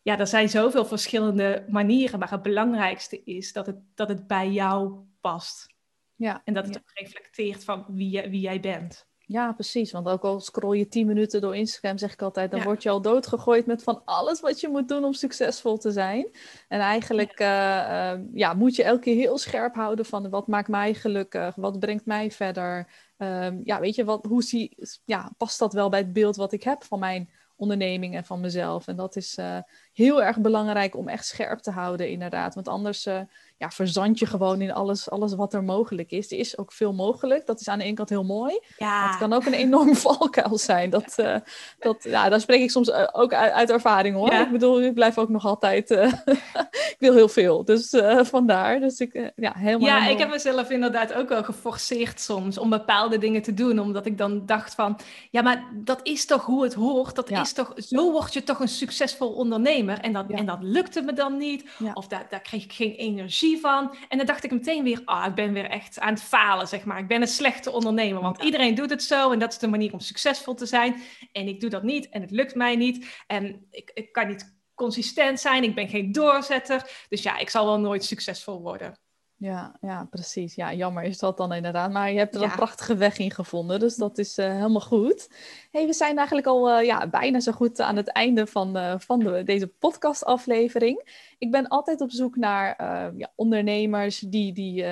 ja, 0.01 0.19
er 0.19 0.27
zijn 0.27 0.49
zoveel 0.49 0.85
verschillende 0.85 1.65
manieren, 1.69 2.19
maar 2.19 2.31
het 2.31 2.41
belangrijkste 2.41 3.23
is 3.23 3.53
dat 3.53 3.65
het, 3.65 3.77
dat 3.95 4.09
het 4.09 4.27
bij 4.27 4.49
jou 4.49 4.95
past. 5.21 5.75
Ja. 6.17 6.41
En 6.43 6.53
dat 6.53 6.65
het 6.65 6.77
ook 6.77 6.91
reflecteert 6.93 7.63
van 7.63 7.85
wie, 7.87 8.21
wie 8.29 8.41
jij 8.41 8.59
bent. 8.59 9.07
Ja, 9.27 9.53
precies. 9.53 9.91
Want 9.91 10.07
ook 10.07 10.23
al 10.23 10.39
scroll 10.39 10.77
je 10.77 10.87
10 10.87 11.07
minuten 11.07 11.41
door 11.41 11.55
Instagram, 11.55 11.97
zeg 11.97 12.13
ik 12.13 12.21
altijd, 12.21 12.51
dan 12.51 12.63
word 12.63 12.83
je 12.83 12.89
al 12.89 13.01
doodgegooid 13.01 13.65
met 13.65 13.83
van 13.83 14.01
alles 14.05 14.39
wat 14.39 14.59
je 14.59 14.67
moet 14.67 14.87
doen 14.87 15.03
om 15.03 15.13
succesvol 15.13 15.77
te 15.77 15.91
zijn. 15.91 16.29
En 16.67 16.79
eigenlijk 16.79 17.39
ja. 17.39 17.85
Eh, 17.87 18.11
ehm, 18.11 18.25
ja 18.33 18.53
moet 18.53 18.75
je 18.75 18.83
elke 18.83 19.01
keer 19.01 19.15
heel 19.15 19.37
scherp 19.37 19.75
houden 19.75 20.05
van 20.05 20.29
wat 20.29 20.47
maakt 20.47 20.67
mij 20.67 20.93
gelukkig, 20.93 21.55
wat 21.55 21.79
brengt 21.79 22.05
mij 22.05 22.31
verder. 22.31 22.91
Um, 23.17 23.61
ja, 23.63 23.79
weet 23.79 23.95
je, 23.95 24.05
wat, 24.05 24.25
hoe 24.25 24.43
zie, 24.43 24.77
ja, 25.05 25.31
past 25.37 25.59
dat 25.59 25.73
wel 25.73 25.89
bij 25.89 25.99
het 25.99 26.13
beeld 26.13 26.35
wat 26.35 26.53
ik 26.53 26.63
heb 26.63 26.83
van 26.83 26.99
mijn 26.99 27.29
onderneming 27.55 28.15
en 28.15 28.25
van 28.25 28.39
mezelf? 28.39 28.87
En 28.87 28.95
dat 28.95 29.15
is 29.15 29.37
uh, 29.37 29.59
heel 29.93 30.23
erg 30.23 30.39
belangrijk 30.39 30.95
om 30.95 31.07
echt 31.07 31.25
scherp 31.25 31.59
te 31.59 31.71
houden, 31.71 32.09
inderdaad. 32.09 32.55
Want 32.55 32.67
anders 32.67 33.05
uh, 33.05 33.21
ja, 33.57 33.69
verzand 33.69 34.19
je 34.19 34.25
gewoon 34.25 34.61
in 34.61 34.73
alles, 34.73 35.09
alles 35.09 35.35
wat 35.35 35.53
er 35.53 35.63
mogelijk 35.63 36.11
is. 36.11 36.31
Er 36.31 36.37
is 36.37 36.57
ook 36.57 36.71
veel 36.71 36.93
mogelijk. 36.93 37.45
Dat 37.45 37.59
is 37.59 37.67
aan 37.67 37.77
de 37.77 37.83
ene 37.83 37.93
kant 37.93 38.09
heel 38.09 38.23
mooi. 38.23 38.59
Ja. 38.77 39.07
het 39.07 39.17
kan 39.17 39.33
ook 39.33 39.45
een 39.45 39.53
enorm 39.53 39.95
valkuil 40.05 40.57
zijn. 40.57 40.89
Dat, 40.89 41.15
uh, 41.17 41.35
dat, 41.79 42.03
ja, 42.03 42.29
daar 42.29 42.41
spreek 42.41 42.61
ik 42.61 42.71
soms 42.71 42.89
eh, 42.89 43.07
ook 43.11 43.33
uit, 43.33 43.51
uit 43.51 43.69
ervaring 43.69 44.15
hoor. 44.15 44.33
Ik 44.33 44.51
bedoel, 44.51 44.81
ik 44.81 44.93
blijf 44.93 45.17
ook 45.17 45.29
nog 45.29 45.45
altijd... 45.45 45.91
Uh, 45.91 46.13
ik 46.93 46.95
wil 46.99 47.13
heel 47.13 47.29
veel. 47.29 47.65
Dus 47.65 47.95
vandaar. 48.21 48.79
Dus 48.79 48.99
ik, 48.99 49.31
ja, 49.35 49.53
helemaal... 49.55 49.87
Ja, 49.87 50.07
ik 50.07 50.17
heb 50.17 50.29
mezelf 50.29 50.69
inderdaad 50.69 51.13
ook 51.13 51.29
wel 51.29 51.43
geforceerd 51.43 52.19
soms 52.19 52.57
om 52.57 52.69
bepaalde 52.69 53.17
dingen 53.17 53.41
te 53.41 53.53
doen. 53.53 53.79
Omdat 53.79 54.05
ik 54.05 54.17
dan 54.17 54.45
dacht 54.45 54.75
van... 54.75 54.99
Ja, 55.31 55.41
maar 55.41 55.67
dat 55.73 55.99
is 56.03 56.25
toch 56.25 56.45
hoe 56.45 56.63
het 56.63 56.73
hoort? 56.73 57.15
Dat 57.15 57.29
is 57.29 57.53
toch... 57.53 57.73
Zo 57.75 58.11
word 58.11 58.33
je 58.33 58.43
toch 58.43 58.59
een 58.59 58.67
succesvol 58.67 59.29
ondernemer. 59.29 59.99
En 59.99 60.13
dat, 60.13 60.25
en 60.29 60.45
dat 60.45 60.59
lukte 60.61 61.01
me 61.01 61.13
dan 61.13 61.37
niet. 61.37 61.69
Of 61.93 62.07
daar, 62.07 62.25
daar 62.29 62.41
kreeg 62.41 62.63
ik 62.63 62.73
geen 62.73 62.93
energie 62.93 63.46
van. 63.55 63.95
En 64.09 64.17
dan 64.17 64.25
dacht 64.27 64.43
ik 64.43 64.51
meteen 64.51 64.83
weer, 64.83 65.01
ah, 65.05 65.25
ik 65.25 65.35
ben 65.35 65.53
weer 65.53 65.69
echt 65.69 65.99
aan 65.99 66.13
het 66.13 66.23
falen, 66.23 66.67
zeg 66.67 66.85
maar. 66.85 66.99
Ik 66.99 67.07
ben 67.07 67.21
een 67.21 67.27
slechte 67.27 67.71
ondernemer, 67.71 68.21
want 68.21 68.43
iedereen 68.43 68.75
doet 68.75 68.89
het 68.89 69.03
zo 69.03 69.31
en 69.31 69.39
dat 69.39 69.51
is 69.51 69.59
de 69.59 69.67
manier 69.67 69.93
om 69.93 69.99
succesvol 69.99 70.53
te 70.53 70.65
zijn. 70.65 71.01
En 71.31 71.47
ik 71.47 71.59
doe 71.59 71.69
dat 71.69 71.83
niet 71.83 72.09
en 72.09 72.21
het 72.21 72.31
lukt 72.31 72.55
mij 72.55 72.75
niet. 72.75 73.23
En 73.27 73.67
ik, 73.71 73.91
ik 73.93 74.11
kan 74.11 74.27
niet 74.27 74.55
consistent 74.75 75.39
zijn, 75.39 75.63
ik 75.63 75.75
ben 75.75 75.89
geen 75.89 76.11
doorzetter. 76.11 77.05
Dus 77.09 77.23
ja, 77.23 77.37
ik 77.37 77.49
zal 77.49 77.65
wel 77.65 77.79
nooit 77.79 78.03
succesvol 78.03 78.61
worden. 78.61 78.99
Ja, 79.39 79.77
ja, 79.81 80.05
precies. 80.05 80.55
Ja, 80.55 80.73
jammer 80.73 81.03
is 81.03 81.19
dat 81.19 81.37
dan 81.37 81.53
inderdaad. 81.53 81.91
Maar 81.91 82.11
je 82.11 82.17
hebt 82.17 82.35
er 82.35 82.41
een 82.41 82.51
prachtige 82.51 82.95
weg 82.95 83.17
in 83.17 83.31
gevonden, 83.31 83.79
dus 83.79 83.95
dat 83.95 84.17
is 84.17 84.37
uh, 84.37 84.45
helemaal 84.45 84.81
goed. 84.81 85.29
hey, 85.71 85.85
we 85.85 85.93
zijn 85.93 86.17
eigenlijk 86.17 86.47
al 86.47 86.79
uh, 86.79 86.85
ja, 86.85 87.07
bijna 87.07 87.39
zo 87.39 87.51
goed 87.51 87.81
aan 87.81 87.95
het 87.95 88.07
einde 88.07 88.47
van, 88.47 88.77
uh, 88.77 88.93
van 88.97 89.19
de, 89.19 89.43
deze 89.43 89.67
podcastaflevering. 89.67 91.25
Ik 91.37 91.51
ben 91.51 91.67
altijd 91.67 92.01
op 92.01 92.11
zoek 92.11 92.35
naar 92.35 92.75
ja, 93.17 93.31
ondernemers 93.35 94.19
die, 94.19 94.53
die 94.53 94.83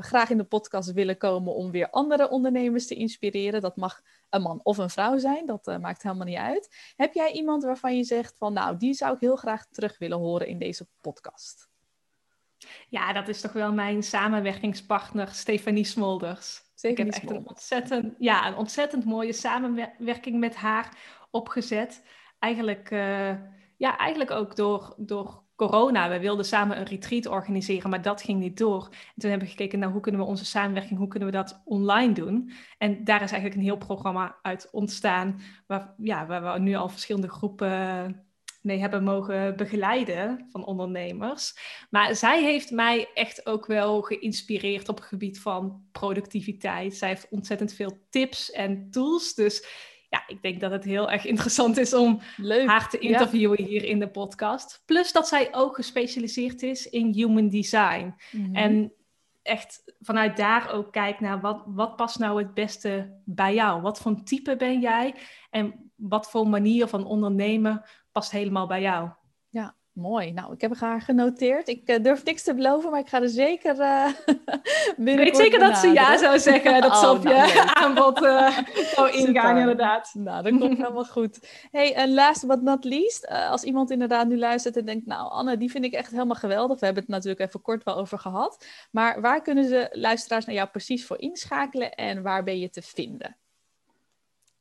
graag 0.00 0.30
in 0.30 0.36
de 0.36 0.44
podcast 0.44 0.92
willen 0.92 1.16
komen 1.16 1.54
om 1.54 1.70
weer 1.70 1.90
andere 1.90 2.30
ondernemers 2.30 2.86
te 2.86 2.94
inspireren. 2.94 3.60
Dat 3.60 3.76
mag 3.76 4.00
een 4.30 4.42
man 4.42 4.60
of 4.62 4.78
een 4.78 4.90
vrouw 4.90 5.18
zijn, 5.18 5.46
dat 5.46 5.78
maakt 5.80 6.02
helemaal 6.02 6.26
niet 6.26 6.36
uit. 6.36 6.92
Heb 6.96 7.14
jij 7.14 7.32
iemand 7.32 7.62
waarvan 7.62 7.96
je 7.96 8.04
zegt 8.04 8.36
van 8.36 8.52
nou, 8.52 8.76
die 8.76 8.94
zou 8.94 9.14
ik 9.14 9.20
heel 9.20 9.36
graag 9.36 9.66
terug 9.66 9.98
willen 9.98 10.18
horen 10.18 10.46
in 10.46 10.58
deze 10.58 10.86
podcast? 11.00 11.68
Ja, 12.88 13.12
dat 13.12 13.28
is 13.28 13.40
toch 13.40 13.52
wel 13.52 13.72
mijn 13.72 14.02
samenwerkingspartner 14.02 15.28
Stefanie 15.28 15.84
Smolders. 15.84 16.62
ik 16.80 16.98
heb 16.98 17.08
echt 17.08 17.30
een 17.30 17.48
ontzettend, 17.48 18.14
ja, 18.18 18.46
een 18.46 18.56
ontzettend 18.56 19.04
mooie 19.04 19.32
samenwerking 19.32 20.38
met 20.38 20.56
haar 20.56 20.96
opgezet. 21.30 22.04
Eigenlijk, 22.38 22.90
uh, 22.90 23.30
ja, 23.76 23.96
eigenlijk 23.96 24.30
ook 24.30 24.56
door, 24.56 24.94
door 24.96 25.46
corona. 25.58 26.08
We 26.08 26.20
wilden 26.20 26.44
samen 26.44 26.78
een 26.78 26.84
retreat 26.84 27.26
organiseren, 27.26 27.90
maar 27.90 28.02
dat 28.02 28.22
ging 28.22 28.40
niet 28.40 28.58
door. 28.58 28.88
En 28.90 29.14
toen 29.16 29.30
hebben 29.30 29.48
we 29.48 29.54
gekeken 29.54 29.78
naar 29.78 29.90
hoe 29.90 30.00
kunnen 30.00 30.20
we 30.20 30.26
onze 30.26 30.44
samenwerking, 30.44 30.98
hoe 30.98 31.08
kunnen 31.08 31.28
we 31.28 31.34
dat 31.34 31.62
online 31.64 32.12
doen. 32.12 32.52
En 32.78 33.04
daar 33.04 33.22
is 33.22 33.30
eigenlijk 33.30 33.54
een 33.54 33.66
heel 33.66 33.86
programma 33.86 34.38
uit 34.42 34.68
ontstaan, 34.70 35.40
waar, 35.66 35.94
ja, 35.96 36.26
waar 36.26 36.52
we 36.52 36.58
nu 36.58 36.74
al 36.74 36.88
verschillende 36.88 37.28
groepen 37.28 38.27
mee 38.60 38.78
hebben 38.78 39.02
mogen 39.02 39.56
begeleiden 39.56 40.46
van 40.50 40.64
ondernemers. 40.64 41.58
Maar 41.90 42.16
zij 42.16 42.42
heeft 42.42 42.70
mij 42.70 43.08
echt 43.14 43.46
ook 43.46 43.66
wel 43.66 44.02
geïnspireerd 44.02 44.88
op 44.88 44.96
het 44.96 45.06
gebied 45.06 45.40
van 45.40 45.82
productiviteit. 45.92 46.96
Zij 46.96 47.08
heeft 47.08 47.28
ontzettend 47.30 47.72
veel 47.72 47.98
tips 48.10 48.50
en 48.50 48.90
tools. 48.90 49.34
Dus 49.34 49.66
ja, 50.10 50.22
ik 50.26 50.42
denk 50.42 50.60
dat 50.60 50.70
het 50.70 50.84
heel 50.84 51.10
erg 51.10 51.24
interessant 51.24 51.76
is 51.76 51.94
om 51.94 52.20
haar 52.66 52.88
te 52.88 52.98
interviewen 52.98 53.64
hier 53.64 53.84
in 53.84 53.98
de 53.98 54.08
podcast. 54.08 54.82
Plus 54.86 55.12
dat 55.12 55.28
zij 55.28 55.48
ook 55.54 55.74
gespecialiseerd 55.74 56.62
is 56.62 56.88
in 56.88 57.12
human 57.12 57.48
design. 57.48 58.14
Mhm. 58.32 58.54
En 58.54 58.92
echt 59.42 59.82
vanuit 60.00 60.36
daar 60.36 60.72
ook 60.72 60.92
kijkt 60.92 61.20
naar 61.20 61.40
wat, 61.40 61.62
wat 61.66 61.96
past 61.96 62.18
nou 62.18 62.42
het 62.42 62.54
beste 62.54 63.20
bij 63.24 63.54
jou? 63.54 63.82
Wat 63.82 64.00
voor 64.00 64.22
type 64.22 64.56
ben 64.56 64.80
jij? 64.80 65.14
En 65.50 65.90
wat 65.94 66.30
voor 66.30 66.48
manier 66.48 66.86
van 66.86 67.04
ondernemen 67.04 67.82
past 68.18 68.30
helemaal 68.30 68.66
bij 68.66 68.80
jou. 68.80 69.08
Ja, 69.48 69.74
mooi. 69.92 70.32
Nou, 70.32 70.52
ik 70.52 70.60
heb 70.60 70.76
haar 70.76 71.00
genoteerd. 71.00 71.68
Ik 71.68 71.90
uh, 71.90 72.02
durf 72.02 72.24
niks 72.24 72.42
te 72.42 72.54
beloven, 72.54 72.90
maar 72.90 73.00
ik 73.00 73.08
ga 73.08 73.22
er 73.22 73.28
zeker 73.28 73.78
uh, 73.80 74.08
Ik 74.96 75.16
weet 75.16 75.36
zeker 75.36 75.58
dat 75.58 75.76
ze 75.76 75.88
ja 75.88 76.18
zou 76.18 76.38
zeggen. 76.38 76.80
Dat 76.80 76.90
oh, 76.94 77.00
ze 77.00 77.10
op 77.10 77.22
nou, 77.22 77.46
je 77.46 77.74
aanbod 77.82 78.22
uh, 78.22 78.58
zou 78.94 79.10
ingaan, 79.10 79.56
inderdaad. 79.56 80.10
Nou, 80.14 80.42
dat 80.42 80.58
komt 80.58 80.76
helemaal 80.76 81.04
goed. 81.04 81.66
Hey, 81.70 81.94
en 81.94 82.14
last 82.14 82.46
but 82.46 82.62
not 82.62 82.84
least, 82.84 83.28
als 83.28 83.62
iemand 83.62 83.90
inderdaad 83.90 84.28
nu 84.28 84.38
luistert 84.38 84.76
en 84.76 84.84
denkt... 84.84 85.06
Nou, 85.06 85.30
Anne, 85.30 85.56
die 85.56 85.70
vind 85.70 85.84
ik 85.84 85.92
echt 85.92 86.10
helemaal 86.10 86.36
geweldig. 86.36 86.80
We 86.80 86.84
hebben 86.84 87.02
het 87.02 87.12
natuurlijk 87.12 87.40
even 87.40 87.62
kort 87.62 87.84
wel 87.84 87.96
over 87.96 88.18
gehad. 88.18 88.66
Maar 88.90 89.20
waar 89.20 89.42
kunnen 89.42 89.64
ze 89.64 89.88
luisteraars 89.92 90.44
naar 90.44 90.54
jou 90.54 90.68
precies 90.68 91.06
voor 91.06 91.18
inschakelen 91.18 91.94
en 91.94 92.22
waar 92.22 92.44
ben 92.44 92.58
je 92.58 92.70
te 92.70 92.82
vinden? 92.82 93.36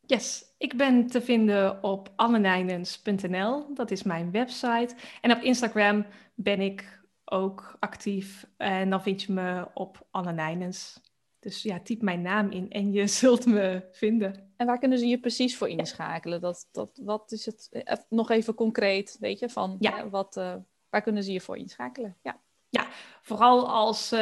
Yes, 0.08 0.54
ik 0.58 0.78
ben 0.78 1.08
te 1.08 1.22
vinden 1.22 1.84
op 1.84 2.14
annenijnens.nl. 2.16 3.74
Dat 3.74 3.92
is 3.92 4.04
mijn 4.04 4.32
website. 4.32 4.96
En 5.22 5.32
op 5.32 5.42
Instagram 5.42 6.06
ben 6.36 6.62
ik 6.62 7.02
ook 7.26 7.76
actief. 7.80 8.48
En 8.58 8.90
dan 8.90 9.02
vind 9.02 9.22
je 9.22 9.34
me 9.34 9.68
op 9.74 10.08
Annenijnens. 10.12 11.02
Dus 11.40 11.62
ja, 11.62 11.80
typ 11.80 12.02
mijn 12.02 12.22
naam 12.22 12.52
in 12.52 12.72
en 12.72 12.92
je 12.92 13.08
zult 13.22 13.46
me 13.46 13.88
vinden. 13.92 14.52
En 14.56 14.66
waar 14.66 14.80
kunnen 14.80 15.00
ze 15.00 15.08
je 15.08 15.20
precies 15.20 15.58
voor 15.58 15.70
inschakelen? 15.70 16.42
Dat, 16.42 16.68
dat, 16.72 17.00
wat 17.04 17.32
is 17.32 17.46
het? 17.46 17.68
Eh, 17.72 17.98
nog 18.10 18.30
even 18.30 18.54
concreet, 18.54 19.18
weet 19.20 19.40
je, 19.40 19.50
van 19.50 19.76
ja. 19.80 20.10
wat, 20.10 20.38
uh, 20.38 20.56
waar 20.90 21.02
kunnen 21.02 21.24
ze 21.24 21.32
je 21.32 21.42
voor 21.42 21.58
inschakelen? 21.58 22.18
Ja. 22.22 22.42
Ja, 22.70 22.88
vooral 23.22 23.70
als 23.70 24.14
uh, 24.14 24.20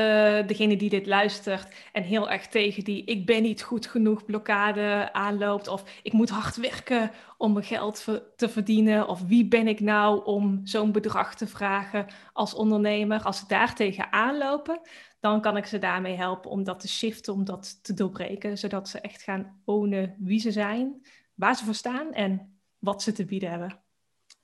degene 0.47 0.77
die 0.77 0.89
dit 0.89 1.05
luistert 1.05 1.75
en 1.91 2.03
heel 2.03 2.29
erg 2.29 2.47
tegen 2.47 2.83
die 2.83 3.03
ik 3.03 3.25
ben 3.25 3.41
niet 3.41 3.61
goed 3.61 3.87
genoeg 3.87 4.25
blokkade 4.25 5.09
aanloopt. 5.13 5.67
Of 5.67 5.99
ik 6.03 6.13
moet 6.13 6.29
hard 6.29 6.55
werken 6.55 7.11
om 7.37 7.53
mijn 7.53 7.65
geld 7.65 8.05
te 8.35 8.49
verdienen. 8.49 9.07
Of 9.07 9.21
wie 9.21 9.47
ben 9.47 9.67
ik 9.67 9.79
nou 9.79 10.25
om 10.25 10.61
zo'n 10.63 10.91
bedrag 10.91 11.35
te 11.35 11.47
vragen 11.47 12.05
als 12.33 12.53
ondernemer. 12.53 13.21
Als 13.21 13.37
ze 13.37 13.47
daar 13.47 13.75
tegen 13.75 14.11
aanlopen, 14.11 14.81
dan 15.19 15.41
kan 15.41 15.57
ik 15.57 15.65
ze 15.65 15.79
daarmee 15.79 16.15
helpen 16.15 16.51
om 16.51 16.63
dat 16.63 16.79
te 16.79 16.87
shiften, 16.87 17.33
om 17.33 17.43
dat 17.45 17.83
te 17.83 17.93
doorbreken. 17.93 18.57
Zodat 18.57 18.89
ze 18.89 18.99
echt 18.99 19.21
gaan 19.21 19.61
ownen 19.65 20.15
wie 20.19 20.39
ze 20.39 20.51
zijn, 20.51 21.05
waar 21.33 21.55
ze 21.55 21.65
voor 21.65 21.73
staan 21.73 22.13
en 22.13 22.59
wat 22.79 23.03
ze 23.03 23.11
te 23.11 23.25
bieden 23.25 23.49
hebben. 23.49 23.84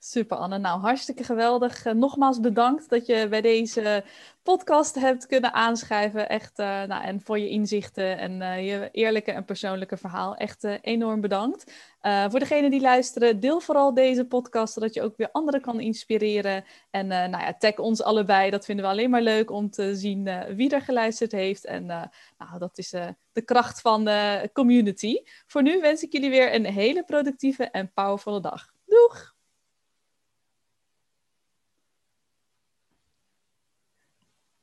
Super 0.04 0.36
Anne, 0.36 0.58
nou 0.58 0.80
hartstikke 0.80 1.24
geweldig. 1.24 1.86
Uh, 1.86 1.92
nogmaals 1.92 2.40
bedankt 2.40 2.88
dat 2.88 3.06
je 3.06 3.26
bij 3.28 3.40
deze 3.40 4.04
podcast 4.42 4.94
hebt 4.94 5.26
kunnen 5.26 5.52
aanschrijven. 5.52 6.28
Echt, 6.28 6.58
uh, 6.58 6.66
nou, 6.66 7.04
en 7.04 7.20
voor 7.20 7.38
je 7.38 7.48
inzichten 7.48 8.18
en 8.18 8.40
uh, 8.40 8.66
je 8.66 8.88
eerlijke 8.92 9.32
en 9.32 9.44
persoonlijke 9.44 9.96
verhaal. 9.96 10.36
Echt 10.36 10.64
enorm 10.64 11.20
bedankt. 11.20 11.72
voor 12.28 12.38
degenen 12.38 12.70
die 12.70 12.80
luisteren, 12.80 13.40
deel 13.40 13.60
vooral 13.60 13.94
deze 13.94 14.26
podcast, 14.26 14.72
zodat 14.72 14.94
je 14.94 15.02
ook 15.02 15.16
weer 15.16 15.28
anderen 15.32 15.60
kan 15.60 15.80
inspireren. 15.80 16.64
En 16.90 17.06
nou 17.06 17.30
ja, 17.30 17.54
tag 17.58 17.78
ons 17.78 18.02
allebei. 18.02 18.50
Dat 18.50 18.64
vinden 18.64 18.84
we 18.84 18.90
alleen 18.90 19.10
maar 19.10 19.22
leuk 19.22 19.50
om 19.50 19.70
te 19.70 19.96
zien 19.96 20.30
wie 20.56 20.70
er 20.70 20.82
geluisterd 20.82 21.32
heeft. 21.32 21.64
En 21.64 21.86
nou, 21.86 22.58
dat 22.58 22.78
is 22.78 22.90
de 23.32 23.42
kracht 23.44 23.80
van 23.80 24.04
de 24.04 24.50
community. 24.52 25.16
Voor 25.46 25.62
nu 25.62 25.80
wens 25.80 26.02
ik 26.02 26.12
jullie 26.12 26.30
weer 26.30 26.54
een 26.54 26.66
hele 26.66 27.04
productieve 27.04 27.64
en 27.64 27.92
powervolle 27.92 28.40
dag. 28.40 28.66
Doeg! 28.86 29.31